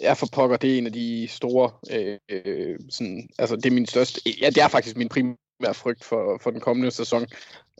[0.00, 3.70] Ja, for pokker, det er en af de store, øh, øh, sådan, altså det er
[3.70, 5.36] min største, ja, det er faktisk min primære
[5.72, 7.26] frygt for, for den kommende sæson.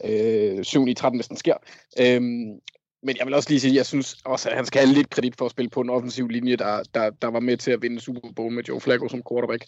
[0.05, 1.55] Øh, 7 i 13, hvis den sker.
[2.01, 2.61] Øhm,
[3.03, 5.11] men jeg vil også lige sige, at jeg synes også, at han skal have lidt
[5.11, 7.83] kredit for at spille på en offensiv linje, der, der, der var med til at
[7.83, 9.65] vinde Super Bowl med Joe Flacco som quarterback.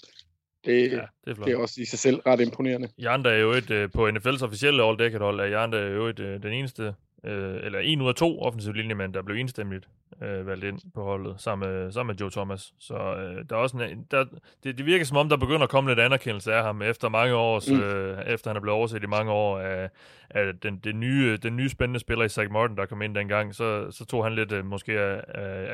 [0.64, 1.46] Det, Ja, det er flot.
[1.46, 2.88] det er også i sig selv ret imponerende.
[2.98, 6.20] Janda er jo et, øh, på NFL's officielle all decade hold er Janda jo et,
[6.20, 6.94] øh, den eneste,
[7.24, 9.88] øh, eller en ud af to offensive linjemænd, der blev enstemmigt
[10.22, 12.74] øh, valgt ind på holdet, sammen med, sammen med Joe Thomas.
[12.78, 14.24] Så øh, der er også en, der,
[14.64, 17.34] det, det virker som om, der begynder at komme lidt anerkendelse af ham, efter mange
[17.34, 17.80] års, Mm.
[17.80, 19.90] øh, efter han er blevet overset i mange år af,
[20.30, 23.54] af den, den, nye, den nye spændende spiller i Zach Martin, der kom ind dengang,
[23.54, 25.24] så, så tog han lidt øh, måske af,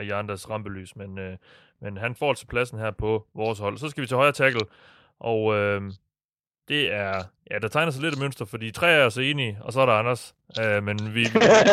[0.00, 1.36] af Jandas rampelys, men, øh,
[1.80, 3.78] men han får altså pladsen her på vores hold.
[3.78, 4.60] Så skal vi til højre tackle,
[5.20, 5.82] og øh,
[6.68, 9.72] det er, ja, der tegner sig lidt et mønster, fordi tre er så enige, og
[9.72, 10.34] så er der Anders.
[10.60, 11.26] Øh, men vi,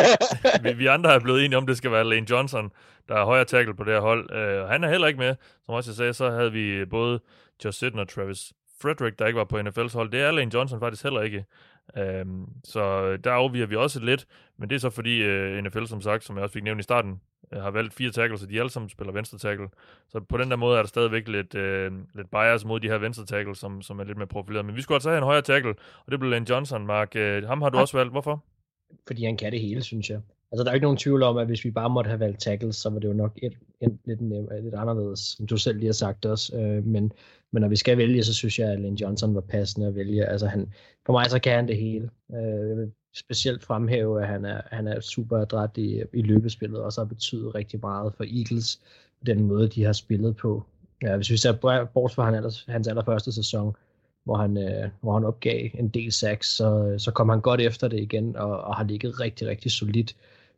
[0.62, 2.72] vi, vi andre er blevet enige om, det skal være Lane Johnson,
[3.08, 4.32] der er højre tackle på det her hold.
[4.32, 5.34] Øh, og han er heller ikke med.
[5.66, 7.20] Som også jeg sagde, så havde vi både
[7.64, 8.52] Josh Sitton og Travis
[8.82, 10.10] Frederick, der ikke var på NFL's hold.
[10.10, 11.44] Det er Lane Johnson faktisk heller ikke.
[11.98, 14.26] Øhm, så der afviger vi også lidt,
[14.58, 16.82] men det er så fordi øh, NFL, som sagt, som jeg også fik nævnt i
[16.82, 17.20] starten,
[17.52, 19.68] øh, har valgt fire tackles, så de alle sammen spiller venstre tackle.
[20.08, 22.98] Så på den der måde er der stadigvæk lidt, øh, lidt bias mod de her
[22.98, 24.64] venstre tackle, som, som er lidt mere profileret.
[24.64, 25.74] Men vi skulle altså have en højre tackle,
[26.06, 27.16] og det blev Lane Johnson, Mark.
[27.16, 27.82] Øh, ham har du Ja.
[27.82, 28.12] også valgt.
[28.12, 28.44] Hvorfor?
[29.06, 30.20] Fordi han kan det hele, synes jeg.
[30.52, 32.76] Altså, der er ikke nogen tvivl om, at hvis vi bare måtte have valgt tackles,
[32.76, 35.78] så var det jo nok et, et, lidt, nem, øh, lidt anderledes, som du selv
[35.78, 36.56] lige har sagt også.
[36.56, 37.12] Øh, men,
[37.52, 40.26] men når vi skal vælge, så synes jeg, at Lane Johnson var passende at vælge.
[40.26, 40.72] Altså, han,
[41.06, 42.10] for mig så kan han det hele.
[42.34, 46.80] Øh, jeg vil specielt fremhæve, at han er, han er super adræt i, i løbespillet,
[46.80, 48.80] og så har betydet rigtig meget for Eagles,
[49.26, 50.62] den måde, de har spillet på.
[51.02, 53.76] Ja, hvis vi ser bort fra hans, hans allerførste sæson,
[54.24, 57.88] hvor han, øh, hvor han opgav en del sacks, så, så kom han godt efter
[57.88, 60.16] det igen, og, og har ligget rigtig, rigtig solidt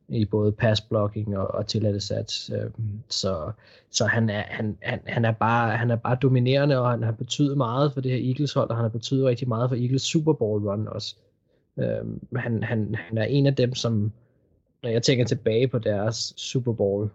[0.09, 2.51] i både pass blocking og, og tilladte sats.
[2.53, 2.71] Øh,
[3.09, 3.51] så
[3.91, 7.11] så han, er, han, han, han, er bare, han er bare dominerende, og han har
[7.11, 10.01] betydet meget for det her Eagles hold, og han har betydet rigtig meget for Eagles
[10.01, 11.15] Super Bowl run også.
[11.77, 12.05] Øh,
[12.35, 14.11] han, han, han er en af dem, som,
[14.83, 17.09] når jeg tænker tilbage på deres Super Bowl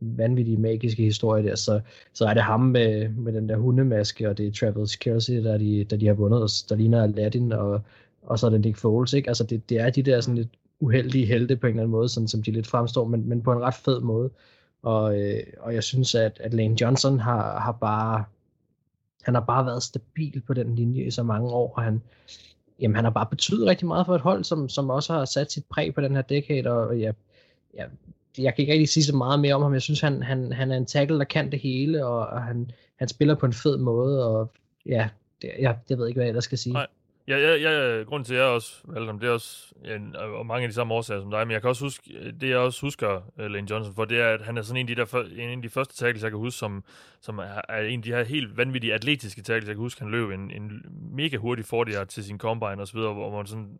[0.00, 1.80] vanvittige magiske historie der, så,
[2.12, 5.58] så er det ham med, med den der hundemaske, og det er Travis Kelsey, der
[5.58, 7.80] de, der de har vundet, der ligner Aladdin, og,
[8.22, 9.28] og så er det Nick Foles, ikke?
[9.28, 10.48] Altså det, det er de der sådan lidt
[10.80, 13.52] uheldige helte på en eller anden måde, sådan som de lidt fremstår, men, men på
[13.52, 14.30] en ret fed måde.
[14.82, 18.24] Og, øh, og jeg synes, at, at Lane Johnson har, har bare
[19.22, 22.02] han har bare været stabil på den linje i så mange år, og han,
[22.80, 25.52] jamen, han har bare betydet rigtig meget for et hold, som, som også har sat
[25.52, 27.14] sit præg på den her decade, og jeg,
[27.74, 27.88] jeg,
[28.38, 29.72] jeg kan ikke rigtig sige så meget mere om ham.
[29.72, 32.70] Jeg synes, han, han, han er en tackle, der kan det hele, og, og han,
[32.96, 34.50] han spiller på en fed måde, og
[34.86, 35.08] ja,
[35.42, 36.72] det, jeg, jeg ved ikke, hvad jeg ellers skal sige.
[36.72, 36.86] Nej.
[37.28, 40.46] Ja, ja, ja, grunden til, at jeg også valgte ham, det er også, ja, og
[40.46, 42.58] mange af de samme årsager som dig, men jeg kan også huske, øh, det jeg
[42.58, 45.02] også husker uh, Lane Johnson for, det er, at han er sådan en af de,
[45.02, 46.84] der, en af de første tackles, jeg kan huske, som,
[47.20, 50.10] som er, er en af de her helt vanvittige atletiske tackles, jeg kan huske, han
[50.10, 50.82] løb en, en
[51.12, 53.78] mega hurtig 40 til sin combine og så videre, hvor man sådan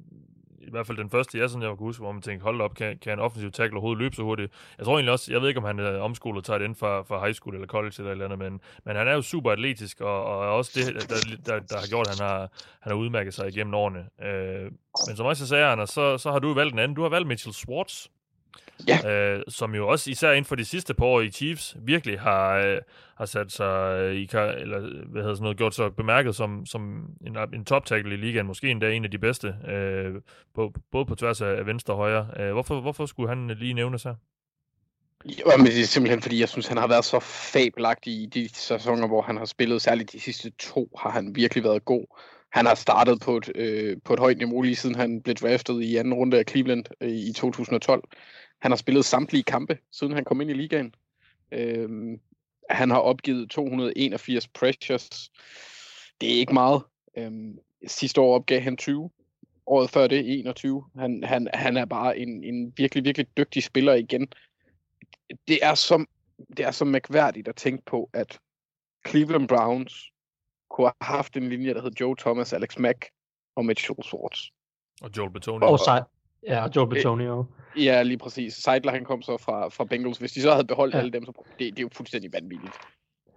[0.61, 2.75] i hvert fald den første, jeg sådan, jeg kunne huske, hvor man tænkte, hold op,
[2.75, 4.53] kan, kan en offensiv tackle overhovedet løbe så hurtigt?
[4.79, 6.75] Jeg tror egentlig også, jeg ved ikke, om han øh, er omskolet tager det ind
[6.75, 9.23] fra, fra high school eller college eller et eller andet, men, men han er jo
[9.23, 11.17] super atletisk, og, og er også det, der,
[11.47, 12.39] der, der har gjort, at han har,
[12.81, 14.07] han har udmærket sig igennem årene.
[14.23, 14.71] Øh,
[15.07, 16.97] men som også jeg sagde, Anders, så, så har du valgt en anden.
[16.97, 18.07] Du har valgt Mitchell Schwartz.
[18.89, 19.11] Ja.
[19.11, 22.57] Øh, som jo også især inden for de sidste par år i Chiefs virkelig har,
[22.57, 22.79] øh,
[23.17, 27.37] har sat sig i, eller hvad hedder sådan noget, gjort sig bemærket som, som en,
[27.55, 30.15] en top tackle i ligaen, måske endda en af de bedste, øh,
[30.55, 32.29] på, både på tværs af venstre og højre.
[32.41, 34.15] Øh, hvorfor, hvorfor skulle han lige nævne sig?
[35.25, 38.49] Ja, men det er simpelthen fordi, jeg synes, han har været så fabelagtig i de
[38.55, 39.83] sæsoner, hvor han har spillet.
[39.83, 42.07] Særligt de sidste to har han virkelig været god.
[42.53, 45.83] Han har startet på et, øh, på et højt niveau lige siden han blev draftet
[45.83, 48.05] i anden runde af Cleveland øh, i 2012.
[48.63, 50.95] Han har spillet samtlige kampe, siden han kom ind i ligaen.
[51.53, 52.21] Øhm,
[52.71, 55.31] han har opgivet 281 pressures.
[56.21, 56.83] Det er ikke meget.
[57.17, 59.11] Øhm, sidste år opgav han 20.
[59.67, 60.85] Året før det 21.
[60.97, 64.29] Han, han, han er bare en, en virkelig, virkelig dygtig spiller igen.
[65.49, 66.09] Det er som
[66.57, 68.41] det er så mærkværdigt at tænke på, at
[69.09, 70.13] Cleveland Browns
[70.71, 73.07] kunne have haft en linje, der hed Joe Thomas, Alex Mack
[73.57, 74.41] og Mitchell Schwartz.
[75.03, 75.67] Og Joel Betonio.
[75.67, 75.79] Og, og,
[76.47, 77.45] Ja, og Joe Betonio.
[77.77, 78.55] Ja, lige præcis.
[78.55, 80.19] Seidler, han kom så fra, fra Bengals.
[80.19, 80.99] Hvis de så havde beholdt ja.
[80.99, 82.75] alle dem, så det, det er jo fuldstændig vanvittigt.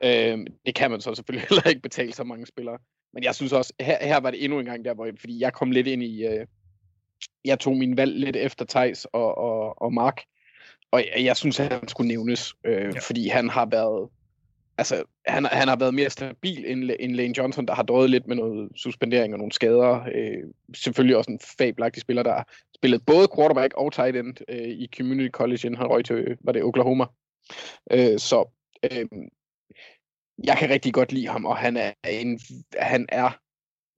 [0.04, 2.78] Øhm, det kan man så selvfølgelig heller ikke betale så mange spillere.
[3.14, 5.54] Men jeg synes også, her, her var det endnu en gang der, hvor, fordi jeg
[5.54, 6.46] kom lidt ind i, øh,
[7.46, 10.22] jeg tog min valg lidt efter Tejs og, og, og Mark,
[10.92, 13.00] og jeg, jeg synes, at han skulle nævnes, øh, ja.
[13.00, 14.10] fordi han har været,
[14.78, 18.28] altså, han, han har været mere stabil end, end Lane Johnson, der har drøjet lidt
[18.28, 20.02] med noget suspendering og nogle skader.
[20.16, 20.44] Øh,
[20.76, 22.44] selvfølgelig også en fabelagtig spiller, der
[22.84, 26.38] har spillet både quarterback og tight end øh, i Community College, inden han røg til,
[26.42, 27.06] var det Oklahoma.
[27.92, 28.50] Øh, så
[28.84, 29.06] øh,
[30.44, 32.40] jeg kan rigtig godt lide ham, og han er, en,
[32.80, 33.30] han er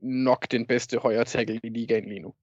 [0.04, 2.34] nok den bedste højre tackle i ligaen lige nu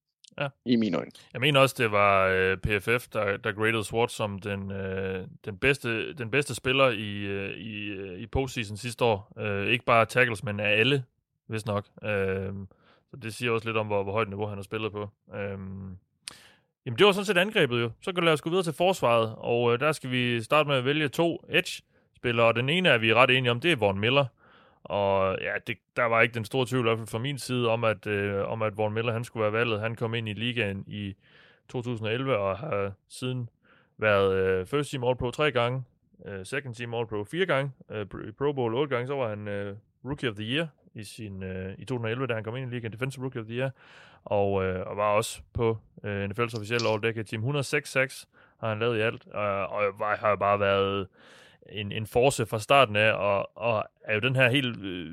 [0.41, 0.49] ja.
[0.67, 1.11] i mine øjne.
[1.33, 5.59] Jeg mener også, det var øh, PFF, der, der graded Swartz som den, øh, den,
[5.59, 9.33] bedste, den bedste spiller i, øh, i, øh, i postseason sidste år.
[9.39, 11.05] Øh, ikke bare tackles, men af alle,
[11.47, 11.87] hvis nok.
[12.03, 12.53] Øh,
[13.11, 15.09] så det siger også lidt om, hvor, hvor højt niveau han har spillet på.
[15.35, 15.59] Øh,
[16.87, 17.91] jamen, det var sådan set angrebet jo.
[18.01, 20.69] Så kan vi lade os gå videre til forsvaret, og øh, der skal vi starte
[20.69, 23.77] med at vælge to edge-spillere, og den ene er vi ret enige om, det er
[23.77, 24.27] Von Miller.
[24.85, 27.69] Og ja, det, der var ikke den store tvivl, i hvert fald fra min side,
[27.69, 29.81] om at, øh, om at Von Miller han skulle være valget.
[29.81, 31.15] Han kom ind i ligaen i
[31.69, 33.49] 2011 og har siden
[33.99, 35.85] været øh, first team All-Pro tre gange,
[36.27, 38.07] øh, second team All-Pro fire gange, øh,
[38.39, 41.75] Pro Bowl otte gange, så var han øh, Rookie of the Year i, sin, øh,
[41.79, 43.71] i 2011, da han kom ind i ligaen, Defensive Rookie of the Year,
[44.25, 47.45] og, øh, og var også på øh, NFL's officielle All-Decade Team.
[47.45, 48.25] 106-6
[48.61, 51.07] har han lavet i alt, og, og har bare været
[51.73, 55.13] en, en force fra starten af, og, og er jo den her helt øh,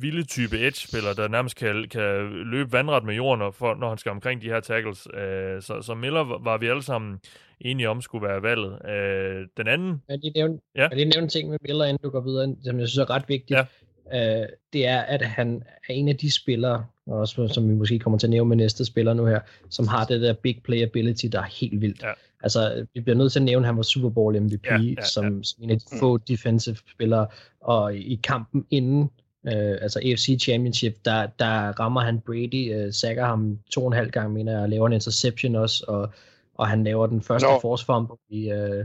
[0.00, 4.10] vilde type edge-spiller, der nærmest kan, kan løbe vandret med jorden, for, når han skal
[4.10, 5.08] omkring de her tackles.
[5.14, 7.20] Øh, så, så Miller var, var vi alle sammen
[7.60, 8.88] enige om skulle være valget.
[8.88, 10.02] Øh, den anden...
[10.08, 10.88] Jeg lige nævne, ja.
[10.88, 13.28] jeg lige nævne ting med Miller, inden du går videre, som jeg synes er ret
[13.28, 13.58] vigtigt.
[13.58, 13.66] Ja.
[14.14, 17.98] Øh, det er, at han er en af de spillere, og også som vi måske
[17.98, 21.26] kommer til at nævne med næste spiller nu her, som har det der big playability,
[21.32, 22.02] der er helt vildt.
[22.02, 22.12] Ja.
[22.42, 25.02] Altså, vi bliver nødt til at nævne, at han var Super Bowl MVP, Ja, ja,
[25.02, 27.26] som, som en af de få defensive spillere,
[27.60, 29.10] og i kampen inden,
[29.46, 33.92] øh, altså AFC Championship, der, der rammer han Brady, øh, sækker ham to og en
[33.92, 36.12] halv gang, mener jeg, og laver en interception også, og,
[36.54, 38.84] og han laver den første force fumble i, øh,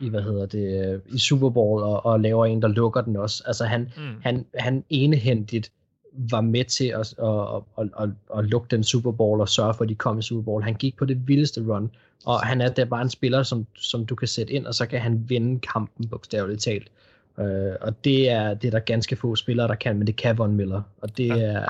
[0.00, 3.16] i, hvad hedder det, øh, i Super Bowl, og, og laver en, der lukker den
[3.16, 3.42] også.
[3.46, 4.02] Altså, han, Mm.
[4.22, 5.72] han, han enehændigt
[6.12, 8.08] var med til at, at, at, at,
[8.38, 10.62] at, lukke den Super Bowl og sørge for, at de kom i Super Bowl.
[10.62, 11.90] Han gik på det vildeste run,
[12.24, 14.86] og han er der bare en spiller, som, som du kan sætte ind, og så
[14.86, 16.88] kan han vinde kampen bogstaveligt talt.
[17.36, 17.44] Uh,
[17.80, 20.56] og det er, det er der ganske få spillere, der kan, men det kan Von
[20.56, 21.34] Miller, og det, Ja.
[21.36, 21.68] er,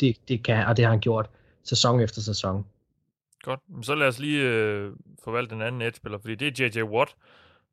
[0.00, 1.30] det, det kan, og det har han gjort
[1.64, 2.64] sæson efter sæson.
[3.42, 3.60] Godt.
[3.82, 4.90] Så lad os lige øh,
[5.24, 6.82] forvalte den anden edge-spiller, fordi det er J.J.
[6.82, 7.10] Watt,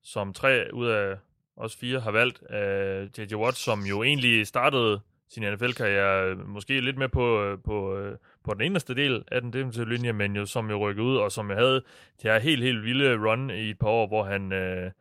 [0.04, 1.16] som tre ud af
[1.58, 2.44] os fire har valgt.
[2.52, 3.36] Øh, uh, J.J.
[3.36, 5.00] Watt, som jo egentlig startede
[5.30, 8.06] sin NFL-karriere øh, måske lidt mere på, øh, på,
[8.44, 11.32] på den eneste del af den defensive linje, men jo som jo rykkede ud, og
[11.32, 11.84] som jo havde det
[12.24, 14.54] her helt, helt vilde run i et par år, hvor han...
[14.54, 14.92] Øh,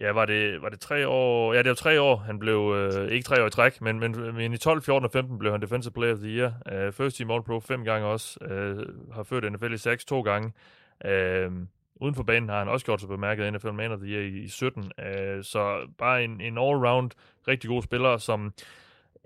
[0.00, 1.54] Ja, var det, var det tre år?
[1.54, 2.16] Ja, det var tre år.
[2.16, 5.10] Han blev, øh, ikke tre år i træk, men, men, men i 12, 14 og
[5.12, 6.52] 15 blev han Defensive Player of the Year.
[6.72, 8.38] Uh, first Team All-Pro fem gange også.
[8.40, 10.52] Uh, har ført NFL i 6 to gange.
[11.04, 11.52] Uh,
[12.00, 14.38] uden for banen har han også gjort sig bemærket NFL Man of the Year i,
[14.38, 14.82] i 17.
[14.82, 14.88] Uh,
[15.42, 17.10] så bare en, en all-round
[17.48, 18.52] rigtig god spiller, som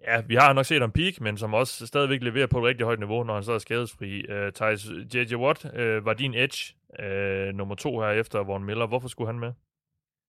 [0.07, 2.87] ja, vi har nok set ham peak, men som også stadigvæk leverer på et rigtig
[2.87, 4.25] højt niveau, når han så er skadesfri.
[4.31, 5.35] Uh, Thijs, J.J.
[5.35, 8.87] Watt uh, var din edge uh, nummer to her efter Von Miller.
[8.87, 9.53] Hvorfor skulle han med?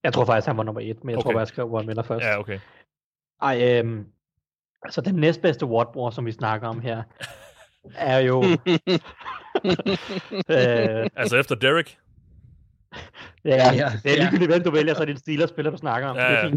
[0.04, 1.24] Jeg tror faktisk, han var nummer et, men jeg okay.
[1.24, 2.26] tror bare, jeg skrev Von Miller først.
[2.26, 2.60] Ja, okay.
[3.42, 4.06] Ej, øhm,
[4.84, 7.04] altså den næstbedste Watt-bror, som vi snakker om her,
[7.96, 8.44] er jo...
[10.56, 11.98] øh, Altså efter Derek?
[13.46, 14.22] Ja, Ja, ja, det er ja.
[14.22, 16.16] ligegyldigt, hvem du vælger, så er det en Steelers-spiller, du snakker om.
[16.16, 16.50] Ja, ja,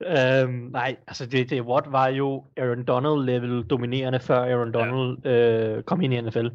[0.00, 0.42] ja.
[0.42, 5.82] øhm, nej, altså det, det Watt var jo Aaron Donald-level dominerende, før Aaron Donald øh,
[5.82, 6.46] kom ind i NFL.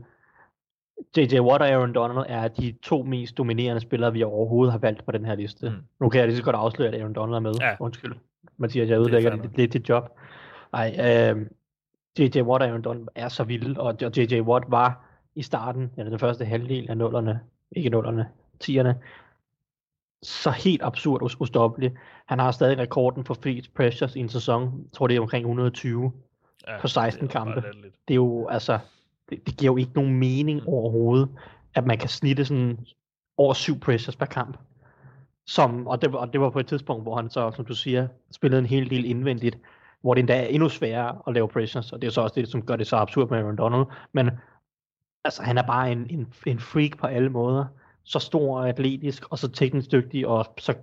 [1.18, 1.40] J.J.
[1.40, 5.12] Watt og Aaron Donald er de to mest dominerende spillere, vi overhovedet har valgt på
[5.12, 5.70] den her liste.
[5.70, 5.76] Mm.
[6.00, 7.54] Nu kan jeg lige så godt afsløre, at Aaron Donald er med.
[7.62, 7.76] Ja.
[7.80, 8.14] Undskyld.
[8.58, 9.46] Mathias, jeg ødelægger nok.
[9.56, 10.20] lidt dit job.
[10.74, 11.46] Nej, øh,
[12.20, 12.42] J.J.
[12.42, 14.42] Watt og Aaron Donald er så vilde, og J.J.
[14.42, 15.05] Watt var
[15.36, 17.40] i starten, eller den første halvdel af nullerne,
[17.72, 18.28] ikke nullerne,
[18.60, 18.96] tierne,
[20.24, 21.92] så helt absurd us- ustoppelig.
[22.26, 24.62] Han har stadig rekorden for flest pressures i en sæson.
[24.64, 26.12] Jeg tror, det er omkring 120.
[26.68, 27.62] Ja, På 16 det kampe.
[28.08, 28.80] Det er jo, altså,
[29.30, 31.30] det, det giver jo ikke nogen mening overhovedet,
[31.76, 32.78] at man kan snitte sådan
[33.38, 34.58] over syv pressures per kamp.
[35.48, 37.74] Som, og, det, var- og det var på et tidspunkt, hvor han så, som du
[37.76, 39.58] siger, spillede en hel del indvendigt,
[40.02, 42.48] hvor det endda er endnu sværere at lave pressures, og det er så også det,
[42.48, 43.86] som gør det så absurd med Aaron Donald.
[44.14, 44.30] Men
[45.26, 47.66] altså, han er bare en, en, en freak på alle måder.
[48.04, 50.76] Så stor og atletisk, og så teknisk dygtig, og så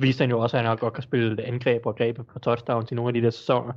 [0.00, 2.94] viste han jo også, at han godt kan spille angreb og greb på touchdowns i
[2.94, 3.72] nogle af de der sæsoner,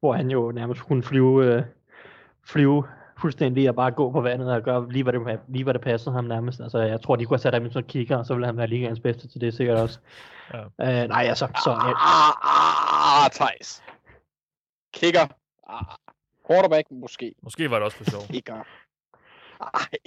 [0.00, 1.62] hvor han jo nærmest kunne flyve, øh,
[2.44, 2.84] flyve
[3.18, 6.14] fuldstændig og bare gå på vandet og gøre lige hvad det, lige hvad det passede
[6.14, 6.60] ham nærmest.
[6.60, 8.46] Altså, jeg tror, de kunne have sat ham i sådan en kigger, og så ville
[8.46, 9.98] han være ligegangs bedste til det sikkert også.
[10.54, 11.02] Ja.
[11.02, 11.70] Øh, nej, altså, så...
[11.70, 13.82] Ah, Jeg, ah, ah, Thijs.
[14.94, 15.26] Kicker.
[15.68, 15.84] Ah,
[16.46, 17.34] quarterback måske.
[17.42, 18.22] Måske var det også for sjov.
[18.22, 18.62] Kicker.
[19.60, 19.98] Ej.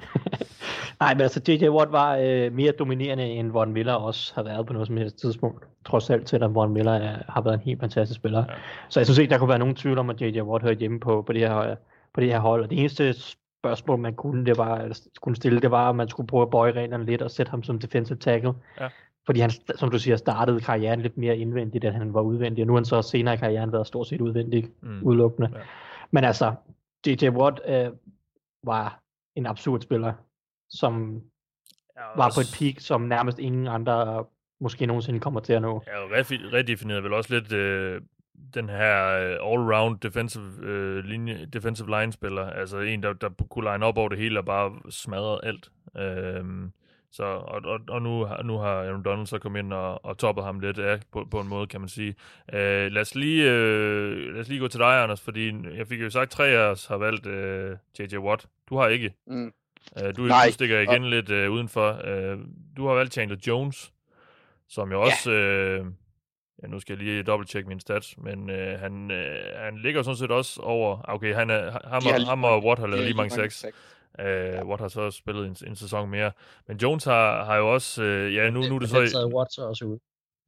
[1.00, 1.68] nej, men altså, J.J.
[1.68, 5.16] Watt var øh, mere dominerende, end Von Miller også har været på noget som helst
[5.20, 5.64] tidspunkt.
[5.86, 8.44] Trods alt til, at Von Miller er, har været en helt fantastisk spiller.
[8.48, 8.54] Ja.
[8.88, 10.40] Så jeg synes ikke, der kunne være nogen tvivl om, at J.J.
[10.42, 11.74] Watt hørte hjemme på, på, det her,
[12.14, 12.62] på det her hold.
[12.64, 13.14] Og det eneste
[13.60, 16.72] spørgsmål, man kunne, det var, kunne stille, det var, om man skulle prøve at bøje
[16.72, 18.52] reglerne lidt og sætte ham som defensive tackle.
[18.80, 18.88] Ja.
[19.26, 22.62] Fordi han, som du siger, startede karrieren lidt mere indvendigt, end han var udvendig.
[22.62, 25.02] Og nu har han så senere i karrieren været stort set udvendig, Mm.
[25.02, 25.50] udelukkende.
[25.54, 25.60] Ja.
[26.10, 26.52] Men altså,
[27.06, 27.28] J.J.
[27.28, 27.86] Watt øh,
[28.62, 29.02] var
[29.36, 30.12] en absurd spiller,
[30.70, 31.22] som
[31.96, 34.24] Ja, var på et peak, som nærmest ingen andre
[34.60, 35.82] måske nogensinde kommer til at nå.
[35.86, 36.10] Ja, og
[36.52, 38.00] redefinerede vel også lidt øh,
[38.54, 42.50] den her øh, all-round defensive, øh, linje, defensive line-spiller.
[42.50, 45.70] Altså en, der, der kunne line op over det hele og bare smadre alt.
[45.96, 46.72] Øhm,
[47.12, 50.18] så, og, og, og nu, har- nu har Aaron Donald så kommet ind og, og
[50.18, 52.14] toppet ham lidt af, på, på en måde, kan man sige.
[52.52, 56.00] Øh, lad, os lige, øh, lad os lige gå til dig, Anders, fordi jeg fik
[56.00, 58.16] jo sagt, at tre af os har valgt øh, J.J.
[58.18, 58.46] Watt.
[58.68, 59.12] Du har ikke.
[59.26, 59.52] Mm.
[60.04, 60.46] Øh, du, Nej.
[60.46, 62.00] du stikker igen lidt øh, udenfor.
[62.04, 62.38] Øh,
[62.76, 63.92] du har valgt Chandler Jones,
[64.68, 65.30] som jo også...
[65.32, 65.84] Øh,
[66.62, 70.16] ja, nu skal jeg lige dobbelttjekke mine stats, men øh, han, øh, han ligger sådan
[70.16, 70.98] set også over...
[71.08, 73.66] Okay, han er, ham, og, ham og Watt har lavet lige mange seks.
[74.26, 76.32] Øh, Watt har så spillet en, en sæson mere.
[76.68, 78.02] Men Jones har, har jo også...
[78.02, 79.00] Øh, ja, nu, nu er det så...
[79.00, 79.98] Den sad Watt så også ude.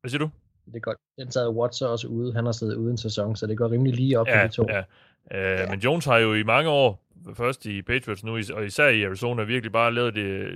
[0.01, 0.31] Hvad siger du?
[0.67, 0.99] Det er godt.
[1.19, 2.35] Den sad Watt så også ude.
[2.35, 4.67] Han har siddet uden sæson, så det går rimelig lige op Ja, for de to.
[5.31, 5.63] ja.
[5.63, 7.03] Øh, Men Jones har jo i mange år,
[7.35, 10.49] først i Patriots nu, is- og især i Arizona, virkelig bare lavet det,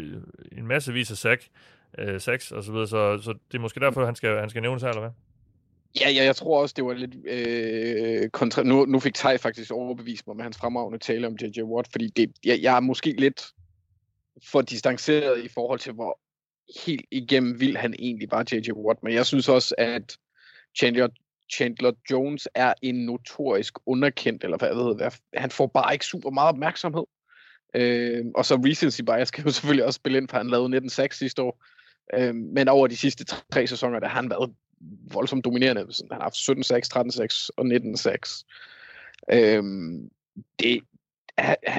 [0.53, 1.49] en masse vis af sack,
[1.99, 4.63] øh, sacks og så videre, så, så det er måske derfor, han skal, han skal
[4.63, 5.11] nævnes her, eller hvad?
[6.01, 8.63] Ja, ja, jeg tror også, det var lidt øh, kontra...
[8.63, 11.63] Nu, nu fik Tej faktisk overbevist mig med hans fremragende tale om J.J.
[11.63, 13.47] Watt, fordi det, jeg, jeg er måske lidt
[14.51, 16.21] for distanceret i forhold til, hvor
[16.87, 18.73] helt igennem vild han egentlig var, J.J.
[18.73, 19.03] Watt.
[19.03, 20.17] Men jeg synes også, at
[20.79, 21.09] Chandler,
[21.55, 26.07] Chandler Jones er en notorisk underkendt, eller hvad jeg ved, hvad, han får bare ikke
[26.07, 27.05] super meget opmærksomhed.
[27.75, 31.07] Øh, og så recency bias kan jo selvfølgelig også spille ind, for han lavede 19-6
[31.11, 31.65] sidste år.
[32.15, 34.55] Øh, men over de sidste tre sæsoner, der har han været
[35.13, 35.81] voldsomt dominerende.
[35.81, 38.45] Han har haft 17-6, 13-6 og 19-6.
[39.33, 40.11] Øhm,
[40.59, 40.81] det,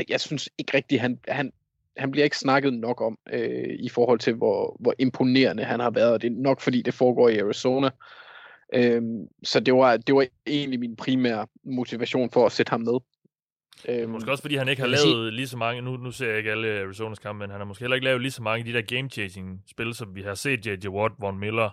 [0.09, 1.51] jeg synes ikke rigtigt, han, han,
[1.97, 5.89] han bliver ikke snakket nok om øh, i forhold til, hvor, hvor imponerende han har
[5.89, 6.21] været.
[6.21, 7.89] Det er nok fordi, det foregår i Arizona.
[8.73, 12.99] Øhm, så det var, det var egentlig min primære motivation for at sætte ham med.
[13.89, 16.37] Øhm, måske også fordi han ikke har lavet lige så mange, nu, nu ser jeg
[16.37, 18.65] ikke alle Arizonas kampe, men han har måske heller ikke lavet lige så mange af
[18.65, 20.87] de der game-chasing spil, som vi har set J.J.
[20.87, 21.69] Watt, Von Miller,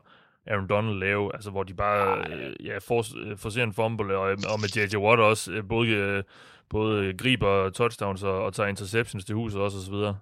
[0.46, 4.26] Aaron Donald lave, altså hvor de bare øh, ja, for, øh, forser en fumble, og,
[4.26, 4.96] og med J.J.
[4.96, 6.22] Watt også, øh, både, øh,
[6.68, 10.18] både griber touchdowns og, og tager interceptions til huset også, og så videre.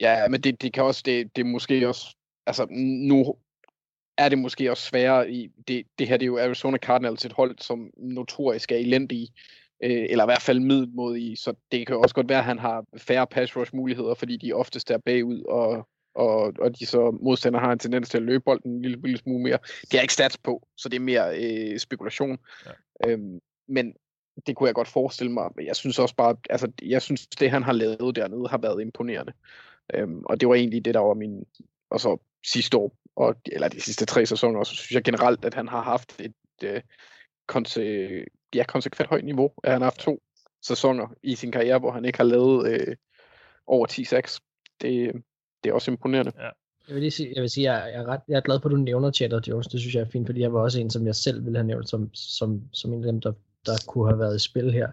[0.00, 2.16] Ja, men det, det kan også, det, det er måske også,
[2.46, 2.66] altså
[3.08, 3.36] nu
[4.18, 7.32] er det måske også sværere i, det, det her det er jo Arizona Cardinals et
[7.32, 9.28] hold, som notorisk er elendige,
[9.84, 12.84] øh, eller i hvert fald middelmodige, så det kan også godt være, at han har
[12.98, 17.60] færre pass rush muligheder, fordi de oftest er bagud, og, og, og de så modstander
[17.60, 19.58] har en tendens til at løbe bolden en lille, lille smule mere.
[19.90, 22.38] Det er ikke stats på, så det er mere øh, spekulation.
[22.66, 22.70] Ja.
[23.10, 23.94] Øhm, men
[24.46, 25.50] det kunne jeg godt forestille mig.
[25.64, 29.32] Jeg synes også bare, altså jeg synes, det han har lavet dernede har været imponerende.
[29.94, 31.44] Øhm, og det var egentlig det, der var min,
[31.90, 35.54] og så sidste år, og, eller de sidste tre sæsoner, så synes jeg generelt, at
[35.54, 36.80] han har haft et øh,
[37.46, 38.24] konse,
[38.54, 39.52] ja, konsekvent højt niveau.
[39.64, 40.22] At han har haft to
[40.62, 42.96] sæsoner i sin karriere, hvor han ikke har lavet øh,
[43.66, 44.38] over 10-6.
[44.80, 45.22] Det,
[45.64, 46.32] det er også imponerende.
[46.38, 46.48] Ja.
[46.88, 48.72] Jeg vil lige sige, jeg vil sige, jeg er, ret, jeg er glad for, at
[48.72, 49.66] du nævner Chatter Jones.
[49.66, 51.66] Det synes jeg er fint, fordi jeg var også en, som jeg selv ville have
[51.66, 53.32] nævnt som, som, som en af dem, der,
[53.66, 54.88] der kunne have været i spil her.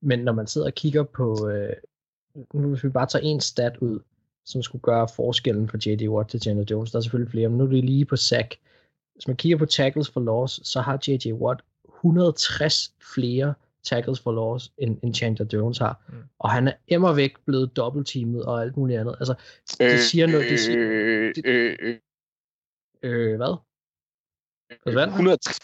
[0.00, 1.72] Men når man sidder og kigger på, øh,
[2.54, 4.00] nu hvis vi bare tager en stat ud,
[4.44, 6.08] som skulle gøre forskellen fra J.D.
[6.08, 8.56] Watt til Chandler Jones, der er selvfølgelig flere, men nu er det lige på sack.
[9.14, 11.32] Hvis man kigger på tackles for loss, så har J.J.
[11.32, 11.60] Watt
[11.98, 13.54] 160 flere
[13.84, 16.04] tackles for loss, end, end Chandler Jones har.
[16.08, 16.14] Mm.
[16.38, 19.16] Og han er immer væk blevet dobbeltteamet og alt muligt andet.
[19.20, 19.34] Altså,
[19.78, 20.50] det øh, siger noget.
[20.50, 21.98] Det siger, øh, det, øh, øh,
[23.02, 23.56] øh, hvad?
[24.92, 25.58] Hvad 160,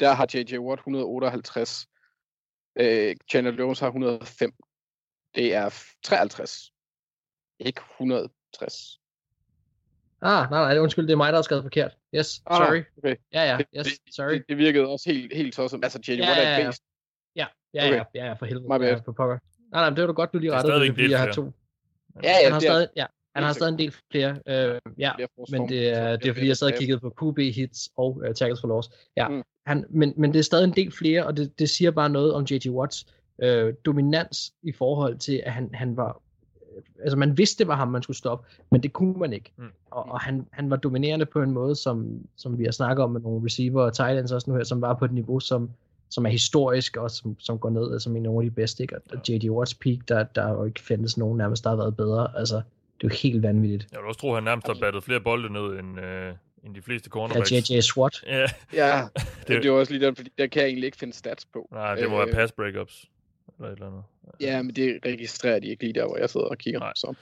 [0.00, 0.58] der har J.J.
[0.58, 1.86] Watt 158.
[2.80, 4.52] Øh, Chandler Jones har 105.
[5.34, 6.72] Det er 53.
[7.60, 9.00] Ikke 160.
[10.22, 11.96] Ah, nej, nej, undskyld, det er mig, der har skrevet forkert.
[12.14, 12.82] Yes, ah, sorry.
[12.98, 13.16] Okay.
[13.32, 14.32] Ja, ja, yes, sorry.
[14.32, 16.18] Det, det virkede også helt, helt så som, altså J.J.
[16.18, 16.82] Ja, Watt er et base.
[16.82, 16.87] Ja,
[17.74, 18.04] ja, okay.
[18.14, 18.66] ja, ja, for helvede.
[18.68, 19.00] My bad.
[19.04, 19.38] For pokker.
[19.72, 21.52] Nej, nej, det var du godt, du lige rettede det, fordi jeg har to.
[22.22, 24.38] Ja, ja, han har stadig, ja, han har stadig en del flere.
[24.46, 25.12] Øh, ja,
[25.50, 28.34] men det er, det er fordi, jeg sad og kiggede på QB hits og uh,
[28.34, 28.90] tackles for loss.
[29.16, 29.42] Ja, mm.
[29.66, 32.34] han, men, men det er stadig en del flere, og det, det siger bare noget
[32.34, 32.68] om J.J.
[32.68, 33.06] Watts
[33.42, 36.22] øh, dominans i forhold til, at han, han var
[37.02, 39.52] altså man vidste, det var ham, man skulle stoppe, men det kunne man ikke.
[39.56, 39.64] Mm.
[39.90, 43.10] Og, og han, han var dominerende på en måde, som, som vi har snakket om
[43.10, 45.70] med nogle receiver og tight ends også nu her, som var på et niveau, som,
[46.10, 48.82] som er historisk og som, som går ned som en af de bedste.
[48.82, 48.96] Ikke?
[49.12, 49.50] Og J.D.
[49.50, 52.28] Watts peak, der, der er jo ikke findes nogen nærmest, der har været bedre.
[52.36, 53.86] Altså, det er jo helt vanvittigt.
[53.92, 56.74] Jeg vil også tro, at han nærmest har battet flere bolde ned end, øh, end
[56.74, 57.52] de fleste cornerbacks.
[57.52, 57.80] Ja, J.J.
[57.80, 58.24] Swat.
[58.26, 59.06] Ja, ja
[59.48, 61.68] det, det var også lige den, fordi der kan jeg egentlig ikke finde stats på.
[61.72, 63.06] Nej, det må øh, være pass breakups.
[63.58, 64.02] Eller et eller andet.
[64.40, 66.80] Ja, men det registrerer de ikke lige der, hvor jeg sidder og kigger.
[66.80, 66.92] Nej.
[66.96, 67.14] Så.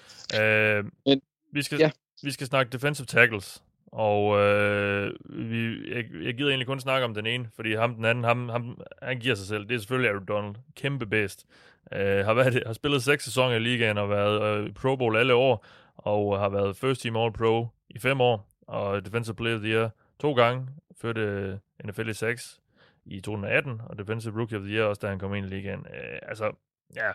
[0.42, 1.20] Øh, men,
[1.52, 1.90] vi, skal, ja.
[2.22, 3.62] vi skal snakke defensive tackles.
[3.96, 8.04] Og øh, vi, jeg, jeg gider egentlig kun snakke om den ene, fordi ham den
[8.04, 9.68] anden, ham, ham, han giver sig selv.
[9.68, 10.54] Det er selvfølgelig Aaron Donald.
[10.74, 11.46] Kæmpe bedst.
[11.92, 15.34] Øh, har, været, har spillet seks sæsoner i ligaen og været øh, Pro Bowl alle
[15.34, 15.66] år,
[15.96, 19.72] og har været First Team All Pro i fem år, og Defensive Player of the
[19.72, 20.66] Year to gange,
[21.00, 22.60] førte øh, NFL i 6
[23.06, 25.86] i 2018, og Defensive Rookie of the Year også, da han kom ind i ligaen.
[25.94, 26.52] Øh, altså,
[26.96, 27.10] ja,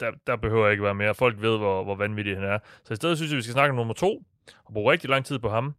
[0.00, 1.14] der, der behøver ikke være mere.
[1.14, 2.58] Folk ved, hvor, hvor vanvittig han er.
[2.84, 4.22] Så i stedet synes jeg, vi skal snakke om nummer to,
[4.64, 5.74] og bruge rigtig lang tid på ham.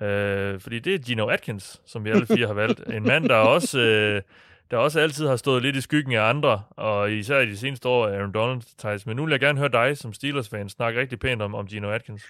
[0.00, 2.80] Øh, fordi det er Gino Atkins, som vi alle fire har valgt.
[2.92, 4.22] En mand, der også, øh,
[4.70, 7.88] der også altid har stået lidt i skyggen af andre, og især i de seneste
[7.88, 9.06] år Aaron Donald, Thijs.
[9.06, 11.90] Men nu vil jeg gerne høre dig som Steelers-fan snakke rigtig pænt om, om Gino
[11.90, 12.24] Atkins.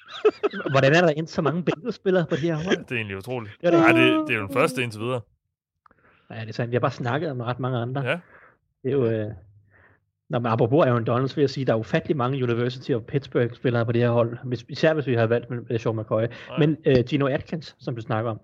[0.70, 2.78] Hvordan er der endt så mange Bengals-spillere på de her hold?
[2.88, 3.52] det er egentlig utroligt.
[3.62, 5.20] Ja, det, Nej, det, det er jo den første indtil videre.
[6.30, 6.70] Ja, det er sandt.
[6.70, 8.00] Vi har bare snakket om ret mange andre.
[8.00, 8.18] Ja.
[8.82, 9.06] Det er jo...
[9.06, 9.30] Øh...
[10.32, 13.86] Nå, men apropos Aaron Donalds, vil jeg sige, der er ufattelig mange University of Pittsburgh-spillere
[13.86, 16.20] på det her hold, hvis, især hvis vi har valgt med Sean McCoy.
[16.20, 16.58] Nej.
[16.58, 18.40] Men uh, Gino Atkins, som du snakker om,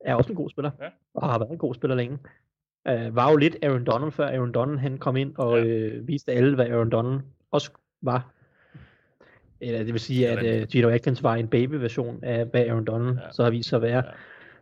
[0.00, 0.88] er også en god spiller, ja.
[1.14, 2.18] og har været en god spiller længe.
[2.90, 5.98] Uh, var jo lidt Aaron Donald, før Aaron Donald han kom ind og ja.
[5.98, 7.70] uh, viste alle, hvad Aaron Donald også
[8.02, 8.30] var.
[9.60, 13.18] Eller det vil sige, at uh, Gino Atkins var en baby-version af, hvad Aaron Donald
[13.18, 13.32] ja.
[13.32, 14.02] så har vist sig at være.
[14.04, 14.10] Ja.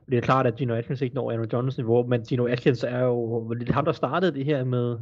[0.09, 2.99] Det er klart, at Gino Atkins ikke når Aaron Donalds niveau, men Gino Atkins er
[2.99, 4.97] jo lidt ham, der startede det her med,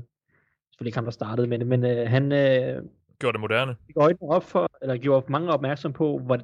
[0.83, 2.83] selvfølgelig ikke ham, der startede, men, men øh, han øh,
[3.19, 3.77] Gjorde det moderne.
[3.87, 6.39] fik øjnene op for, eller gjorde mange opmærksom på, hvor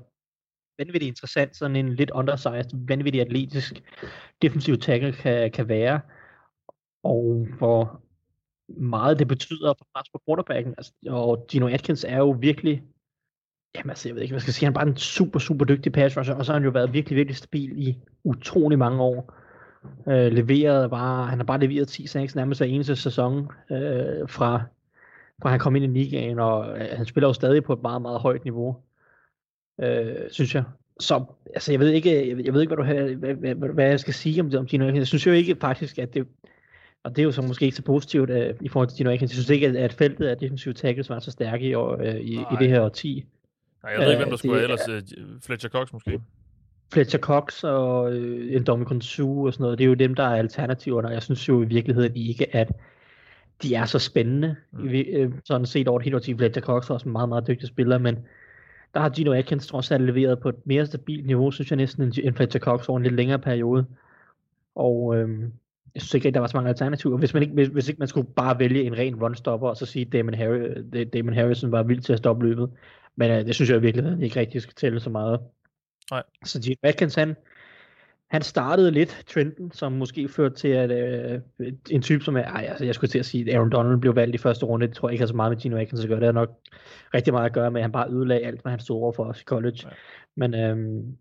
[0.78, 3.82] vanvittigt interessant sådan en lidt undersized, vanvittigt atletisk
[4.42, 6.00] defensiv tackle kan, kan være,
[7.02, 8.02] og hvor
[8.68, 10.74] meget det betyder for pres på quarterbacken.
[10.78, 12.82] Altså, og Gino Atkins er jo virkelig,
[13.76, 15.64] jamen altså, jeg ved ikke, hvad jeg skal sige, han er bare en super, super
[15.64, 19.02] dygtig pass rusher, og så har han jo været virkelig, virkelig stabil i utrolig mange
[19.02, 19.37] år.
[20.08, 24.62] Øh, leveret bare, han har bare leveret 10 sacks nærmest hver eneste sæson øh, fra,
[25.42, 28.02] fra han kom ind i ligaen, og øh, han spiller jo stadig på et meget,
[28.02, 28.76] meget højt niveau,
[29.80, 30.64] øh, synes jeg.
[31.00, 31.24] Så
[31.54, 33.88] altså, jeg ved ikke, jeg ved, jeg ved ikke hvad, du har, hvad, hvad, hvad,
[33.88, 35.00] jeg skal sige om, det, om Gino Atkins.
[35.00, 36.26] Jeg synes jo ikke faktisk, at det,
[37.04, 39.30] og det er jo så måske ikke så positivt uh, i forhold til Gino Atkins.
[39.30, 42.32] Jeg synes ikke, at, at feltet af defensive tackles var så stærke i, uh, i,
[42.34, 43.24] i det her årti.
[43.82, 44.88] Nej, jeg ved ikke, hvem der Øh, skulle det ellers.
[44.88, 45.02] Øh,
[45.42, 46.20] Fletcher Cox måske.
[46.92, 50.36] Fletcher Cox og øh, Indomitian Sue og sådan noget, det er jo dem, der er
[50.36, 52.72] alternativerne, og jeg synes jo i virkeligheden ikke, at
[53.62, 54.88] de er så spændende, Mm.
[54.88, 56.34] øh, sådan set over det hele årti.
[56.36, 58.18] Fletcher Cox er også en meget, meget dygtig spiller, men
[58.94, 62.02] der har Gino Atkins trods alt leveret på et mere stabilt niveau, synes jeg næsten,
[62.02, 63.86] end, Fletcher Cox over en lidt længere periode.
[64.74, 65.40] Og øh,
[65.94, 67.16] jeg synes ikke rigtig, der var så mange alternativer.
[67.18, 69.86] Hvis, man ikke, hvis, hvis ikke man skulle bare vælge en ren runstopper, og så
[69.86, 72.70] sige, at Damon, Harry, Damon Harrison var vild til at stoppe løbet.
[73.16, 75.40] Men øh, det synes jeg i virkeligheden ikke rigtig skal tælle så meget.
[76.10, 76.22] Nej.
[76.44, 77.36] Så Gene Atkins, han,
[78.30, 81.40] han startede lidt trenden, som måske førte til, at øh,
[81.90, 84.16] en type som er, ej, altså, jeg skulle til at sige, at Aaron Donald blev
[84.16, 86.08] valgt i første runde, det tror jeg ikke har så meget med Gino Atkins at
[86.08, 86.50] gøre, det har nok
[87.14, 89.24] rigtig meget at gøre med, at han bare ødelagde alt, hvad han stod over for
[89.24, 89.78] os i college.
[89.82, 89.88] Ja.
[90.36, 91.16] Men øhm,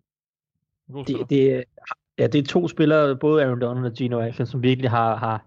[1.08, 1.64] det, det,
[2.18, 5.46] ja, det er to spillere, både Aaron Donald og Gino Atkins, som virkelig har, har,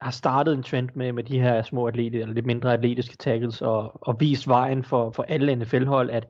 [0.00, 3.62] har startet en trend med, med de her små atletiske, eller lidt mindre atletiske tackles,
[3.62, 6.28] og, og vist vejen for, for alle NFL-hold, at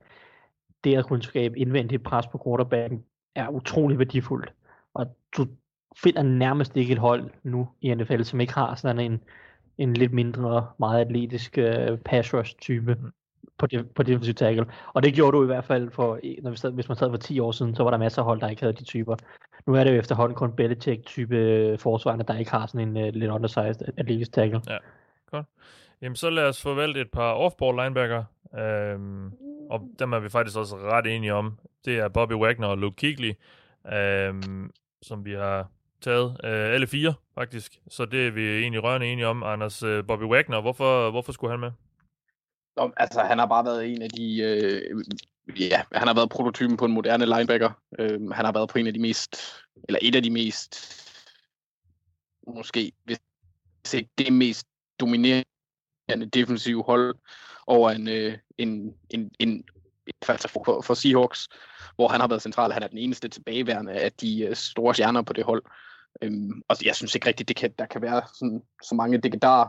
[0.84, 4.52] det at kunne skabe indvendigt pres på quarterbacken er utrolig værdifuldt.
[4.94, 5.06] Og
[5.36, 5.46] du
[5.96, 9.20] finder nærmest ikke et hold nu i NFL, som ikke har sådan en,
[9.78, 12.96] en lidt mindre, meget atletisk uh, pass rush type
[13.58, 14.66] på, det, på defensive tackle.
[14.94, 17.16] Og det gjorde du i hvert fald, for, når vi sad, hvis man sad for
[17.16, 19.16] 10 år siden, så var der masser af hold, der ikke havde de typer.
[19.66, 23.14] Nu er det jo efterhånden kun Belichick-type øh, forsvarende, der ikke har sådan en uh,
[23.14, 24.60] lidt undersized atletisk tackle.
[26.02, 28.24] Jamen, så lad os forvalte et par off-ball linebacker.
[28.58, 29.32] Øhm,
[29.70, 31.58] og dem er vi faktisk også ret enige om.
[31.84, 33.34] Det er Bobby Wagner og Luke Kigley,
[33.92, 34.70] øhm,
[35.02, 35.70] som vi har
[36.00, 36.40] taget.
[36.44, 37.80] Øh, alle fire, faktisk.
[37.88, 39.42] Så det er vi egentlig rørende enige om.
[39.42, 41.70] Anders, øh, Bobby Wagner, hvorfor, hvorfor skulle han med?
[42.76, 44.40] Nå, altså, han har bare været en af de...
[44.40, 45.04] Øh,
[45.60, 47.70] ja, han har været prototypen på en moderne linebacker.
[47.98, 49.36] Øh, han har været på en af de mest...
[49.88, 51.04] Eller et af de mest...
[52.46, 53.18] Måske, hvis
[53.94, 54.66] ikke det mest
[55.00, 57.16] dominerende defensive hold
[57.68, 59.64] over en, øh, en, en, en
[60.28, 61.48] altså for, for Seahawks,
[61.94, 62.72] hvor han har været central.
[62.72, 65.62] Han er den eneste tilbageværende af de øh, store stjerner på det hold.
[66.22, 69.68] Øhm, og jeg synes ikke rigtigt, det kan, der kan være sådan, så mange degedarer.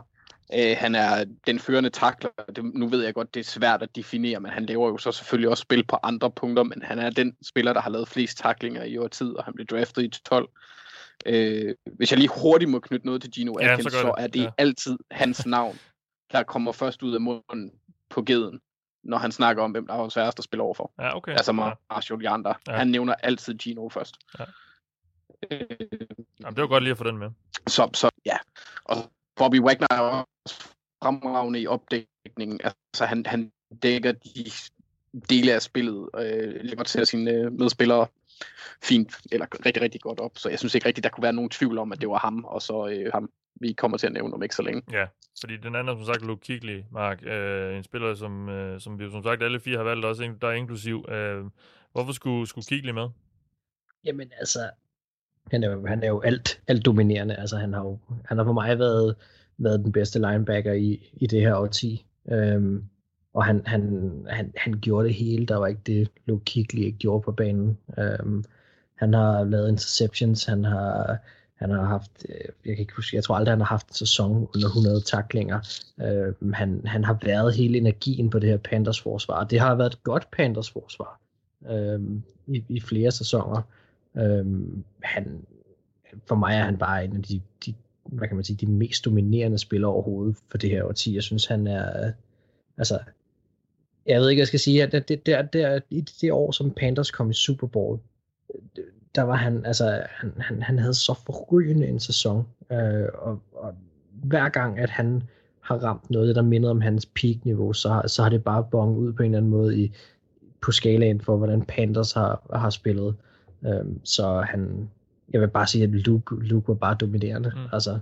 [0.54, 2.30] Øh, han er den førende takler.
[2.56, 5.12] Det, nu ved jeg godt, det er svært at definere, men han laver jo så
[5.12, 8.38] selvfølgelig også spil på andre punkter, men han er den spiller, der har lavet flest
[8.38, 10.48] taklinger i år tid, og han blev draftet i 12.
[11.26, 14.14] Øh, hvis jeg lige hurtigt må knytte noget til Gino Ja, Atkins, så gør så,
[14.16, 14.24] det.
[14.24, 14.50] er det Ja.
[14.58, 15.78] altid hans navn,
[16.32, 17.70] der kommer først ud af munden
[18.10, 18.60] på geden,
[19.02, 20.92] når han snakker om, hvem der er sværest at spille overfor.
[20.98, 21.32] Ja, okay.
[21.32, 21.72] Altså ja.
[21.90, 22.54] Marshall Yonder.
[22.68, 22.76] Ja.
[22.76, 24.16] Han nævner altid Gino først.
[24.38, 24.44] Ja.
[25.50, 25.66] Øh,
[26.40, 27.30] Jamen, det var godt lige at få den med.
[27.66, 28.36] så, så ja.
[28.84, 28.96] Og
[29.36, 32.60] Bobby Wagner er også fremragende i opdækningen.
[32.64, 34.50] Altså, han, han dækker de
[35.28, 38.06] dele af spillet, øh, lægger til sine øh, medspillere
[38.82, 40.38] fint, eller rigtig, rigtig godt op.
[40.38, 42.44] Så jeg synes ikke rigtigt, der kunne være nogen tvivl om, at det var ham,
[42.44, 44.82] og så øh, ham, vi kommer til at nævne om ikke så længe.
[44.92, 45.06] Ja,
[45.40, 49.10] fordi den anden, som sagt, Luke Kigley, Mark, øh, en spiller, som, øh, som vi
[49.10, 51.04] som sagt alle fire har valgt, også der er inklusiv.
[51.08, 51.44] Øh,
[51.92, 53.08] hvorfor skulle, skulle Kigley med?
[54.04, 54.70] Jamen altså,
[55.50, 57.36] han er jo, han er jo alt, alt dominerende.
[57.36, 59.16] Altså, han har jo han har for mig været,
[59.58, 62.06] været den bedste linebacker i, i det her årti.
[62.28, 62.84] Øhm,
[63.34, 65.46] og han, han, han, han gjorde det hele.
[65.46, 67.78] Der var ikke det, Luke Kigley ikke gjorde på banen.
[67.98, 68.44] Øhm,
[68.94, 71.18] han har lavet interceptions, han har,
[71.60, 72.34] han har haft, øh,
[72.64, 75.60] jeg kan ikke huske, jeg tror aldrig, han har haft en sæson under 100 taklinger.
[76.00, 79.44] Øh, han, han har været hele energien på det her Panthers forsvar.
[79.44, 81.20] Det har været et godt Panthers forsvar
[81.70, 82.00] øh,
[82.46, 83.62] i, i flere sæsoner.
[84.16, 84.46] Øh,
[85.02, 85.46] han,
[86.26, 87.74] for mig er han bare en af de, de,
[88.04, 91.14] hvad kan man sige, de mest dominerende spillere overhovedet for det her årti.
[91.14, 92.12] Jeg synes, han er,
[92.78, 92.98] altså,
[94.06, 96.52] jeg ved ikke, hvad jeg skal sige, at det, det, der, der, i det år,
[96.52, 97.98] som Panthers kom i Super Bowl,
[99.14, 103.74] der var han, altså, han, han, han havde så forrygende en sæson, øh, og, og
[104.12, 105.22] hver gang, at han
[105.60, 108.96] har ramt noget, der minder om hans peak-niveau, så, har- så har det bare bonget
[108.98, 109.92] ud på en eller anden måde i,
[110.60, 113.16] på skalaen for, hvordan Panthers har, har spillet.
[113.66, 114.90] Øhm, så han,
[115.32, 117.52] jeg vil bare sige, at Luke, Luke var bare dominerende.
[117.56, 117.60] Mm.
[117.72, 117.98] Altså,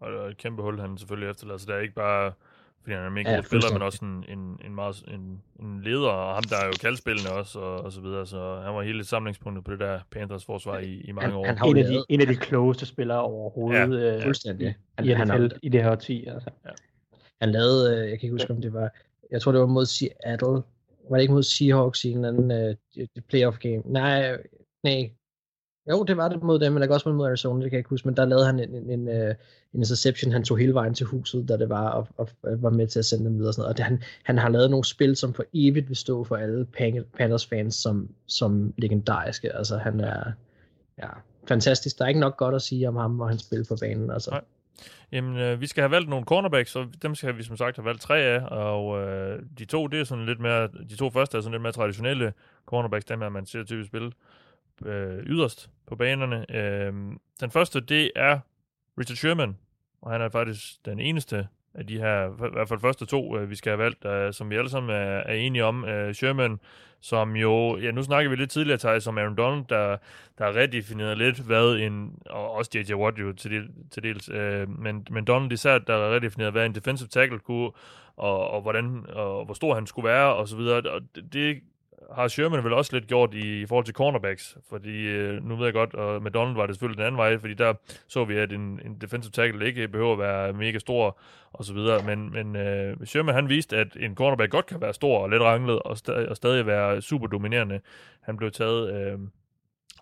[0.00, 1.58] Og det er et kæmpe hul, han selvfølgelig efterlader.
[1.58, 2.32] Så det er ikke bare,
[2.84, 5.42] fordi han er en mega Ja, god spiller, men også en, en, en, meget, en,
[5.60, 8.26] en leder, og ham, der er jo kaldspillende også, og, og så videre.
[8.26, 11.46] Så han var hele samlingspunktet på det der Panthers forsvar i, i mange han, år.
[11.46, 14.76] han har En af, de, en af de klogeste spillere overhovedet ja, øh, fuldstændig.
[14.98, 16.26] Han, i han, NFL har, i det her årti.
[16.26, 16.50] Altså.
[17.40, 18.90] han lavede, øh, jeg kan ikke huske, om det var,
[19.30, 20.62] jeg tror, det var mod Seattle.
[21.10, 23.82] Var det ikke mod Seahawks i en eller anden uh, playoff game?
[23.84, 24.36] Nej,
[24.82, 25.10] nej.
[25.90, 28.08] Jo, det var det mod dem, men også mod Arizona, det kan jeg ikke huske,
[28.08, 29.34] men der lavede han en, en, en, øh,
[29.74, 32.70] en interception, han tog hele vejen til huset, da det var, og, og, og var
[32.70, 33.72] med til at sende dem videre og sådan noget.
[33.72, 36.66] Og det, han, han har lavet nogle spil, som for evigt vil stå for alle
[37.18, 39.56] Panthers fans som, som legendariske.
[39.56, 40.32] Altså, han er
[40.98, 41.08] ja,
[41.48, 41.98] fantastisk.
[41.98, 44.10] Der er ikke nok godt at sige om ham og hans spil på banen.
[44.10, 44.30] Altså.
[44.30, 44.40] Nej.
[45.12, 47.84] Jamen, øh, vi skal have valgt nogle cornerbacks, og dem skal vi som sagt have
[47.84, 51.36] valgt tre af, og øh, de to, det er sådan lidt mere, de to første
[51.36, 52.32] er sådan lidt mere traditionelle
[52.66, 54.12] cornerbacks, dem her man ser typisk spille øh,
[54.84, 56.56] Øh, yderst på banerne.
[56.56, 56.92] Øh,
[57.40, 58.38] den første, det er
[58.98, 59.56] Richard Sherman,
[60.02, 63.50] og han er faktisk den eneste af de her, i hvert fald første to, øh,
[63.50, 65.84] vi skal have valgt, øh, som vi alle sammen er, er enige om.
[65.84, 66.60] Øh, Sherman,
[67.00, 69.96] som jo, ja nu snakker vi lidt tidligere, Thijs, som Aaron Donald, der,
[70.38, 72.94] der redefinerede lidt, hvad en, og også J.J.
[72.94, 76.74] Watt jo til, del, til dels, øh, men, men Donald især, der redefinerede, hvad en
[76.74, 77.70] defensive tackle kunne,
[78.16, 81.60] og, og, hvordan, og hvor stor han skulle være, og så videre, og det, det
[82.14, 85.64] har Sherman vel også lidt gjort i, i forhold til cornerbacks, fordi øh, nu ved
[85.64, 87.74] jeg godt, og med Donald var det selvfølgelig den anden vej, fordi der
[88.08, 91.18] så vi, at en, en defensive tackle ikke behøver at være mega stor,
[91.52, 94.94] og så videre, men, men øh, Sherman han viste, at en cornerback godt kan være
[94.94, 97.80] stor og lidt ranglet, og, st- og stadig være super dominerende.
[98.20, 99.18] Han blev taget øh,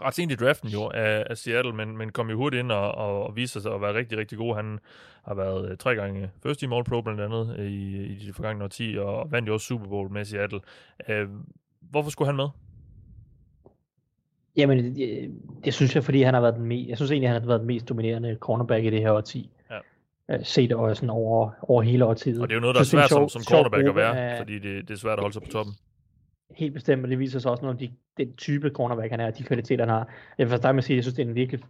[0.03, 2.95] ret sent i draften jo af, af Seattle, men, men kom jo hurtigt ind og,
[2.95, 4.57] og, og viste sig at være rigtig, rigtig god.
[4.57, 4.79] Han
[5.25, 8.65] har været øh, tre gange first team All-Pro blandt andet øh, i, i de forgangne
[8.65, 10.61] årti, og vandt jo også Super Bowl med Seattle.
[11.09, 11.29] Øh,
[11.93, 12.49] hvorfor skulle han med?
[14.57, 15.31] Jamen, det,
[15.65, 17.61] det synes jeg, fordi han har været den mest, jeg synes egentlig, han har været
[17.61, 19.51] den mest dominerende cornerback i det her årti.
[19.71, 20.35] Ja.
[20.35, 22.41] Øh, set over, sådan over, over hele årtiet.
[22.41, 24.59] Og det er jo noget, der er svært som, som cornerback at være, af- fordi
[24.59, 25.75] det, det er svært at holde sig på toppen.
[26.57, 29.27] Helt bestemt, og det viser sig også noget om de, den type cornerback, han er,
[29.27, 30.09] og de kvaliteter, han har.
[30.39, 31.61] Jeg vil starte med at sige, at jeg synes, det er en virkelig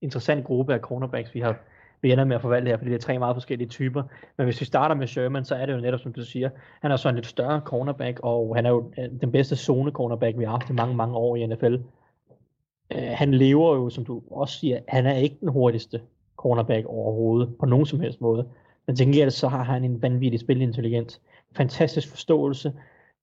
[0.00, 1.58] interessant gruppe af cornerbacks, vi har
[2.02, 4.02] vi ender med at forvalte her, fordi det er tre meget forskellige typer.
[4.36, 6.50] Men hvis vi starter med Sherman, så er det jo netop, som du siger,
[6.82, 9.90] han er så en lidt større cornerback, og han er jo øh, den bedste zone
[9.90, 11.74] cornerback, vi har haft i mange, mange år i NFL.
[12.92, 16.00] Øh, han lever jo, som du også siger, han er ikke den hurtigste
[16.36, 18.48] cornerback overhovedet, på nogen som helst måde.
[18.86, 21.20] Men til gengæld så har han en vanvittig spilintelligens,
[21.56, 22.72] fantastisk forståelse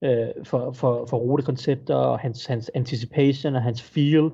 [0.01, 4.31] øh, for, for, for rutekoncepter, og hans, hans anticipation og hans feel øh,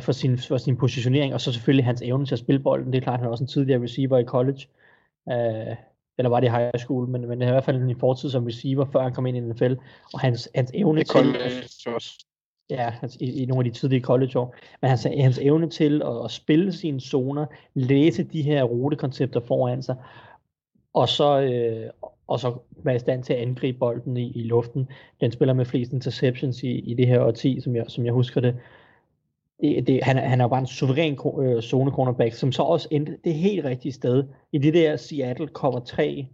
[0.00, 2.92] for, sin, for sin positionering, og så selvfølgelig hans evne til at spille bolden.
[2.92, 4.66] Det er klart, han er også en tidligere receiver i college,
[5.28, 5.76] øh,
[6.18, 8.84] eller var det i high school, men, men i hvert fald en fortid som receiver,
[8.92, 9.74] før han kom ind i NFL,
[10.12, 11.36] og hans, hans evne til...
[11.86, 12.24] også.
[12.70, 14.54] Ja, altså, i, i nogle af de tidlige college-år.
[14.80, 19.82] Men hans, hans evne til at, at spille sine zoner, læse de her rutekoncepter foran
[19.82, 19.96] sig,
[20.94, 21.90] og så, øh,
[22.26, 24.88] og så være i stand til at angribe bolden i, i luften.
[25.20, 28.40] Den spiller med flest interceptions i, i det her årti, som jeg, som jeg husker
[28.40, 28.56] det
[29.60, 32.88] det, det han, han er jo bare en suveræn øh, zone cornerback, som så også
[32.90, 34.24] endte det helt rigtige sted.
[34.52, 36.26] I det der Seattle cover 3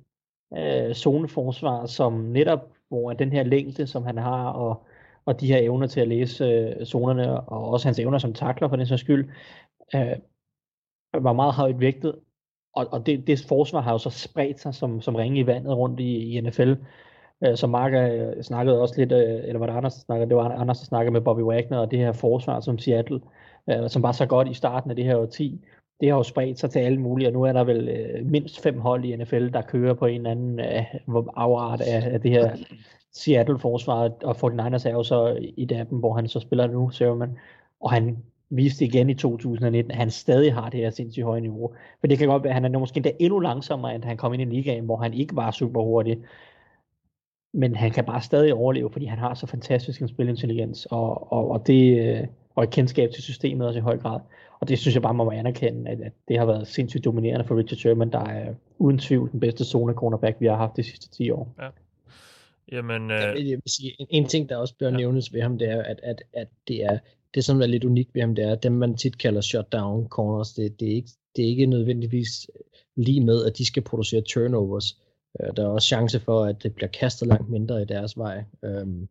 [0.57, 4.87] øh, zoneforsvar, som netop, hvor den her længde, som han har, og
[5.25, 8.69] og de her evner til at læse øh, zonerne, og også hans evner som takler
[8.69, 9.31] for den sags skyld,
[9.95, 10.17] øh,
[11.15, 12.15] var meget højt vægtet.
[12.75, 15.77] Og, og det, det forsvar har jo så spredt sig som, som ringe i vandet
[15.77, 16.73] rundt i, i NFL.
[17.45, 20.29] Øh, Mark øh, snakkede også lidt, øh, eller var det Anders, der snakkede?
[20.29, 23.21] Det var Anders, der snakkede med Bobby Wagner, og det her forsvar som Seattle,
[23.71, 25.61] øh, som var så godt i starten af det her årti,
[26.01, 28.63] det har jo spredt sig til alle mulige, og nu er der vel øh, mindst
[28.63, 30.85] fem hold i NFL, der kører på en eller anden øh,
[31.37, 32.57] afart af, af det her
[33.13, 36.91] Seattle-forsvar, og 49ers er jo så i det af dem, hvor han så spiller nu,
[36.91, 37.39] Sermon,
[37.81, 38.19] og han
[38.51, 41.73] viste igen i 2019, at han stadig har det her sindssygt høje niveau.
[42.01, 44.35] For det kan godt være, at han er måske endda endnu langsommere, end han kom
[44.35, 46.19] ind i ligaen, hvor han ikke var super hurtig.
[47.53, 51.51] Men han kan bare stadig overleve, fordi han har så fantastisk en spilintelligens, og, og,
[51.51, 54.21] og, det, øh, og et kendskab til systemet også i høj grad.
[54.61, 57.47] Og det synes jeg bare, man må anerkende, at, at det har været sindssygt dominerende
[57.47, 60.83] for Richard Sherman, der er uden tvivl den bedste zone cornerback, vi har haft de
[60.83, 61.55] sidste 10 år.
[62.73, 64.93] Jamen, Jeg øh, vil, jeg vil sige, en, en ting, der også bør Ja.
[64.93, 64.97] ja.
[64.97, 66.99] nævnes ved ham, det er, at, at, at det er
[67.35, 70.09] det, som er lidt unikt ved ham, det er, at dem, man tit kalder shutdown
[70.09, 72.51] corners, det, det, er ikke, det er ikke nødvendigvis
[72.97, 74.99] lige med, at de skal producere turnovers.
[75.41, 78.45] Øh, Der er også chance for, at det bliver kastet langt mindre i deres vej.
[78.65, 79.09] Øhm,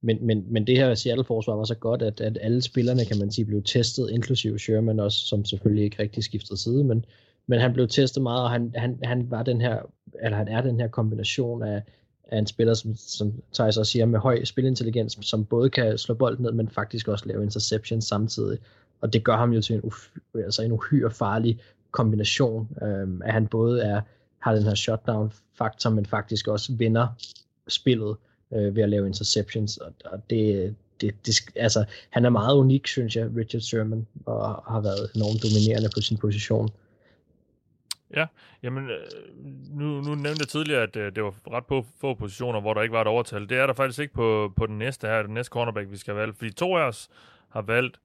[0.00, 3.30] Men, men, men det her Seattle-forsvar var så godt, at, at alle spillerne, kan man
[3.32, 7.04] sige, blev testet, inklusive Sherman også, som selvfølgelig ikke rigtig skiftede side, men,
[7.46, 9.78] men han blev testet meget, og han, han, han var den her,
[10.22, 11.82] eller han er den her kombination af,
[12.30, 16.14] af en spiller, som, som Thijs også siger, med høj spilintelligens, som både kan slå
[16.14, 18.58] bolden ned, men faktisk også lave interceptions samtidig.
[19.00, 21.58] og det gør ham jo til en, uf- altså en uhyre farlig
[21.90, 24.00] kombination, øhm, at han både er,
[24.46, 27.06] har den her shutdown-faktor, men faktisk også vinder
[27.68, 28.16] spillet
[28.54, 32.86] øh, ved at lave interceptions, og, og det, det, det, altså, han er meget unik,
[32.86, 36.68] synes jeg, Richard Sherman, og har været enormt dominerende på sin position.
[38.16, 38.26] Ja,
[38.62, 39.06] jamen, øh,
[39.78, 42.82] nu, nu nævnte jeg tidligere, at øh, det var ret på få positioner, hvor der
[42.82, 43.48] ikke var et overtal.
[43.48, 46.14] Det er der faktisk ikke på, på den næste her, den næste cornerback, vi skal
[46.14, 47.08] have valgt, fordi to af os
[47.48, 48.00] har valgt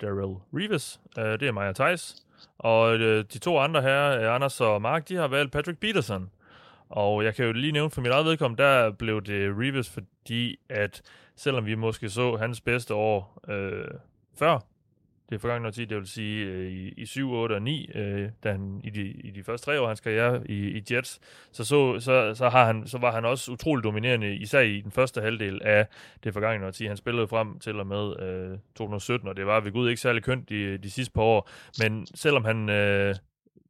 [0.00, 2.16] Daryl Reeves, øh, det er mig og Thijs,
[2.58, 6.30] og øh, de to andre her, øh, Anders og Mark, de har valgt Patrick Peterson.
[6.88, 10.58] Og jeg kan jo lige nævne for mit eget vedkommende, der blev det Reeves, fordi
[10.68, 11.02] at
[11.36, 13.88] selvom vi måske så hans bedste år øh,
[14.38, 14.58] før
[15.32, 18.50] det forgangne årti, det vil sige øh, i, i 7, 8 og 9, øh, da
[18.50, 21.20] han, i, de, i de første tre år af hans karriere i, i Jets,
[21.52, 24.90] så, så, så, så, har han, så var han også utrolig dominerende, især i den
[24.90, 25.86] første halvdel af
[26.24, 26.86] det forgangne årti.
[26.86, 30.22] Han spillede frem til og med øh, 2017, og det var ved Gud ikke særlig
[30.22, 31.48] kønt de, de sidste par år,
[31.82, 32.70] men selvom han...
[32.70, 33.14] Øh,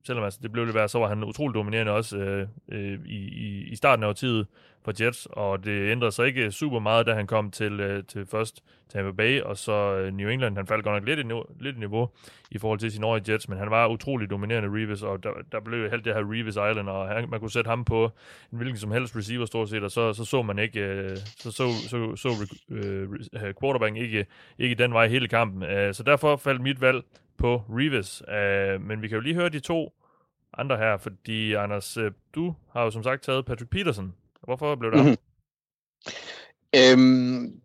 [0.04, 3.62] selvom altså, det blev lidt værd, så var han utrolig dominerende også øh, øh, i,
[3.68, 4.46] i starten af årtiet
[4.84, 8.26] for Jets, og det ændrede sig ikke super meget, da han kom til, øh, til
[8.26, 10.56] først Tampa Bay, og så øh, New England.
[10.56, 12.08] Han faldt godt nok lidt i, niveau, lidt i niveau
[12.50, 15.30] i forhold til sin år i Jets, men han var utrolig dominerende Revis, og der,
[15.52, 18.04] der blev helt det her Revis Island, og han, man kunne sætte ham på
[18.52, 21.50] en hvilken som helst receiver stort set, og så så, så man ikke, øh, så
[21.50, 22.28] så, så, så
[22.70, 24.26] øh, øh quarterbacken ikke,
[24.58, 25.62] ikke den vej hele kampen.
[25.62, 27.02] Øh, så derfor faldt mit valg
[27.42, 28.22] på Reeves.
[28.28, 29.92] Uh, men vi kan jo lige høre de to
[30.58, 32.04] andre her, fordi Anders, uh,
[32.34, 34.14] du har jo som sagt taget Patrick Peterson.
[34.42, 35.16] Hvorfor blev det mm-hmm.
[36.80, 37.60] øhm,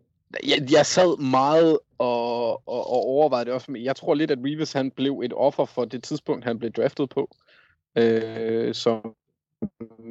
[0.46, 4.38] jeg, jeg sad meget og, og, og overvejede det også, men jeg tror lidt, at
[4.44, 7.36] Reeves han blev et offer for det tidspunkt, han blev draftet på,
[7.98, 9.14] øh, som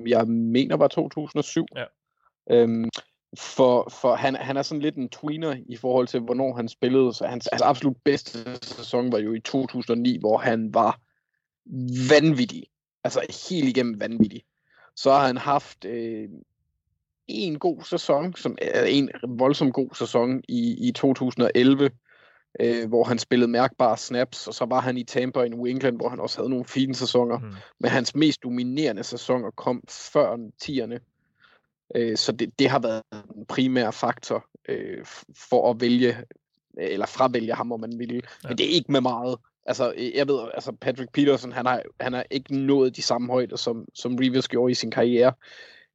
[0.08, 1.66] jeg mener var 2007.
[1.76, 1.86] Ja.
[2.52, 2.90] Øhm,
[3.40, 7.14] for, for han, han er sådan lidt en tweener i forhold til, hvornår han spillede.
[7.14, 11.00] Så hans altså absolut bedste sæson var jo i 2009, hvor han var
[12.10, 12.64] vanvittig.
[13.04, 14.44] Altså helt igennem vanvittig.
[14.96, 16.30] Så har han haft øh,
[17.28, 21.90] en god sæson, som er en voldsom god sæson i, i 2011,
[22.60, 25.96] øh, hvor han spillede mærkbare snaps, og så var han i Tampa i New England,
[25.96, 27.40] hvor han også havde nogle fine sæsoner.
[27.40, 27.54] Mm.
[27.80, 31.17] Men hans mest dominerende sæsoner kom før 10'erne.
[31.96, 33.02] Øh, så det, det har været
[33.36, 35.06] en primær faktor øh,
[35.50, 36.18] for at vælge,
[36.78, 38.14] eller fravælge ham, om man vil.
[38.14, 38.48] Ja.
[38.48, 39.38] Men det er ikke med meget.
[39.66, 43.56] Altså, jeg ved, altså Patrick Peterson, han har, han har ikke nået de samme højder,
[43.56, 45.34] som, som Reeves gjorde i sin karriere.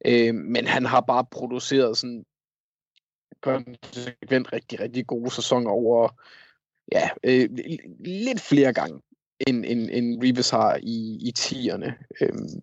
[0.05, 2.25] Øh, men han har bare produceret sådan
[3.41, 6.09] konsekvent rigtig, rigtig gode sæsoner over
[6.91, 7.49] ja, øh,
[7.99, 9.01] lidt flere gange
[9.47, 11.91] end, end, end Reeves har i, i 10'erne.
[12.21, 12.61] Øhm,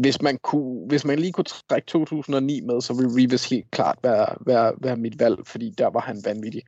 [0.00, 3.98] hvis, man kunne, hvis man lige kunne trække 2009 med, så ville Reeves helt klart
[4.02, 6.62] være, være, være mit valg, fordi der var han vanvittig.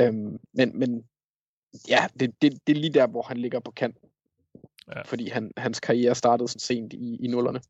[0.00, 1.04] Øhm, men, men
[1.88, 4.08] ja, det, det, det er lige der, hvor han ligger på kanten.
[4.94, 5.02] Ja.
[5.02, 7.60] Fordi han, hans karriere startede så sent i, i nullerne.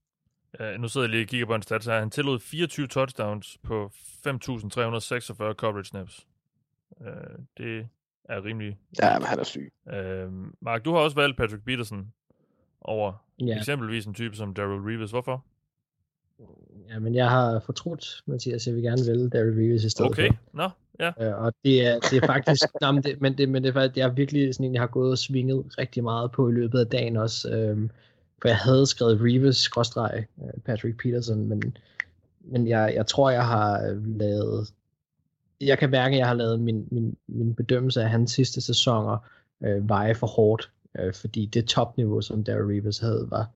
[0.60, 1.98] Ja, nu sidder jeg lige og kigger på en stats her.
[1.98, 3.90] Han tillod 24 touchdowns på
[4.26, 6.26] 5.346 coverage snaps.
[7.00, 7.06] Uh,
[7.58, 7.88] det
[8.24, 8.78] er rimelig...
[9.02, 9.72] Ja, men han er syg.
[9.86, 12.12] Uh, Mark, du har også valgt Patrick Peterson
[12.80, 13.56] over ja.
[13.56, 15.10] eksempelvis en type som Daryl Reeves.
[15.10, 15.44] Hvorfor?
[16.88, 20.28] Ja, men jeg har fortrudt, Mathias, jeg vil gerne vælge Daryl Reeves i stedet Okay,
[20.52, 20.68] nå, no,
[21.00, 21.32] ja.
[21.36, 23.72] Uh, og det er, det er faktisk, nej, men, det, men, det, men det er
[23.72, 26.52] faktisk, det er virkelig sådan en, jeg har gået og svinget rigtig meget på i
[26.52, 27.70] løbet af dagen også.
[27.72, 27.90] Um,
[28.42, 29.70] for jeg havde skrevet Reeves,
[30.64, 31.76] Patrick Peterson, men,
[32.40, 34.72] men jeg, jeg tror, jeg har lavet
[35.60, 39.18] jeg kan mærke, at jeg har lavet min, min, min bedømmelse af hans sidste sæsoner
[39.60, 43.50] øh, veje for hårdt, øh, fordi det topniveau, som Daryl Reeves havde, var,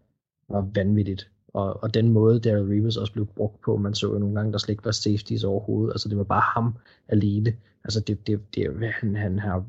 [0.48, 1.30] var vanvittigt.
[1.54, 4.52] Og, og den måde, Daryl Reeves også blev brugt på, man så jo nogle gange,
[4.52, 5.92] der slet ikke var safeties overhovedet.
[5.92, 6.74] Altså det var bare ham
[7.08, 7.56] alene.
[7.84, 9.62] Altså det, det, det han, han, han,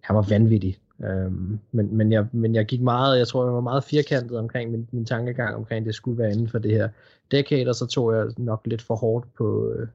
[0.00, 0.78] han var vanvittig.
[1.04, 4.70] Øhm, men, men, jeg, men jeg gik meget, jeg tror, jeg var meget firkantet omkring
[4.70, 6.88] min, min tankegang omkring, det skulle være inden for det her
[7.30, 9.88] decade, og så tog jeg nok lidt for hårdt på, øh,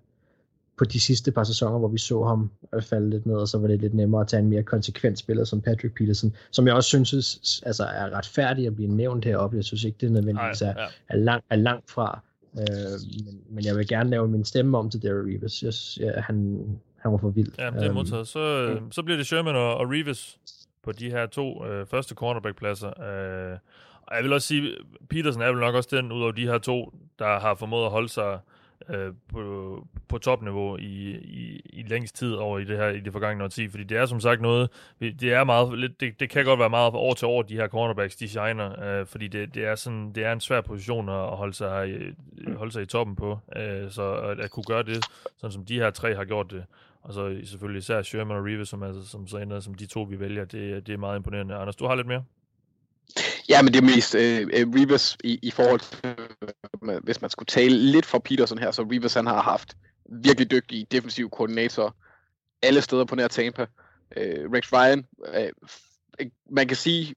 [0.84, 2.50] på de sidste par sæsoner, hvor vi så ham
[2.82, 5.44] falde lidt ned, og så var det lidt nemmere at tage en mere konsekvent spiller
[5.44, 9.58] som Patrick Peterson, som jeg også synes altså, er retfærdig at blive nævnt heroppe.
[9.58, 10.74] Jeg synes ikke, det er nødvendigvis er,
[11.10, 12.20] er, langt, er langt fra.
[12.60, 12.66] Øh,
[13.26, 15.64] men, men jeg vil gerne lave min stemme om til Derry Reeves.
[15.64, 15.74] Jeg,
[16.06, 16.66] ja, han,
[16.98, 17.52] han var for vild.
[17.58, 18.28] Ja, det er øhm, modtaget.
[18.28, 20.38] Så, øh, så bliver det Sherman og, og Reeves
[20.84, 22.88] på de her to øh, første cornerback-pladser.
[22.88, 23.58] Øh,
[24.02, 24.72] og jeg vil også sige,
[25.10, 27.92] Peterson er vel nok også den, ud af de her to, der har formået at
[27.92, 28.40] holde sig
[28.90, 33.14] øh, på, på topniveau i, i, i længst tid over i det her i det
[33.14, 34.70] forgangne årti, fordi det er som sagt noget,
[35.00, 37.68] det er meget lidt, det, det kan godt være meget år til år, de her
[37.68, 41.28] cornerbacks, de shiner, øh, fordi det, det, er sådan, det er en svær position at
[41.28, 45.06] holde sig, øh, holde sig i toppen på, øh, så at, at kunne gøre det,
[45.38, 46.66] sådan som de her tre har gjort det,
[47.02, 50.02] Og så selvfølgelig især Sherman og Reeves, som, altså, som så ender som de to,
[50.02, 50.46] vi vælger.
[50.46, 51.56] Det, det er meget imponerende.
[51.56, 52.24] Anders, du har lidt mere?
[53.49, 56.15] Ja, men det er mest øh, øh, Rivers i, i forhold til,
[56.84, 60.52] øh, hvis man skulle tale lidt for Peterson her, så Rivers han har haft virkelig
[60.52, 61.91] dygtige defensive koordinatorer
[62.61, 63.65] alle steder på nær Tampa.
[64.18, 67.15] Øh, Rex Ryan, øh, man kan sige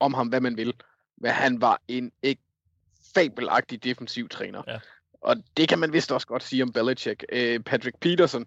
[0.00, 0.74] om ham, hvad man vil,
[1.16, 2.42] men han var en ikke
[3.14, 4.62] fabelagtig defensiv træner.
[4.66, 4.78] Ja.
[5.20, 7.24] Og det kan man vist også godt sige om Belichick.
[7.32, 8.46] Øh, Patrick Peterson,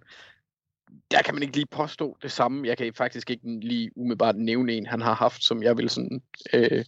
[1.12, 2.68] der kan man ikke lige påstå det samme.
[2.68, 6.22] Jeg kan faktisk ikke lige umiddelbart nævne en, han har haft, som jeg vil sådan
[6.54, 6.86] øh,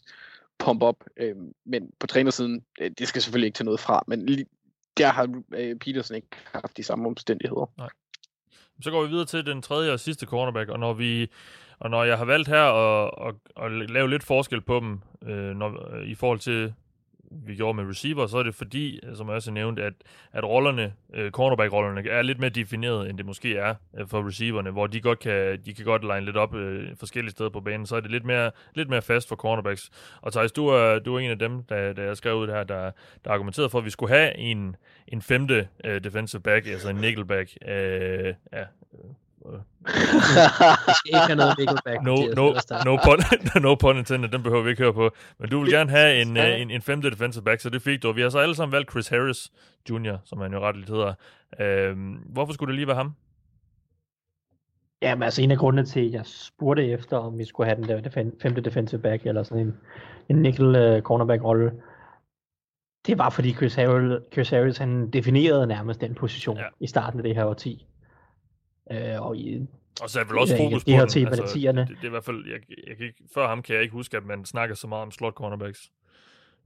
[0.59, 1.03] pump op.
[1.17, 1.35] Øh,
[1.65, 4.45] men på trænersiden, øh, det skal selvfølgelig ikke tage noget fra, men lige,
[4.97, 7.71] der har øh, Peterson ikke haft de samme omstændigheder.
[7.77, 7.89] Nej.
[8.81, 11.29] Så går vi videre til den tredje og sidste cornerback, og når vi
[11.79, 15.55] og når jeg har valgt her at, at, at lave lidt forskel på dem øh,
[15.55, 16.73] når, øh, i forhold til
[17.45, 19.93] vi gjorde med receiver, så er det fordi, øh, som jeg også nævnte, at,
[20.33, 24.71] at rollerne, øh, cornerback-rollerne, er lidt mere defineret, end det måske er øh, for receiverne,
[24.71, 27.85] hvor de godt kan, de kan godt line lidt op øh, forskellige steder på banen,
[27.85, 29.89] så er det lidt mere, lidt mere fast for cornerbacks.
[30.21, 32.63] Og Thijs, du er, du er en af dem, der, der jeg skrev ud her,
[32.63, 32.91] der,
[33.25, 34.75] der argumenterede for, at vi skulle have en,
[35.07, 37.57] en femte øh, defensive back, altså en nickelback.
[37.67, 38.63] Øh, ja,
[39.45, 42.03] vi skal ikke have noget Nickelback.
[42.03, 42.45] No, no,
[42.85, 43.17] no, pun,
[43.65, 45.09] no pun intended, den behøver vi ikke høre på.
[45.39, 48.03] Men du vil gerne have en, uh, en, en femte defensive back, så det fik
[48.03, 48.11] du.
[48.11, 49.51] Vi har så alle sammen valgt Chris Harris
[49.89, 51.13] Jr., som han jo ret lidt hedder.
[51.59, 51.97] Uh,
[52.33, 53.13] hvorfor skulle det lige være ham?
[55.01, 58.03] Jamen altså en af grundene til, at jeg spurgte efter, om vi skulle have den
[58.03, 59.77] der femte defensive back, eller sådan en,
[60.29, 61.71] en nickel uh, cornerback-rolle,
[63.07, 66.63] det var fordi Chris Harris, Chris Harris han definerede nærmest den position ja.
[66.79, 67.85] i starten af det her årti.
[68.91, 69.67] Øh, og, i,
[70.01, 72.09] og så er vel også fokus på de her altså, det, det, det, er i
[72.09, 74.75] hvert fald, jeg, jeg kan ikke, før ham kan jeg ikke huske, at man snakker
[74.75, 75.91] så meget om slot cornerbacks.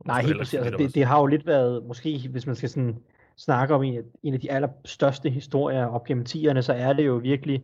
[0.06, 0.54] Nej, helt præcis.
[0.54, 2.98] Altså, det, det, har jo lidt været, måske hvis man skal sådan
[3.38, 7.16] snakke om en, en af de allerstørste historier op gennem tierne, så er det jo
[7.16, 7.64] virkelig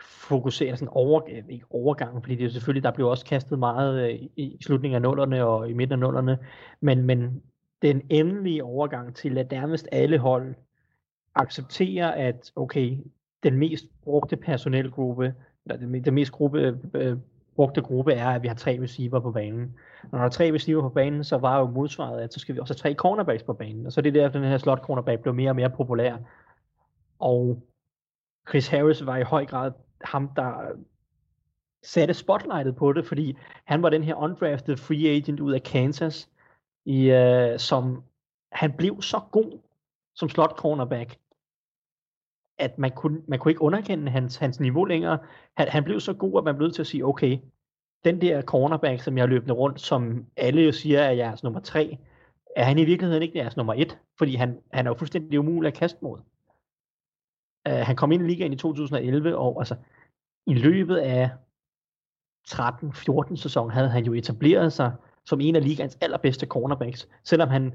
[0.00, 4.10] fokuseret sådan over, ikke overgangen, fordi det er jo selvfølgelig, der blev også kastet meget
[4.10, 6.38] øh, i slutningen af nullerne og i midten af nullerne,
[6.80, 7.42] men, men
[7.82, 10.54] den endelige overgang til, at nærmest alle hold
[11.34, 12.98] accepterer, at okay,
[13.50, 15.34] den mest brugte personelgruppe,
[15.66, 17.16] eller den, den mest gruppe, øh,
[17.56, 19.74] brugte gruppe er, at vi har tre receiver på banen.
[20.12, 22.60] Når der er tre receiver på banen, så var jo modsvaret, at så skal vi
[22.60, 23.86] også have tre cornerbacks på banen.
[23.86, 26.16] Og så er det der, at den her slot cornerback blev mere og mere populær.
[27.18, 27.62] Og
[28.48, 30.52] Chris Harris var i høj grad ham, der
[31.82, 36.28] satte spotlightet på det, fordi han var den her undrafted free agent ud af Kansas,
[36.84, 38.02] i, uh, som
[38.52, 39.58] han blev så god
[40.14, 41.18] som slot cornerback,
[42.58, 45.18] at man kunne, man kunne ikke underkende hans, hans niveau længere.
[45.56, 47.38] Han, han blev så god, at man blev nødt til at sige, okay,
[48.04, 51.98] den der cornerback, som jeg løbende rundt, som alle jo siger er jeres nummer tre,
[52.56, 55.68] er han i virkeligheden ikke jeres nummer et, fordi han, han er jo fuldstændig umulig
[55.68, 56.18] at kaste mod.
[57.68, 59.76] Uh, han kom ind i ligaen i 2011, og altså,
[60.46, 61.30] i løbet af
[62.48, 64.92] 13-14 sæson havde han jo etableret sig
[65.24, 67.74] som en af ligaens allerbedste cornerbacks, selvom han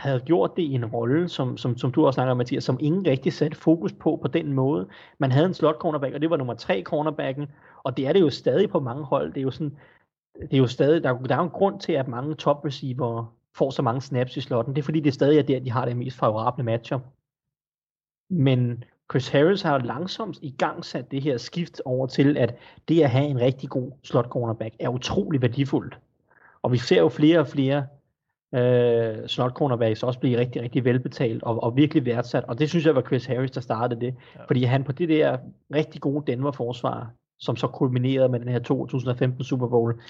[0.00, 2.78] havde gjort det i en rolle, som, som, som du også snakker om, Mathias, som
[2.80, 4.88] ingen rigtig satte fokus på på den måde.
[5.18, 7.46] Man havde en slot cornerback, og det var nummer tre cornerbacken,
[7.82, 9.32] og det er det jo stadig på mange hold.
[9.32, 9.76] Det er jo sådan,
[10.40, 13.34] det er jo stadig, der, der er jo en grund til, at mange top receiver
[13.54, 14.74] får så mange snaps i slotten.
[14.74, 17.02] Det er fordi, det er stadig er der, de har det mest favorable matchup.
[18.30, 22.56] Men Chris Harris har langsomt i gang sat det her skift over til, at
[22.88, 25.98] det at have en rigtig god slot cornerback er utrolig værdifuldt.
[26.62, 27.86] Og vi ser jo flere og flere
[28.54, 32.44] øh, slot cornerbacks også blive rigtig, rigtig velbetalt og, og virkelig værdsat.
[32.44, 34.14] Og det synes jeg var Chris Harris, der startede det.
[34.36, 34.44] Ja.
[34.44, 35.38] Fordi han på det der
[35.74, 40.00] rigtig gode Denver-forsvar, som så kulminerede med den her 2015 Super Bowl,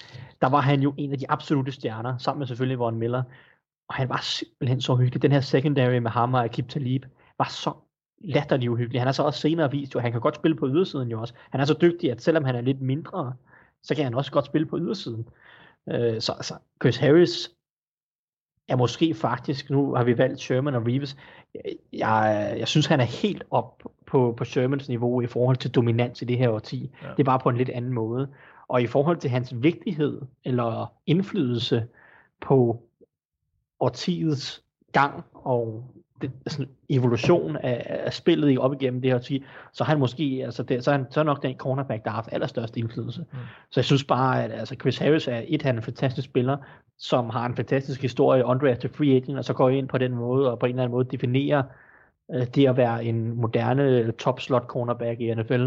[0.41, 3.23] der var han jo en af de absolute stjerner, sammen med selvfølgelig Von Miller.
[3.89, 5.23] Og han var simpelthen så hyggelig.
[5.23, 7.05] Den her secondary med ham og Akib Talib
[7.39, 7.73] var så
[8.21, 9.01] latterlig uhyggelig.
[9.01, 11.35] Han har så også senere vist, at han kan godt spille på ydersiden jo også.
[11.51, 13.35] Han er så dygtig, at selvom han er lidt mindre,
[13.83, 15.29] så kan han også godt spille på ydersiden.
[15.89, 17.51] Øh, så altså, Chris Harris
[18.71, 21.17] er måske faktisk, nu har vi valgt Sherman og Reeves,
[21.93, 26.23] jeg, jeg synes, han er helt op på, på Shermans niveau i forhold til dominans
[26.23, 26.91] i det her årti.
[27.03, 27.09] Ja.
[27.09, 28.29] Det er bare på en lidt anden måde.
[28.69, 31.87] Og i forhold til hans vigtighed eller indflydelse
[32.41, 32.83] på
[33.81, 35.85] årtiets gang og
[36.23, 40.63] det, sådan evolution af, af spillet op igennem det her årti, så han måske, altså
[40.63, 43.21] det, så, er han, så er nok den cornerback, der har haft allerstørst indflydelse.
[43.21, 43.39] Mm.
[43.71, 46.57] Så jeg synes bare, at altså Chris Harris er et, han er en fantastisk spiller,
[46.99, 50.51] som har en fantastisk historie, undrafted free agent, og så går ind på den måde,
[50.51, 51.63] og på en eller anden måde definerer
[52.35, 55.67] øh, det at være en moderne top slot cornerback i NFL.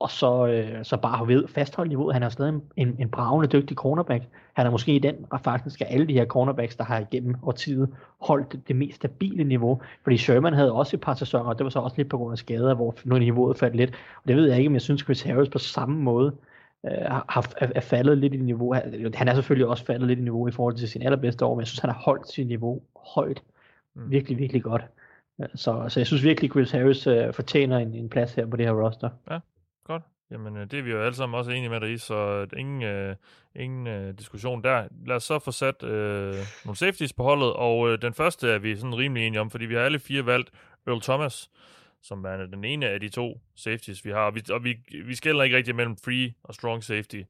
[0.00, 2.14] Og så, øh, så bare ved fastholde niveauet.
[2.14, 4.24] Han er stadig en, en, en bravende dygtig cornerback.
[4.54, 7.94] Han er måske i den faktisk af alle de her cornerbacks, der har igennem årtiet
[8.20, 9.80] holdt det, det mest stabile niveau.
[10.02, 12.32] Fordi Sherman havde også et par sæsoner, og det var så også lidt på grund
[12.32, 13.90] af skader, hvor nu niveauet faldt lidt.
[14.22, 16.34] Og det ved jeg ikke, om jeg synes Chris Harris på samme måde
[16.86, 18.74] øh, har, er, er faldet lidt i niveau.
[19.14, 21.60] Han er selvfølgelig også faldet lidt i niveau i forhold til sin allerbedste år, men
[21.60, 22.82] jeg synes, han har holdt sit niveau
[23.14, 23.42] højt.
[23.94, 24.10] Mm.
[24.10, 24.84] Virkelig, virkelig godt.
[25.54, 28.66] Så, så jeg synes virkelig, Chris Harris øh, fortjener en, en plads her på det
[28.66, 29.10] her roster.
[29.30, 29.38] Ja,
[29.88, 30.02] godt.
[30.30, 32.60] Jamen, øh, det er vi jo alle sammen også enige med dig i, så øh,
[32.60, 33.16] ingen, øh,
[33.56, 34.88] ingen øh, diskussion der.
[35.06, 36.34] Lad os så få sat øh,
[36.64, 39.64] nogle safeties på holdet, og øh, den første er vi sådan rimelig enige om, fordi
[39.64, 40.50] vi har alle fire valgt
[40.86, 41.50] Earl Thomas,
[42.02, 44.20] som er den ene af de to safeties, vi har.
[44.20, 47.22] Og vi, og vi, vi skælder ikke rigtig mellem free og strong safety.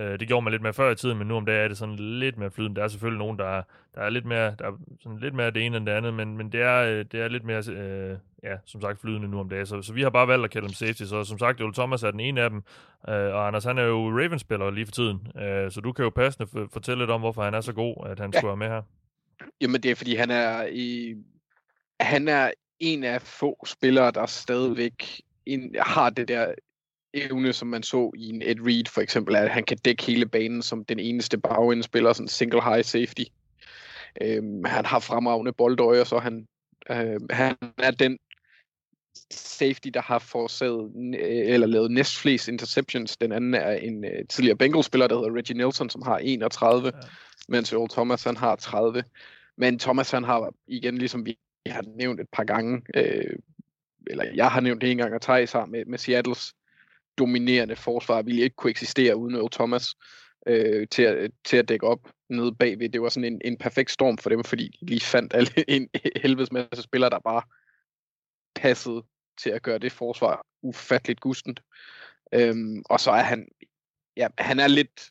[0.00, 1.78] Øh, det gjorde man lidt mere før i tiden, men nu om dagen er det
[1.78, 2.76] sådan lidt mere flydende.
[2.76, 3.62] Der er selvfølgelig nogen, der,
[3.94, 6.36] der er lidt mere, der er sådan lidt mere det ene end det andet, men,
[6.36, 9.48] men det, er, øh, det er lidt mere, øh, ja, som sagt, flydende nu om
[9.48, 9.66] dagen.
[9.66, 11.02] Så, så vi har bare valgt at kalde dem safety.
[11.02, 12.62] Så som sagt, Joel Thomas er den ene af dem,
[13.08, 15.28] øh, og Anders, han er jo Ravens-spiller lige for tiden.
[15.42, 18.18] Øh, så du kan jo passende fortælle lidt om, hvorfor han er så god, at
[18.18, 18.38] han ja.
[18.38, 18.82] skulle være med her.
[19.60, 21.14] Jamen, det er, fordi han er i...
[22.00, 22.50] Han er
[22.80, 26.54] en af få spillere, der stadigvæk en, har det der
[27.24, 30.26] evne, som man så i en Ed Reed for eksempel, at han kan dække hele
[30.26, 33.22] banen som den eneste bagindspiller, sådan single high safety.
[34.22, 36.46] Øhm, han har fremragende boldøje, så han,
[36.90, 38.18] øh, han er den
[39.30, 40.92] safety, der har forårsaget
[41.54, 43.16] eller lavet næstflest interceptions.
[43.16, 46.90] Den anden er en uh, tidligere Bengals-spiller, der hedder Reggie Nelson, som har 31, ja.
[47.48, 49.04] mens Earl Thomas han har 30.
[49.56, 53.36] Men Thomas han har igen, ligesom vi har nævnt et par gange, øh,
[54.06, 56.54] eller jeg har nævnt det en gang, og Thijs har med, med Seattles
[57.18, 59.94] dominerende forsvar ville ikke kunne eksistere uden Earl Thomas
[60.46, 62.88] øh, til, at, til at dække op nede bagved.
[62.88, 65.88] Det var sådan en, en perfekt storm for dem, fordi de lige fandt alle en
[66.16, 67.42] helvedes masse spillere, der bare
[68.54, 69.02] passede
[69.38, 71.60] til at gøre det forsvar ufatteligt gustent.
[72.32, 73.48] Øhm, og så er han,
[74.16, 75.10] ja, han er lidt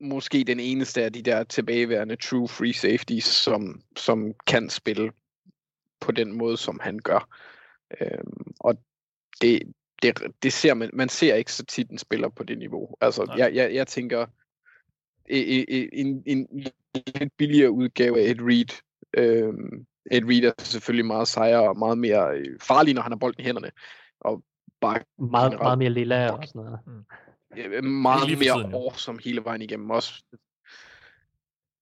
[0.00, 5.12] måske den eneste af de der tilbageværende true free safeties, som, som kan spille
[6.00, 7.28] på den måde, som han gør.
[8.00, 8.78] Øhm, og
[9.40, 9.62] det,
[10.02, 12.88] det, det ser man, man ser ikke så tit en spiller på det niveau.
[13.00, 14.26] Altså, jeg, jeg, jeg tænker,
[15.28, 16.46] en, en, en
[16.96, 18.82] lidt billigere udgave af et Reed.
[19.16, 23.16] Øhm, Ed Reed er selvfølgelig meget sejere og meget mere øh, farlig, når han har
[23.16, 23.70] bolden i hænderne.
[24.20, 24.42] Og
[24.80, 26.78] bare meget, generelt, meget mere lilla og sådan noget.
[26.86, 27.04] Mm.
[27.56, 30.24] Ja, meget mere awesome hele vejen igennem også.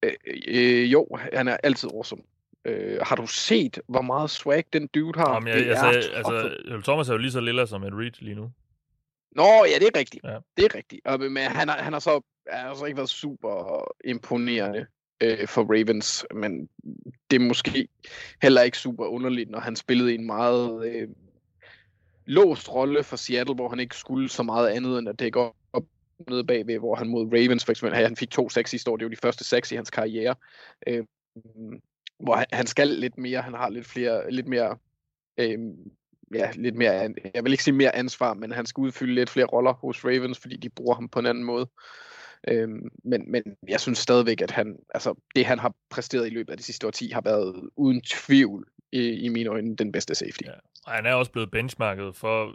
[0.03, 0.13] Øh,
[0.47, 2.21] øh, jo, han er altid awesome.
[2.65, 5.33] Øh, har du set, hvor meget swag den dude har?
[5.33, 8.35] Jamen, jeg, det sagde, altså, Thomas er jo lige så lilla som Ed Reed lige
[8.35, 8.51] nu.
[9.31, 10.23] Nå, ja, det er rigtigt.
[10.23, 10.37] Ja.
[10.57, 11.01] Det er rigtigt.
[11.05, 14.85] Og, men han har, han har så altså ikke været super imponerende
[15.21, 16.69] øh, for Ravens, men
[17.31, 17.87] det er måske
[18.41, 21.07] heller ikke super underligt, når han spillede en meget øh,
[22.25, 25.55] låst rolle for Seattle, hvor han ikke skulle så meget andet end at dække op,
[25.73, 25.83] op
[26.29, 29.05] nede bagved, hvor han mod Ravens for eksempel, han fik to seks i år, det
[29.05, 30.35] var de første seks i hans karriere.
[30.87, 31.03] Øh,
[32.19, 34.77] hvor han, han skal lidt mere, han har lidt flere, lidt mere,
[35.37, 35.59] øh,
[36.33, 39.45] ja, lidt mere, jeg vil ikke sige mere ansvar, men han skal udfylde lidt flere
[39.45, 41.69] roller hos Ravens, fordi de bruger ham på en anden måde.
[42.47, 42.69] Øh,
[43.03, 46.57] men, men jeg synes stadigvæk, at han, altså, det han har præsteret i løbet af
[46.57, 50.43] de sidste 10 har været uden tvivl i, i mine øjne den bedste safety.
[50.45, 50.51] Ja.
[50.85, 52.53] Og han er også blevet benchmarket for,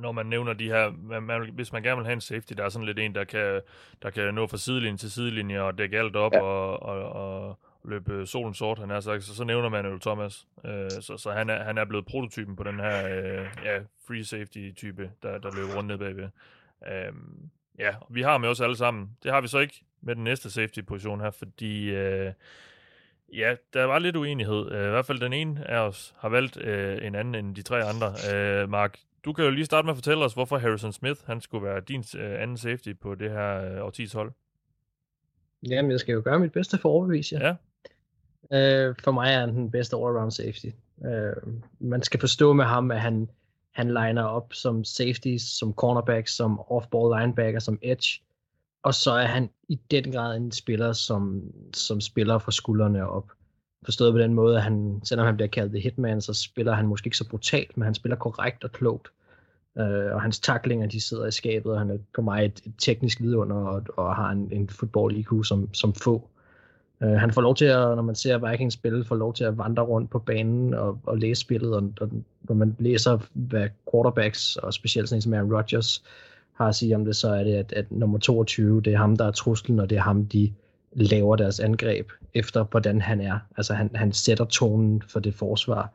[0.00, 2.64] når man nævner de her, man, man, hvis man gerne vil have en safety, der
[2.64, 3.60] er sådan lidt en, der kan,
[4.02, 6.42] der kan nå fra sidelinje til sidelinje og dække alt op ja.
[6.42, 10.46] og, og, og, løbe solen sort, han er sagt, så, så nævner man jo Thomas.
[10.64, 14.24] Øh, så så han, er, han er blevet prototypen på den her øh, ja, free
[14.24, 16.28] safety-type, der, der løber rundt ned bagved.
[16.86, 17.12] Øh,
[17.78, 19.10] ja, vi har med os alle sammen.
[19.22, 22.32] Det har vi så ikke med den næste safety-position her, fordi øh,
[23.32, 24.72] ja, der var lidt uenighed.
[24.72, 27.62] Øh, I hvert fald den ene af os har valgt øh, en anden end de
[27.62, 28.14] tre andre.
[28.34, 31.40] Øh, Mark, du kan jo lige starte med at fortælle os, hvorfor Harrison Smith han
[31.40, 34.32] skulle være din øh, anden safety på det her øh, årtis hold.
[35.68, 37.54] Jamen, jeg skal jo gøre mit bedste for at overbevise Ja.
[38.52, 40.66] Øh, for mig er han den bedste all-around safety.
[41.04, 43.30] Øh, man skal forstå med ham, at han,
[43.72, 48.22] han liner op som safety, som cornerback, som off-ball linebacker, som edge.
[48.82, 51.42] Og så er han i den grad en spiller, som,
[51.74, 53.32] som spiller fra skuldrene op.
[53.84, 56.86] Forstået på den måde, at han, selvom han bliver kaldt The Hitman, så spiller han
[56.86, 59.08] måske ikke så brutalt, men han spiller korrekt og klogt.
[59.78, 62.74] Øh, og hans taklinger, de sidder i skabet, og han er på mig et, et
[62.78, 66.30] teknisk vidunder, og, og har en, en football IQ som, som få.
[67.00, 69.58] Uh, han får lov til at, når man ser Vikings spille, får lov til at
[69.58, 72.10] vandre rundt på banen og, og læse spillet, og, og
[72.42, 76.02] når man læser, hvad quarterbacks, og specielt sådan en som Aaron Rodgers,
[76.52, 79.16] har at sige om det, så er det, at, at nummer 22, det er ham,
[79.16, 80.52] der er truslen, og det er ham, de
[80.92, 83.38] laver deres angreb efter, hvordan han er.
[83.56, 85.92] Altså han, han sætter tonen for det forsvar.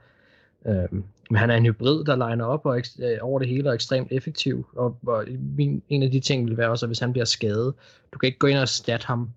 [0.65, 3.69] Øhm, Men han er en hybrid, der liner op og øh, over det hele og
[3.69, 4.65] er ekstremt effektiv.
[4.75, 5.25] Og, og
[5.57, 7.73] min, en af de ting vil være også, at hvis han bliver skadet,
[8.13, 9.29] du kan ikke gå ind og stat ham.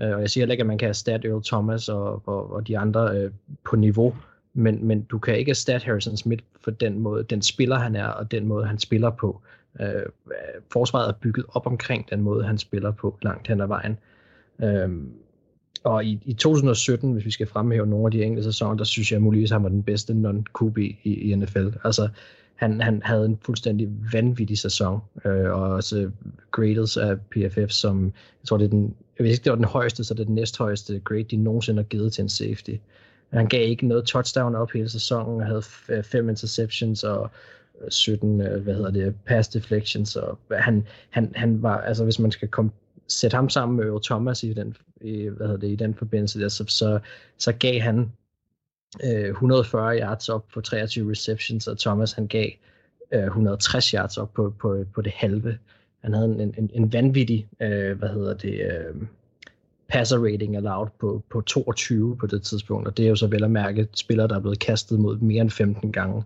[0.00, 2.68] Øh, og jeg siger heller ikke, at man kan erstatte Earl Thomas og, og, og
[2.68, 3.30] de andre øh,
[3.64, 4.14] på niveau.
[4.54, 8.06] Men, men du kan ikke erstatte Harrison Smith for den måde, den spiller han er,
[8.06, 9.40] og den måde han spiller på.
[9.80, 10.02] Øh,
[10.72, 13.98] forsvaret er bygget op omkring den måde, han spiller på langt hen ad vejen.
[14.62, 14.90] Øh,
[15.84, 19.12] og i, i 2017, hvis vi skal fremhæve nogle af de enkelte sæsoner, der synes
[19.12, 21.68] jeg muligvis, han var den bedste non-QB i, i NFL.
[21.84, 22.08] Altså,
[22.62, 26.10] han, han havde en fuldstændig vanvittig sæson, øh, og også
[26.50, 30.04] graded af PFF, som jeg tror, det er den, hvis ikke, det var den højeste,
[30.04, 32.74] så det er den næsthøjeste grade, de nogensinde har givet til en safety.
[33.32, 37.30] Han gav ikke noget touchdown op hele sæsonen, og havde øh, fem interceptions og
[37.84, 42.18] øh, 17, øh, hvad hedder det, pass deflections, og han, han, han var, altså hvis
[42.18, 42.70] man skal komme
[43.08, 46.40] sætte ham sammen med Earl Thomas i den, i, hvad hedder det, i den forbindelse
[46.40, 46.98] der, så, så,
[47.38, 48.12] så gav han
[49.04, 52.50] øh, 140 yards op på 23 receptions, og Thomas han gav
[53.12, 55.58] øh, 160 yards op på, på, på det halve.
[56.00, 59.06] Han havde en, en, en vanvittig, øh, hvad hedder det, øh,
[59.88, 63.44] passer rating allowed på, på 22 på det tidspunkt, og det er jo så vel
[63.44, 66.22] at mærke spillere, der er blevet kastet mod mere end 15 gange.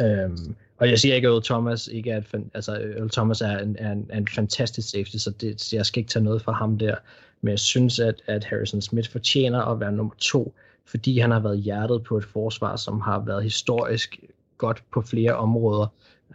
[0.00, 3.58] Øhm, og jeg siger ikke, at Earl Thomas ikke er et, altså Earl Thomas er
[3.58, 6.42] en, er en, er en fantastisk safety, så, det, så jeg skal ikke tage noget
[6.42, 6.94] fra ham der.
[7.40, 10.54] Men jeg synes, at, at Harrison Smith fortjener at være nummer to,
[10.86, 14.20] fordi han har været hjertet på et forsvar, som har været historisk
[14.58, 15.86] godt på flere områder,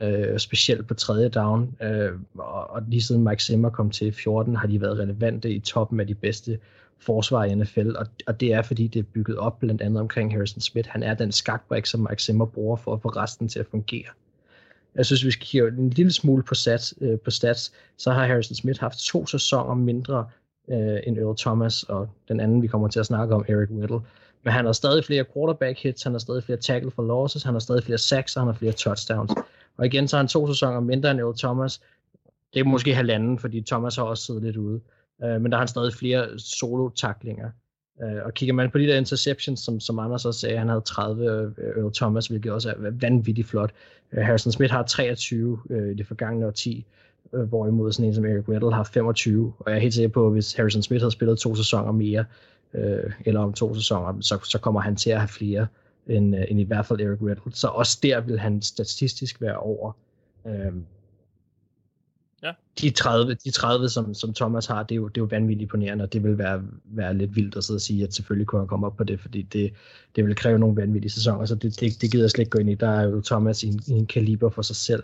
[0.01, 1.75] øh, specielt på tredje down.
[1.81, 5.59] Øh, og, og lige siden Mike Zimmer kom til 14, har de været relevante i
[5.59, 6.59] toppen af de bedste
[6.99, 10.33] forsvar i NFL, og, og det er fordi, det er bygget op blandt andet omkring
[10.33, 10.89] Harrison Smith.
[10.89, 14.09] Han er den skakbrik, som Mike Zimmer bruger for at få resten til at fungere.
[14.95, 17.73] Jeg synes, vi skal kigge en lille smule på stats, øh, på stats.
[17.97, 20.25] Så har Harrison Smith haft to sæsoner mindre
[20.69, 23.99] øh, end Earl Thomas, og den anden, vi kommer til at snakke om, Eric Whittle.
[24.43, 27.53] Men han har stadig flere quarterback hits, han har stadig flere tackle for losses, han
[27.53, 29.31] har stadig flere sacks, og han har flere touchdowns.
[29.77, 31.81] Og igen, så har han to sæsoner mindre end Earl Thomas.
[32.53, 34.79] Det er måske halvanden, fordi Thomas har også siddet lidt ude.
[35.23, 37.49] Øh, men der har han stadig flere solo-taklinger.
[38.03, 40.81] Øh, og kigger man på de der interceptions, som, som Anders også sagde, han havde
[40.81, 41.25] 30,
[41.57, 43.71] øh, Earl Thomas, hvilket også er vanvittigt flot.
[44.11, 46.85] Øh, Harrison Smith har 23 øh, i det forgangne 10,
[47.33, 49.53] øh, hvorimod sådan en som Eric Weddle har 25.
[49.59, 52.25] Og jeg er helt sikker på, at hvis Harrison Smith havde spillet to sæsoner mere,
[52.73, 55.67] øh, eller om to sæsoner, så, så kommer han til at have flere
[56.07, 57.51] end, øh, end i hvert fald Eric Weddle.
[57.53, 59.91] Så også der vil han statistisk være over.
[60.47, 60.73] Øh,
[62.43, 62.51] Ja.
[62.81, 65.61] De 30, de 30 som, som Thomas har, det er, jo, det er jo vanvittigt
[65.61, 68.61] imponerende, og det vil være, være lidt vildt at sidde og sige, at selvfølgelig kunne
[68.61, 69.73] han komme op på det, fordi det,
[70.15, 72.59] det vil kræve nogle vanvittige sæsoner, så det, det, det gider jeg slet ikke gå
[72.59, 72.75] ind i.
[72.75, 75.03] Der er jo Thomas i en, i en kaliber for sig selv.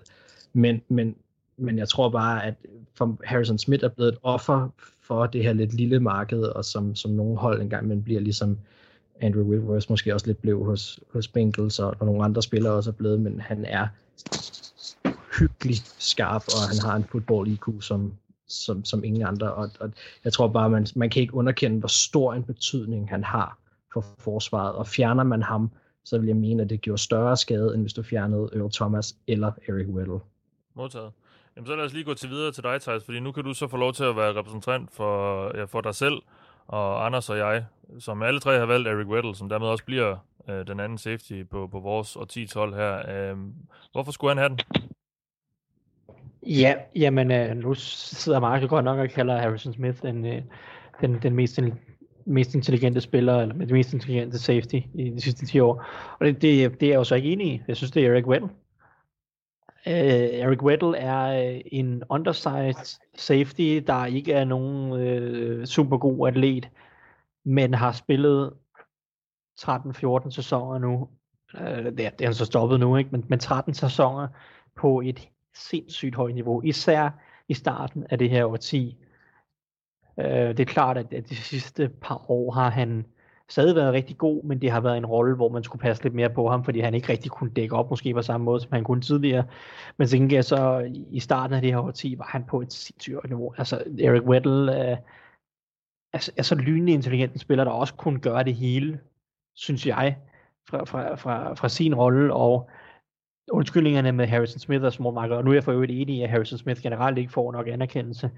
[0.54, 1.16] Men, men,
[1.58, 2.56] men jeg tror bare, at
[2.96, 4.70] for Harrison Smith er blevet et offer
[5.02, 8.58] for det her lidt lille marked, og som, som nogle hold engang men bliver ligesom
[9.22, 12.90] Andrew Whitworth måske også lidt blev hos, hos Bengals, og, og nogle andre spillere også
[12.90, 13.88] er blevet, men han er
[15.40, 18.14] hyggelig skarp, og han har en football IQ som,
[18.48, 19.54] som, som ingen andre.
[19.54, 19.92] Og, og
[20.24, 23.58] jeg tror bare, man, man kan ikke underkende, hvor stor en betydning han har
[23.94, 24.76] for forsvaret.
[24.76, 25.72] Og fjerner man ham,
[26.06, 29.16] så vil jeg mene, at det gjorde større skade, end hvis du fjernede Earl Thomas
[29.28, 30.20] eller Eric Weddle.
[30.76, 31.12] Modtaget.
[31.56, 33.54] Jamen så lad os lige gå til videre til dig, Thijs, fordi nu kan du
[33.54, 36.22] så få lov til at være repræsentant for, ja, for dig selv,
[36.68, 37.66] og Anders og jeg,
[38.00, 40.18] som alle tre har valgt Eric Weddle, som dermed også bliver
[40.50, 43.32] øh, den anden safety på, på vores og 10 hold her.
[43.32, 43.38] Øh,
[43.92, 44.60] hvorfor skulle han have den?
[46.48, 50.42] Ja, jamen øh, nu sidder Mark godt nok og kalder Harrison Smith den, øh,
[51.02, 51.60] den, den mest,
[52.26, 55.86] mest intelligente spiller, eller den mest intelligente safety i de sidste 10 år.
[56.20, 57.62] Og det, det, det er jeg jo så ikke enig i.
[57.68, 58.50] Jeg synes, det er Eric Weddle.
[59.88, 65.98] Uh, Eric Weddle er uh, en undersized safety, der ikke er nogen øh, uh, super
[65.98, 66.70] god atlet,
[67.46, 68.54] men har spillet
[69.60, 71.10] 13-14 sæsoner nu.
[71.54, 73.10] Uh, det, er, det er han så stoppet nu, ikke?
[73.12, 74.28] Men, men 13 sæsoner
[74.76, 77.10] på et sindssygt højt niveau, især
[77.48, 78.98] i starten af det her årti.
[80.18, 83.06] Uh, det er klart, at, at de sidste par år har han
[83.54, 86.14] stadig været rigtig god, men det har været en rolle, hvor man skulle passe lidt
[86.14, 88.70] mere på ham, fordi han ikke rigtig kunne dække op måske på samme måde, som
[88.72, 89.44] han kunne tidligere.
[89.98, 93.16] Men så gengæld så i starten af det her årti var han på et sindssygt
[93.16, 93.54] højt niveau.
[93.58, 94.98] Altså Eric Weddle øh,
[96.14, 99.00] altså, er så lynende intelligent en spiller, der også kunne gøre det hele,
[99.56, 100.18] synes jeg,
[100.70, 102.70] fra, fra, fra, fra sin rolle, og
[103.52, 106.22] undskyldningerne med Harrison Smith og small Market, og nu er jeg for øvrigt enig i,
[106.22, 108.32] at Harrison Smith generelt ikke får nok anerkendelse,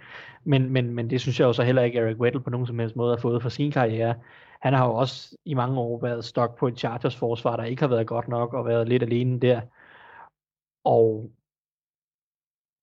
[0.44, 2.80] men, men, men det synes jeg jo så heller ikke Eric Weddle på nogen som
[2.80, 4.15] helst måde har fået for sin karriere.
[4.61, 7.82] Han har jo også i mange år været stok på et Chargers forsvar, der ikke
[7.82, 9.61] har været godt nok, og været lidt alene der.
[10.84, 11.32] Og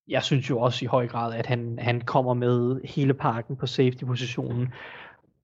[0.08, 3.66] jeg synes jo også i høj grad, at han, han kommer med hele parken på
[3.66, 4.72] safety-positionen.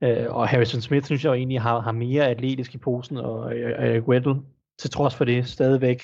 [0.03, 3.59] Øh, og Harrison Smith synes jeg jo egentlig har, har mere atletisk i posen, og
[3.59, 4.43] Eric Weddle
[4.79, 6.03] til trods for det stadigvæk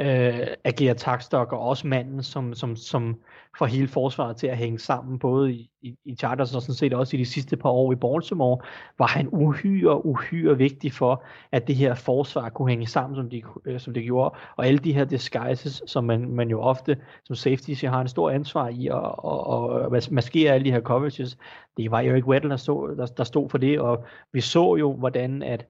[0.00, 3.16] øh, agerer takstok, og også manden, som, som, som
[3.58, 6.94] får hele forsvaret til at hænge sammen, både i, i, i Chargers og sådan set
[6.94, 8.58] også i de sidste par år i Baltimore,
[8.98, 13.42] var han uhyre, uhyre vigtig for, at det her forsvar kunne hænge sammen, som de,
[13.64, 14.34] øh, som det gjorde.
[14.56, 18.30] Og alle de her disguises, som man, man jo ofte som safety har en stor
[18.30, 21.38] ansvar i at og, og maskere alle de her coverages,
[21.76, 24.92] det var Eric Weddle, der stod, der, der stod for det, og vi så jo,
[24.92, 25.66] hvordan at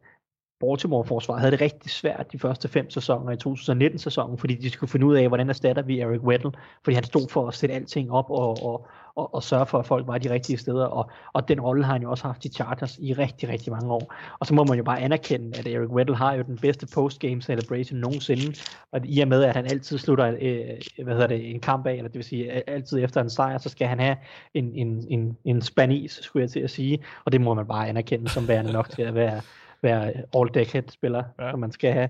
[0.61, 5.07] Baltimore-forsvaret havde det rigtig svært de første fem sæsoner i 2019-sæsonen, fordi de skulle finde
[5.07, 6.53] ud af, hvordan erstatter vi Eric Weddle,
[6.85, 9.87] fordi han stod for at sætte alting op og, og, og, og sørge for, at
[9.87, 12.49] folk var de rigtige steder, og, og den rolle har han jo også haft i
[12.49, 14.15] Chargers i rigtig, rigtig mange år.
[14.39, 17.43] Og så må man jo bare anerkende, at Eric Weddle har jo den bedste post-game
[17.43, 18.57] celebration nogensinde,
[18.93, 21.93] og i og med, at han altid slutter øh, hvad hedder det, en kamp af,
[21.93, 24.17] eller det vil sige altid efter en sejr, så skal han have
[24.55, 27.89] en, en, en, en spanis, skulle jeg til at sige, og det må man bare
[27.89, 29.41] anerkende som værende nok til at være
[29.83, 31.51] være all-decade-spiller, ja.
[31.51, 32.09] så man skal have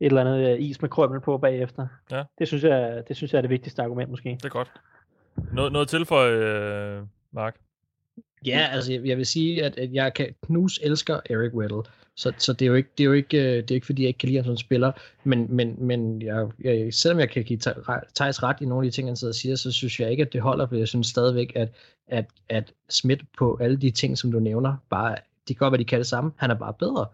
[0.00, 1.86] et eller andet øh, is med krømmel på bagefter.
[2.10, 2.22] Ja.
[2.38, 4.28] Det, synes jeg, det synes jeg er det vigtigste argument måske.
[4.28, 4.72] Det er godt.
[5.52, 7.02] Noget, noget til for øh,
[7.32, 7.56] Mark?
[8.46, 11.82] Ja, altså jeg, jeg vil sige, at, at jeg kan knus elsker Eric Weddle,
[12.16, 14.02] så, så det er jo ikke, det er jo ikke, øh, det er ikke fordi,
[14.02, 14.92] jeg ikke kan lide ham som spiller,
[15.24, 17.58] men, men, men jeg, jeg, selvom jeg kan give
[18.16, 20.22] Thijs ret i nogle af de ting, han sidder og siger, så synes jeg ikke,
[20.22, 21.68] at det holder, for jeg synes stadigvæk, at,
[22.08, 25.16] at, at Smith på alle de ting, som du nævner, bare
[25.48, 26.30] de kan godt være, de kan det samme.
[26.36, 27.06] Han er bare bedre.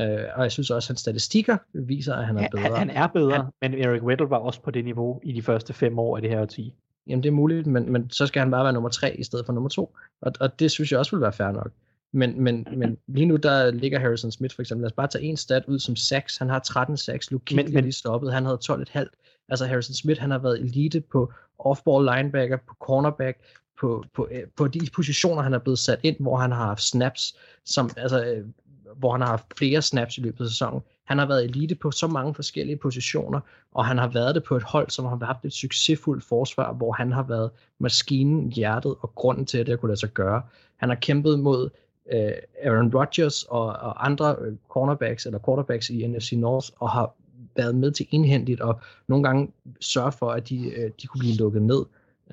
[0.00, 2.62] Øh, og jeg synes også, at hans statistikker viser, at han er bedre.
[2.62, 5.42] Han, han er bedre, han, men Eric Weddle var også på det niveau i de
[5.42, 6.74] første fem år af det her årti.
[7.06, 9.46] Jamen det er muligt, men, men så skal han bare være nummer tre i stedet
[9.46, 9.96] for nummer to.
[10.20, 11.70] Og, og det synes jeg også vil være fair nok.
[12.12, 14.82] Men, men, men lige nu der ligger Harrison Smith for eksempel.
[14.82, 16.38] Lad os bare tage en stat ud som sacks.
[16.38, 17.30] Han har 13 sacks.
[17.30, 18.32] Luke men, men, lige stoppet.
[18.32, 19.44] Han havde 12,5.
[19.48, 23.38] Altså Harrison Smith, han har været elite på off-ball linebacker, på cornerback,
[23.80, 26.82] på, på, øh, på de positioner, han er blevet sat ind, hvor han har haft
[26.82, 28.46] snaps, som, altså, øh,
[28.96, 30.80] hvor han har haft flere snaps i løbet af sæsonen.
[31.04, 33.40] Han har været elite på så mange forskellige positioner,
[33.72, 36.92] og han har været det på et hold, som har haft et succesfuldt forsvar, hvor
[36.92, 40.42] han har været maskinen, hjertet og grunden til, at det kunne lade sig gøre.
[40.76, 41.70] Han har kæmpet mod
[42.12, 42.32] øh,
[42.62, 47.14] Aaron Rodgers og, og andre øh, cornerbacks eller quarterbacks i NFC North, og har
[47.56, 51.36] været med til indhentigt og nogle gange sørge for, at de, øh, de kunne blive
[51.36, 51.84] lukket ned.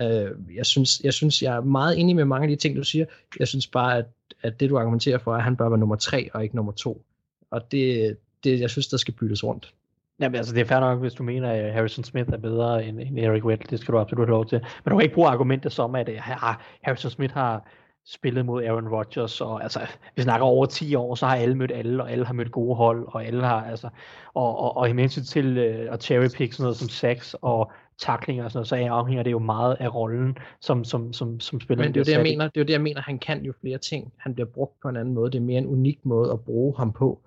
[0.02, 2.84] Øh, jeg, synes, jeg synes, jeg er meget enig med mange af de ting, du
[2.84, 3.06] siger.
[3.40, 4.06] Jeg synes bare, at,
[4.44, 7.06] at det, du argumenterer for, at han bør være nummer tre og ikke nummer to.
[7.52, 9.74] Og det, det jeg synes, der skal byttes rundt.
[10.20, 13.00] Jamen altså, det er fair nok, hvis du mener, at Harrison Smith er bedre end,
[13.00, 13.68] end Eric Weddle.
[13.70, 14.60] Det skal du absolut have lov til.
[14.60, 17.68] Men du kan ikke bruge argumentet som, at øh, ah, Harrison Smith har
[18.06, 19.80] spillet mod Aaron Rodgers, og altså,
[20.16, 22.76] vi snakker over 10 år, så har alle mødt alle, og alle har mødt gode
[22.76, 23.90] hold, og alle har, altså,
[24.34, 28.44] og, og, og i hensyn til øh, at cherrypick sådan noget som sex og taklinger
[28.44, 31.84] og sådan noget, så afhænger det jo meget af rollen, som, som, som, som spiller.
[31.84, 33.54] Men det er det, jeg mener, det er jo det, jeg mener, han kan jo
[33.62, 34.14] flere ting.
[34.18, 35.32] Han bliver brugt på en anden måde.
[35.32, 37.22] Det er mere en unik måde at bruge ham på.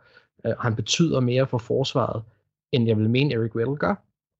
[0.44, 2.23] Uh, han betyder mere for forsvaret,
[2.73, 3.94] end jeg vil mene, Eric Weddle gør.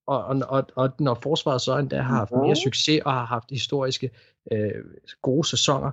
[0.06, 3.50] Og, og, og, og når forsvaret så endda har haft mere succes og har haft
[3.50, 4.10] historiske
[4.52, 4.70] øh,
[5.22, 5.90] gode sæsoner,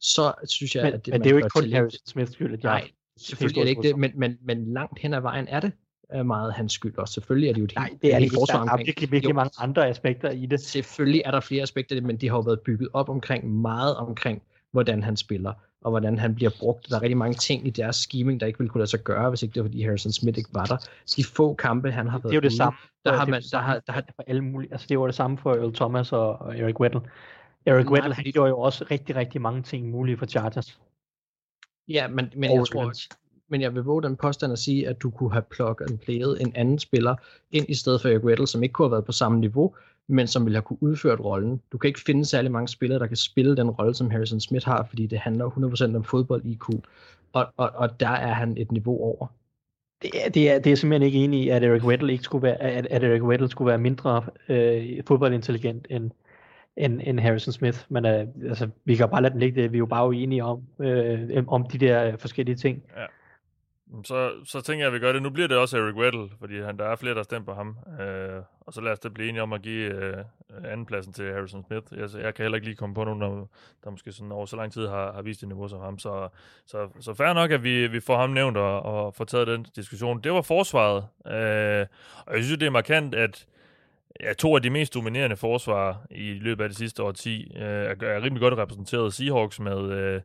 [0.00, 2.52] så synes jeg, men, at det, men det er jo ikke kun Harrison Smiths skyld,
[2.52, 5.60] at Nej, selvfølgelig er det ikke det, men, men, men langt hen ad vejen er
[5.60, 5.72] det
[6.12, 8.36] er meget hans skyld, og selvfølgelig er det jo et Nej, det er det ikke.
[8.36, 10.60] Der er virkelig, virkelig mange andre aspekter i det.
[10.60, 14.42] Selvfølgelig er der flere aspekter, men de har jo været bygget op omkring, meget omkring,
[14.72, 16.88] hvordan han spiller, og hvordan han bliver brugt.
[16.88, 19.28] Der er rigtig mange ting i deres scheming, der ikke ville kunne lade sig gøre,
[19.28, 20.76] hvis ikke det var, fordi Harrison Smith ikke var der.
[21.16, 22.78] De få kampe, han har været Det er jo det ude, samme.
[23.04, 25.38] Der har man, der har, der har, for alle mulige, altså det var det samme
[25.38, 27.00] for Earl Thomas og, og Eric Weddle.
[27.66, 30.80] Eric Weddle, han gjorde jo også rigtig, rigtig mange ting mulige for Chargers.
[31.88, 32.92] Ja, men, men jeg tror,
[33.50, 36.42] men jeg vil våge den påstand at sige, at du kunne have plug and playet
[36.42, 37.14] en anden spiller
[37.52, 39.74] ind i stedet for Eric Weddle, som ikke kunne have været på samme niveau,
[40.08, 41.60] men som ville have kunne udføre rollen.
[41.72, 44.66] Du kan ikke finde særlig mange spillere, der kan spille den rolle, som Harrison Smith
[44.66, 46.68] har, fordi det handler 100% om fodbold IQ,
[47.32, 49.26] og, og, og der er han et niveau over.
[50.02, 52.42] Det er, det, er, det er simpelthen ikke enig i, at Eric Weddle ikke skulle
[52.42, 56.10] være, at, at Eric Weddle skulle være mindre øh, fodboldintelligent end,
[56.76, 57.78] end, end Harrison Smith.
[57.88, 59.72] Men øh, altså, vi kan bare lade den ligge det.
[59.72, 62.82] Vi er jo bare uenige om, øh, om de der forskellige ting.
[62.96, 63.04] Ja.
[64.04, 65.22] Så, så tænker jeg, at vi gør det.
[65.22, 67.76] Nu bliver det også Eric Weddle, fordi han, der er flere, der stemmer på ham.
[68.00, 70.24] Øh, og så lad os da blive enige om at give øh,
[70.64, 71.86] andenpladsen til Harrison Smith.
[71.96, 73.46] Jeg, jeg kan heller ikke lige komme på nogen, der,
[73.84, 75.98] der måske sådan over så lang tid har, har vist et niveau som ham.
[75.98, 76.28] Så,
[76.66, 79.66] så, så fair nok, at vi, vi får ham nævnt og, og får taget den
[79.76, 80.20] diskussion.
[80.20, 81.04] Det var forsvaret.
[81.26, 81.86] Øh,
[82.26, 83.46] og jeg synes, det er markant, at
[84.20, 87.62] ja, to af de mest dominerende forsvar i løbet af det sidste år 10 øh,
[87.62, 89.14] er, er rimelig godt repræsenteret.
[89.14, 89.92] Seahawks med...
[89.92, 90.20] Øh,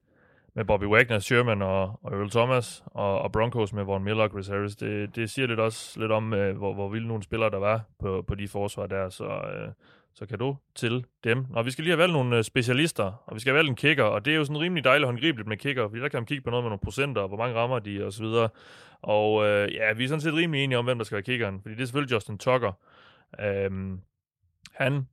[0.55, 4.29] med Bobby Wagner, Sherman og, og Earl Thomas, og, og Broncos med Von Miller og
[4.29, 4.75] Chris Harris.
[4.75, 7.81] Det, det siger lidt også lidt om, øh, hvor, hvor vilde nogle spillere der var
[7.99, 9.69] på, på de forsvar der, så, øh,
[10.13, 11.45] så kan du til dem.
[11.53, 13.75] Og vi skal lige have valgt nogle øh, specialister, og vi skal have valgt en
[13.75, 16.25] kicker, og det er jo sådan rimelig dejligt håndgribeligt med kicker, fordi der kan man
[16.25, 18.49] kigge på noget med nogle procenter, og hvor mange rammer de, og så videre.
[19.01, 21.61] Og øh, ja, vi er sådan set rimelig enige om, hvem der skal være kickeren,
[21.61, 22.71] fordi det er selvfølgelig Justin Tucker.
[23.39, 23.99] Øhm,
[24.73, 25.07] han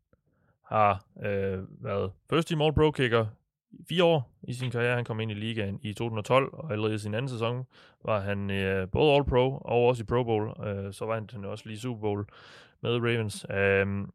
[0.66, 3.26] har øh, været first team all-pro kicker
[3.88, 4.94] fire år i sin karriere.
[4.94, 7.66] Han kom ind i ligaen i 2012, og allerede i sin anden sæson
[8.04, 10.66] var han øh, både all-pro og også i Pro Bowl.
[10.66, 12.24] Øh, så var han også lige Super Bowl
[12.80, 13.46] med Ravens.
[13.50, 14.06] Øh,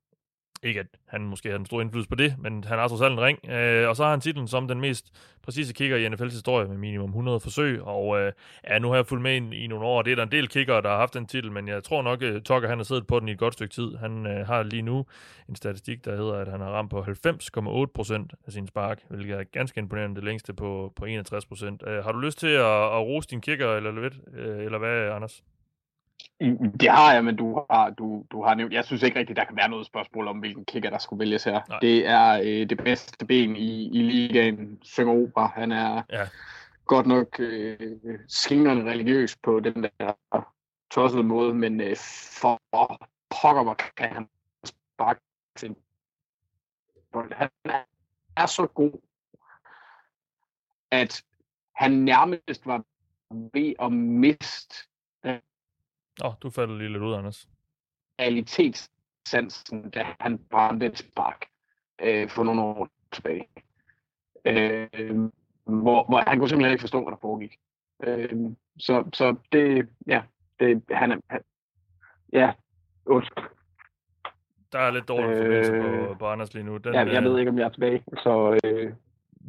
[0.63, 3.13] ikke at han måske har en stor indflydelse på det, men han har trods alt
[3.13, 3.49] en ring.
[3.49, 5.11] Øh, og så har han titlen som den mest
[5.43, 7.81] præcise kicker i NFL's historie med minimum 100 forsøg.
[7.81, 8.31] Og øh,
[8.69, 10.31] ja, nu har jeg fulgt med i, i nogle år, og det er der en
[10.31, 12.83] del kicker, der har haft den titel, men jeg tror nok, at Tucker han har
[12.83, 13.95] siddet på den i et godt stykke tid.
[13.95, 15.05] Han øh, har lige nu
[15.49, 19.43] en statistik, der hedder, at han har ramt på 90,8% af sin spark, hvilket er
[19.43, 21.89] ganske imponerende, det længste på, på 61%.
[21.89, 25.43] Øh, har du lyst til at, at rose din kicker, eller, øh, eller hvad, Anders?
[26.79, 29.45] Det har jeg, men du har, du, du har nævnt, jeg synes ikke rigtigt, der
[29.45, 31.61] kan være noget spørgsmål om, hvilken kicker, der skulle vælges her.
[31.69, 31.79] Nej.
[31.79, 35.51] Det er øh, det bedste ben i, i ligaen, synger opera.
[35.55, 36.23] Han er ja.
[36.85, 37.77] godt nok øh,
[38.27, 40.13] skingrende religiøs på den der
[40.91, 41.95] tossede måde, men øh,
[42.39, 42.61] for
[43.29, 44.27] pokker, hvor kan han
[44.65, 45.21] sparke
[45.55, 45.75] til
[47.31, 47.49] Han
[48.37, 48.91] er så god,
[50.91, 51.23] at
[51.75, 52.83] han nærmest var
[53.29, 54.87] ved at miste
[56.23, 57.47] Åh, oh, du falder lige lidt ud, Anders.
[58.19, 61.45] Realitetssansen, da han brændte et spark
[62.01, 63.47] øh, for nogle år tilbage.
[64.45, 65.29] Øh,
[65.65, 67.57] hvor, hvor han kunne simpelthen ikke forstå, hvad der foregik.
[68.03, 70.21] Øh, så, så det, ja,
[70.59, 71.41] det, han er, han,
[72.33, 72.51] ja,
[73.05, 73.43] undskyld.
[74.71, 76.77] Der er lidt dårlig forbindelse øh, på, på Anders lige nu.
[76.77, 78.59] Den, ja, jeg øh, ved ikke, om jeg er tilbage, så...
[78.63, 78.93] Øh,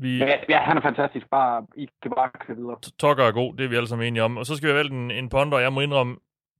[0.00, 0.18] vi...
[0.18, 1.30] Ja, ja, han er fantastisk.
[1.30, 2.76] Bare, I kan bare køre videre.
[2.98, 4.36] Tokker er god, det er vi alle sammen enige om.
[4.36, 5.58] Og så skal vi valgt en, en ponder.
[5.58, 6.16] Jeg må indrømme,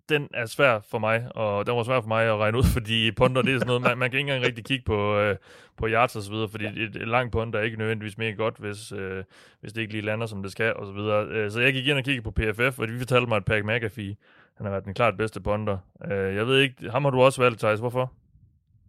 [0.09, 3.13] den er svær for mig, og den var svær for mig at regne ud, fordi
[3.13, 5.37] ponder, det er sådan noget, man, man kan ikke engang rigtig kigge på, øh,
[5.77, 8.59] på yards og så videre, fordi et, et langt ponder er ikke nødvendigvis mere godt,
[8.59, 9.25] hvis, øh,
[9.61, 11.27] hvis det ikke lige lander, som det skal, og så videre.
[11.27, 13.65] Øh, så jeg gik ind og kiggede på PFF, og de fortalte mig, at Pat
[13.65, 14.17] McAfee,
[14.57, 15.79] han har været den klart bedste ponder.
[16.11, 18.13] Øh, jeg ved ikke, ham har du også valgt, Thijs, hvorfor?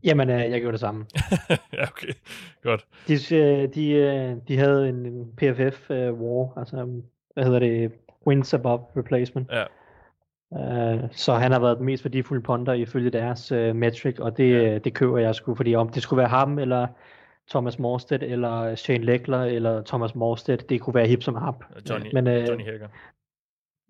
[0.04, 1.06] Jamen, øh, jeg gjorde det samme.
[1.78, 2.14] ja, okay.
[2.64, 2.86] Godt.
[3.08, 7.02] De, øh, de, øh, de havde en, en PFF uh, war, altså,
[7.34, 7.92] hvad hedder det,
[8.28, 9.52] wins above replacement.
[9.52, 9.64] Ja.
[10.52, 14.52] Uh, så han har været den mest værdifulde ponder ifølge deres uh, metric, og det,
[14.52, 14.78] ja.
[14.78, 16.88] det køber jeg sgu, fordi om det skulle være ham, eller
[17.50, 21.64] Thomas Morstedt, eller Shane Leckler, eller Thomas Morstedt, det kunne være hip som hap.
[21.90, 22.88] Johnny, Men, uh, Johnny Hager.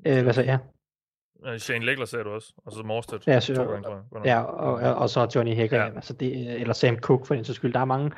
[0.10, 0.58] Uh, hvad så, ja?
[1.58, 3.28] Shane Leckler sagde du også, og så Morstedt.
[3.28, 4.26] Ja, så, gange, tror jeg.
[4.26, 5.96] ja og, og, og, så Johnny Hager, ja.
[5.96, 7.74] altså det, eller Sam Cook for den så skyld.
[7.74, 8.12] Der er mange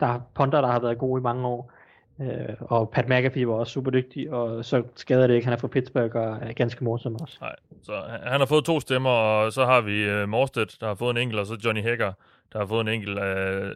[0.00, 1.72] der er ponder, der har været gode i mange år.
[2.20, 5.58] Øh, og Pat McAfee var også super dygtig, og så skader det ikke, han er
[5.58, 7.38] fra Pittsburgh og er ganske morsom også.
[7.40, 7.92] Nej, så
[8.22, 11.22] han har fået to stemmer, og så har vi uh, Morstedt, der har fået en
[11.22, 12.12] enkelt, og så Johnny Hager,
[12.52, 13.18] der har fået en enkelt.
[13.18, 13.70] Uh,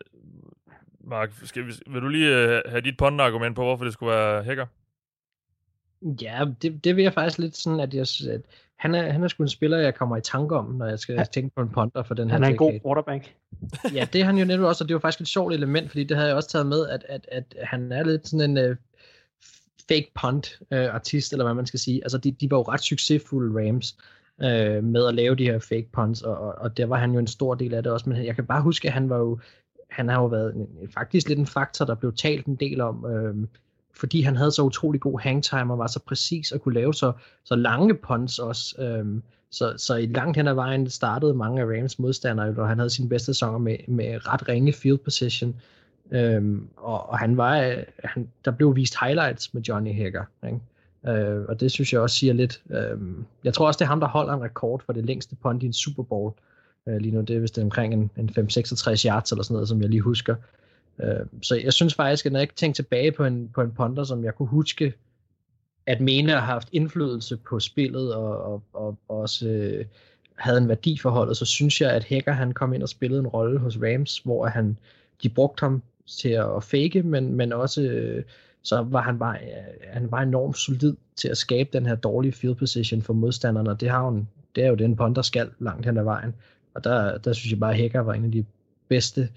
[1.00, 4.42] Mark, skal vi, vil du lige uh, have dit pondargument på, hvorfor det skulle være
[4.44, 4.66] Hager?
[6.22, 8.40] Ja, det, det vil jeg faktisk lidt sådan, at jeg, at
[8.82, 11.14] han er, han er sgu en spiller, jeg kommer i tanke om, når jeg skal
[11.14, 11.24] ja.
[11.24, 13.34] tænke på en ponder for den her Han er en god quarterback.
[13.94, 16.04] ja, det er han jo netop også, og det var faktisk et sjovt element, fordi
[16.04, 18.76] det havde jeg også taget med, at, at, at han er lidt sådan en uh,
[19.88, 22.04] fake punt-artist, uh, eller hvad man skal sige.
[22.04, 23.96] Altså, de, de var jo ret succesfulde Rams
[24.38, 27.18] uh, med at lave de her fake punts, og, og, og der var han jo
[27.18, 29.38] en stor del af det også, men jeg kan bare huske, at han var jo
[29.90, 33.06] han har jo været en, faktisk lidt en faktor, der blev talt en del om,
[33.06, 33.34] øh,
[33.94, 37.12] fordi han havde så utrolig god hangtime og var så præcis og kunne lave så,
[37.44, 38.82] så lange punts også.
[38.82, 42.78] Øhm, så, så i langt hen ad vejen startede mange af Rams modstandere, og han
[42.78, 45.56] havde sine bedste sæsoner med, med ret ringe field position.
[46.10, 50.24] Øhm, og, og han var, øh, han, der blev vist highlights med Johnny Hager.
[50.46, 50.60] Ikke?
[51.06, 52.62] Øh, og det synes jeg også siger lidt.
[52.70, 53.00] Øh,
[53.44, 55.66] jeg tror også, det er ham, der holder en rekord for det længste punt i
[55.66, 56.32] en Super Bowl.
[56.88, 59.82] Øh, lige nu det er vist omkring en, en 5-66 yards eller sådan noget, som
[59.82, 60.34] jeg lige husker.
[61.00, 63.72] Øh, så jeg synes faktisk, at når jeg ikke tænker tilbage på en, på en
[63.72, 64.94] ponder, som jeg kunne huske,
[65.86, 69.84] at mene har haft indflydelse på spillet og, og, og også øh,
[70.34, 73.20] havde en værdi for holdet, så synes jeg, at Hacker han kom ind og spillede
[73.20, 74.78] en rolle hos Rams, hvor han,
[75.22, 78.24] de brugte ham til at fake, men, men også øh,
[78.62, 82.32] så var han bare, øh, han var enormt solid til at skabe den her dårlige
[82.32, 85.86] field position for modstanderne, og det, har hun, det er jo den ponder skal langt
[85.86, 86.34] hen ad vejen.
[86.74, 88.44] Og der, der synes jeg bare, at Hacker var en af de
[88.88, 89.28] bedste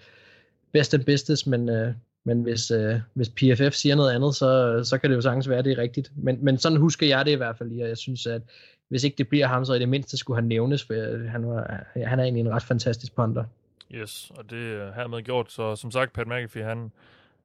[0.77, 1.93] best and business, men, øh,
[2.23, 5.59] men hvis, øh, hvis PFF siger noget andet, så, så kan det jo sagtens være,
[5.59, 6.11] at det er rigtigt.
[6.15, 8.41] Men, men sådan husker jeg det i hvert fald, og jeg synes, at
[8.87, 11.83] hvis ikke det bliver ham, så i det mindste skulle han nævnes, for han, var,
[12.05, 13.43] han er egentlig en ret fantastisk punter.
[13.91, 15.51] Yes, og det er hermed gjort.
[15.51, 16.91] Så som sagt, Pat McAfee, han,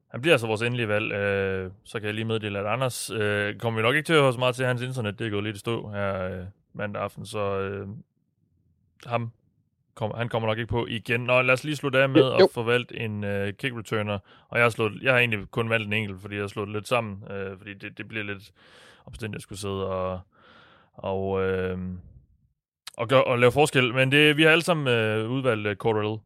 [0.07, 1.11] han bliver altså vores endelige valg.
[1.11, 4.21] Øh, så kan jeg lige meddele, at Anders øh, kommer vi nok ikke til at
[4.21, 5.19] høre så meget til hans internet.
[5.19, 6.43] Det er gået lidt i stå her øh,
[6.73, 7.87] mandag aften, så øh,
[9.05, 9.31] ham
[10.01, 11.21] kom, han kommer nok ikke på igen.
[11.21, 12.45] Nå, lad os lige slutte af med jo.
[12.45, 14.19] at forvalte en uh, kick returner.
[14.49, 16.67] Og jeg har, slået, jeg har egentlig kun valgt en enkelt, fordi jeg har slået
[16.67, 17.23] det lidt sammen.
[17.23, 18.51] Uh, fordi det, det bliver lidt
[19.05, 20.19] opstændigt at skulle sidde og,
[20.93, 21.79] og uh,
[22.97, 23.93] og, gør, og lave forskel.
[23.93, 26.19] Men det, vi har alle sammen øh, udvalgt øh, Cordell,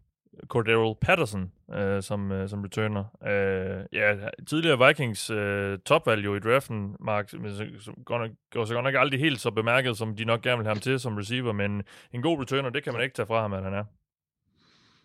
[0.47, 3.03] Cordell Patterson øh, som, øh, som returner.
[3.27, 4.15] Øh, ja,
[4.47, 8.83] tidligere Vikings øh, top value i draften, Mark, men så, går, nok, går så godt
[8.83, 11.51] nok aldrig helt så bemærket, som de nok gerne vil have ham til som receiver,
[11.51, 11.83] men
[12.13, 13.83] en god returner, det kan man ikke tage fra ham, at han er.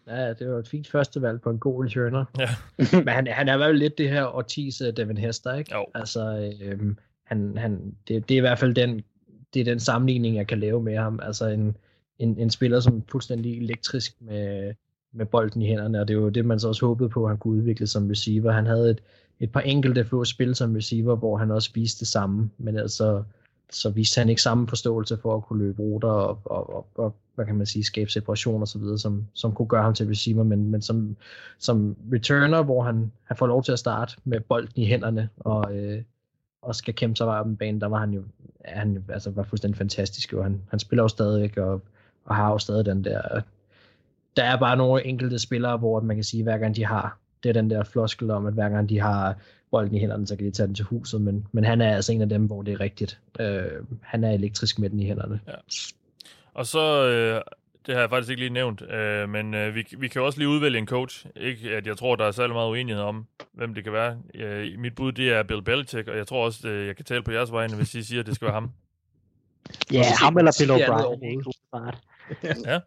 [0.07, 2.25] Ja, det var et fint første valg på en god returner.
[2.39, 2.49] Ja.
[3.05, 5.75] Men han, han er vel lidt det her årtis uh, Devin Hester, ikke?
[5.75, 5.87] Jo.
[5.95, 9.03] Altså, øhm, han, han, det, det er i hvert fald den,
[9.55, 11.21] det er den sammenligning, jeg kan lave med ham.
[11.23, 11.77] Altså en,
[12.19, 14.75] en, en spiller, som er fuldstændig elektrisk med,
[15.13, 17.31] med bolden i hænderne, og det er jo det, man så også håbede på, at
[17.31, 18.53] han kunne udvikle som receiver.
[18.53, 19.03] Han havde et,
[19.41, 23.23] et par enkelte få spil som receiver, hvor han også viste det samme, men altså,
[23.71, 27.15] så viste han ikke samme forståelse for at kunne løbe ruter og, og, og, og
[27.35, 30.07] hvad kan man sige, skabe separation og så videre, som, som kunne gøre ham til
[30.07, 31.17] receiver, men, men som,
[31.59, 35.77] som returner, hvor han, han får lov til at starte med bolden i hænderne, og,
[35.77, 36.03] øh,
[36.63, 38.23] og skal kæmpe sig vej op en bane, der var han jo,
[38.65, 41.83] han altså var fuldstændig fantastisk, og han, han spiller jo stadigvæk, og,
[42.25, 43.41] og har jo stadig den der,
[44.37, 47.49] der er bare nogle enkelte spillere, hvor man kan sige, hver gang de har, det
[47.49, 49.37] er den der floskel om, at hver gang de har
[49.71, 52.13] bolden i hænderne, så kan de tage den til huset, men, men han er altså
[52.13, 53.21] en af dem, hvor det er rigtigt.
[53.41, 53.65] Øh,
[54.03, 55.41] han er elektrisk med den i hænderne.
[55.49, 55.55] Ja.
[56.55, 57.41] Og så, øh,
[57.87, 60.49] det har jeg faktisk ikke lige nævnt, øh, men øh, vi, vi kan også lige
[60.49, 61.27] udvælge en coach.
[61.37, 64.17] Ikke at jeg tror, der er særlig meget uenighed om, hvem det kan være.
[64.35, 67.23] Øh, mit bud, det er Bill Belichick, og jeg tror også, det, jeg kan tale
[67.23, 68.71] på jeres vegne, hvis I siger, at det skal være ham.
[69.93, 72.10] Ja, ham eller Bill Ja, O'Brien,
[72.67, 72.81] Ja.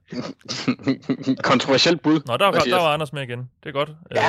[1.52, 2.22] Kontroversielt bud.
[2.26, 3.50] Nå, der var, der var Anders med igen.
[3.64, 3.92] Det er godt.
[4.16, 4.22] Ja.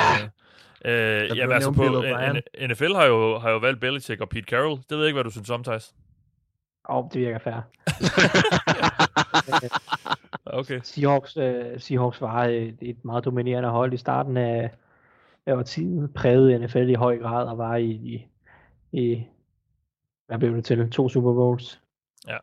[0.85, 1.83] Øh, øh, jamen, altså på.
[1.83, 4.77] N- NFL har jo, har jo valgt Belichick og Pete Carroll.
[4.77, 5.93] Det ved jeg ikke, hvad du synes om, Thijs.
[6.89, 7.61] Åh, oh, det virker fair.
[10.45, 10.79] Okay.
[10.83, 11.43] Seahawks, uh,
[11.77, 14.71] Seahawks var et, et meget dominerende hold i starten af,
[15.45, 18.27] af årtiet, prægede NFL i høj grad og var i, i,
[18.91, 19.23] i
[20.27, 21.81] hvad blev det til, to Super Bowls.
[22.27, 22.37] Ja.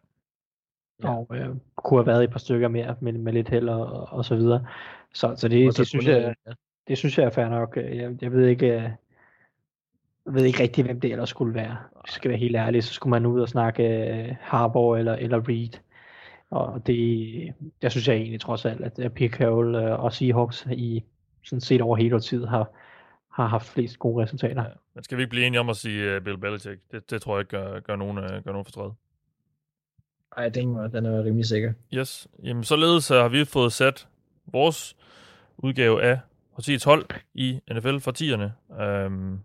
[1.04, 4.24] Og øh, kunne have været et par stykker mere med, med lidt held og, og
[4.24, 4.66] så videre.
[5.12, 6.34] Så, så det, Og så det, synes jeg,
[6.88, 7.76] det synes jeg er fair nok.
[7.76, 8.82] Jeg, jeg ved ikke, øh,
[10.26, 11.76] jeg ved ikke rigtig, hvem det ellers skulle være.
[11.90, 13.84] Hvis jeg skal være helt ærlig, så skulle man ud og snakke
[14.30, 15.78] uh, Harbour eller, eller Reed.
[16.50, 20.66] Og det, der synes jeg egentlig trods alt, at at Pete Carroll uh, og Seahawks
[20.72, 21.04] i
[21.44, 22.70] sådan set over hele tid har,
[23.32, 24.62] har haft flest gode resultater.
[24.62, 24.68] Ja.
[24.94, 26.80] Men skal vi ikke blive enige om at sige uh, Bill Belichick?
[26.92, 28.90] Det, det tror jeg ikke gør, gør, nogen, uh, gør nogen fortræd.
[30.36, 31.72] Ej, den, var- den er rimelig sikker.
[31.94, 32.28] Yes.
[32.44, 34.08] Jamen, således øh, har vi fået sat
[34.46, 34.96] vores
[35.58, 36.18] udgave af
[36.54, 37.04] Partiets hold
[37.34, 38.52] i NFL for tierne.
[39.06, 39.40] Um,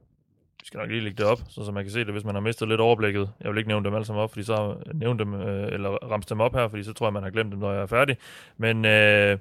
[0.60, 2.36] vi skal nok lige lægge det op, så, så man kan se det, hvis man
[2.36, 3.30] har mistet lidt overblikket.
[3.42, 5.90] Jeg vil ikke nævne dem alle sammen op, fordi så øh, nævne dem, øh, eller
[5.90, 7.86] ramse dem op her, fordi så tror jeg, man har glemt dem, når jeg er
[7.86, 8.18] færdig.
[8.58, 9.38] Men øh,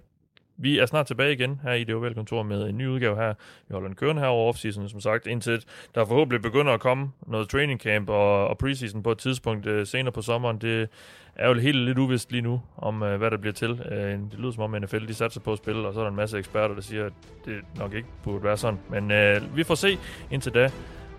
[0.59, 3.35] vi er snart tilbage igen her i det ovale kontor med en ny udgave her.
[3.69, 5.65] Vi holder en kørende her over offseason, som sagt, indtil
[5.95, 9.87] der forhåbentlig begynder at komme noget training camp og, og preseason på et tidspunkt øh,
[9.87, 10.59] senere på sommeren.
[10.59, 10.89] Det
[11.37, 13.71] er jo helt lidt uvist lige nu, om øh, hvad der bliver til.
[13.91, 16.11] Øh, det lyder som om NFL de satser på at spille, og så er der
[16.11, 17.13] en masse eksperter, der siger, at
[17.45, 18.79] det nok ikke burde være sådan.
[18.91, 19.99] Men øh, vi får se.
[20.31, 20.71] Indtil da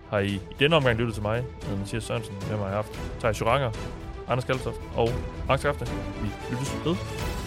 [0.10, 2.96] har I i denne omgang lyttet til mig, jeg Mathias Sørensen, med mig har aften,
[2.96, 3.72] haft Thijs Joranger,
[4.28, 5.10] Anders Kaltoft og
[5.48, 5.86] Max Skafte.
[6.22, 7.47] Vi lyttes ved.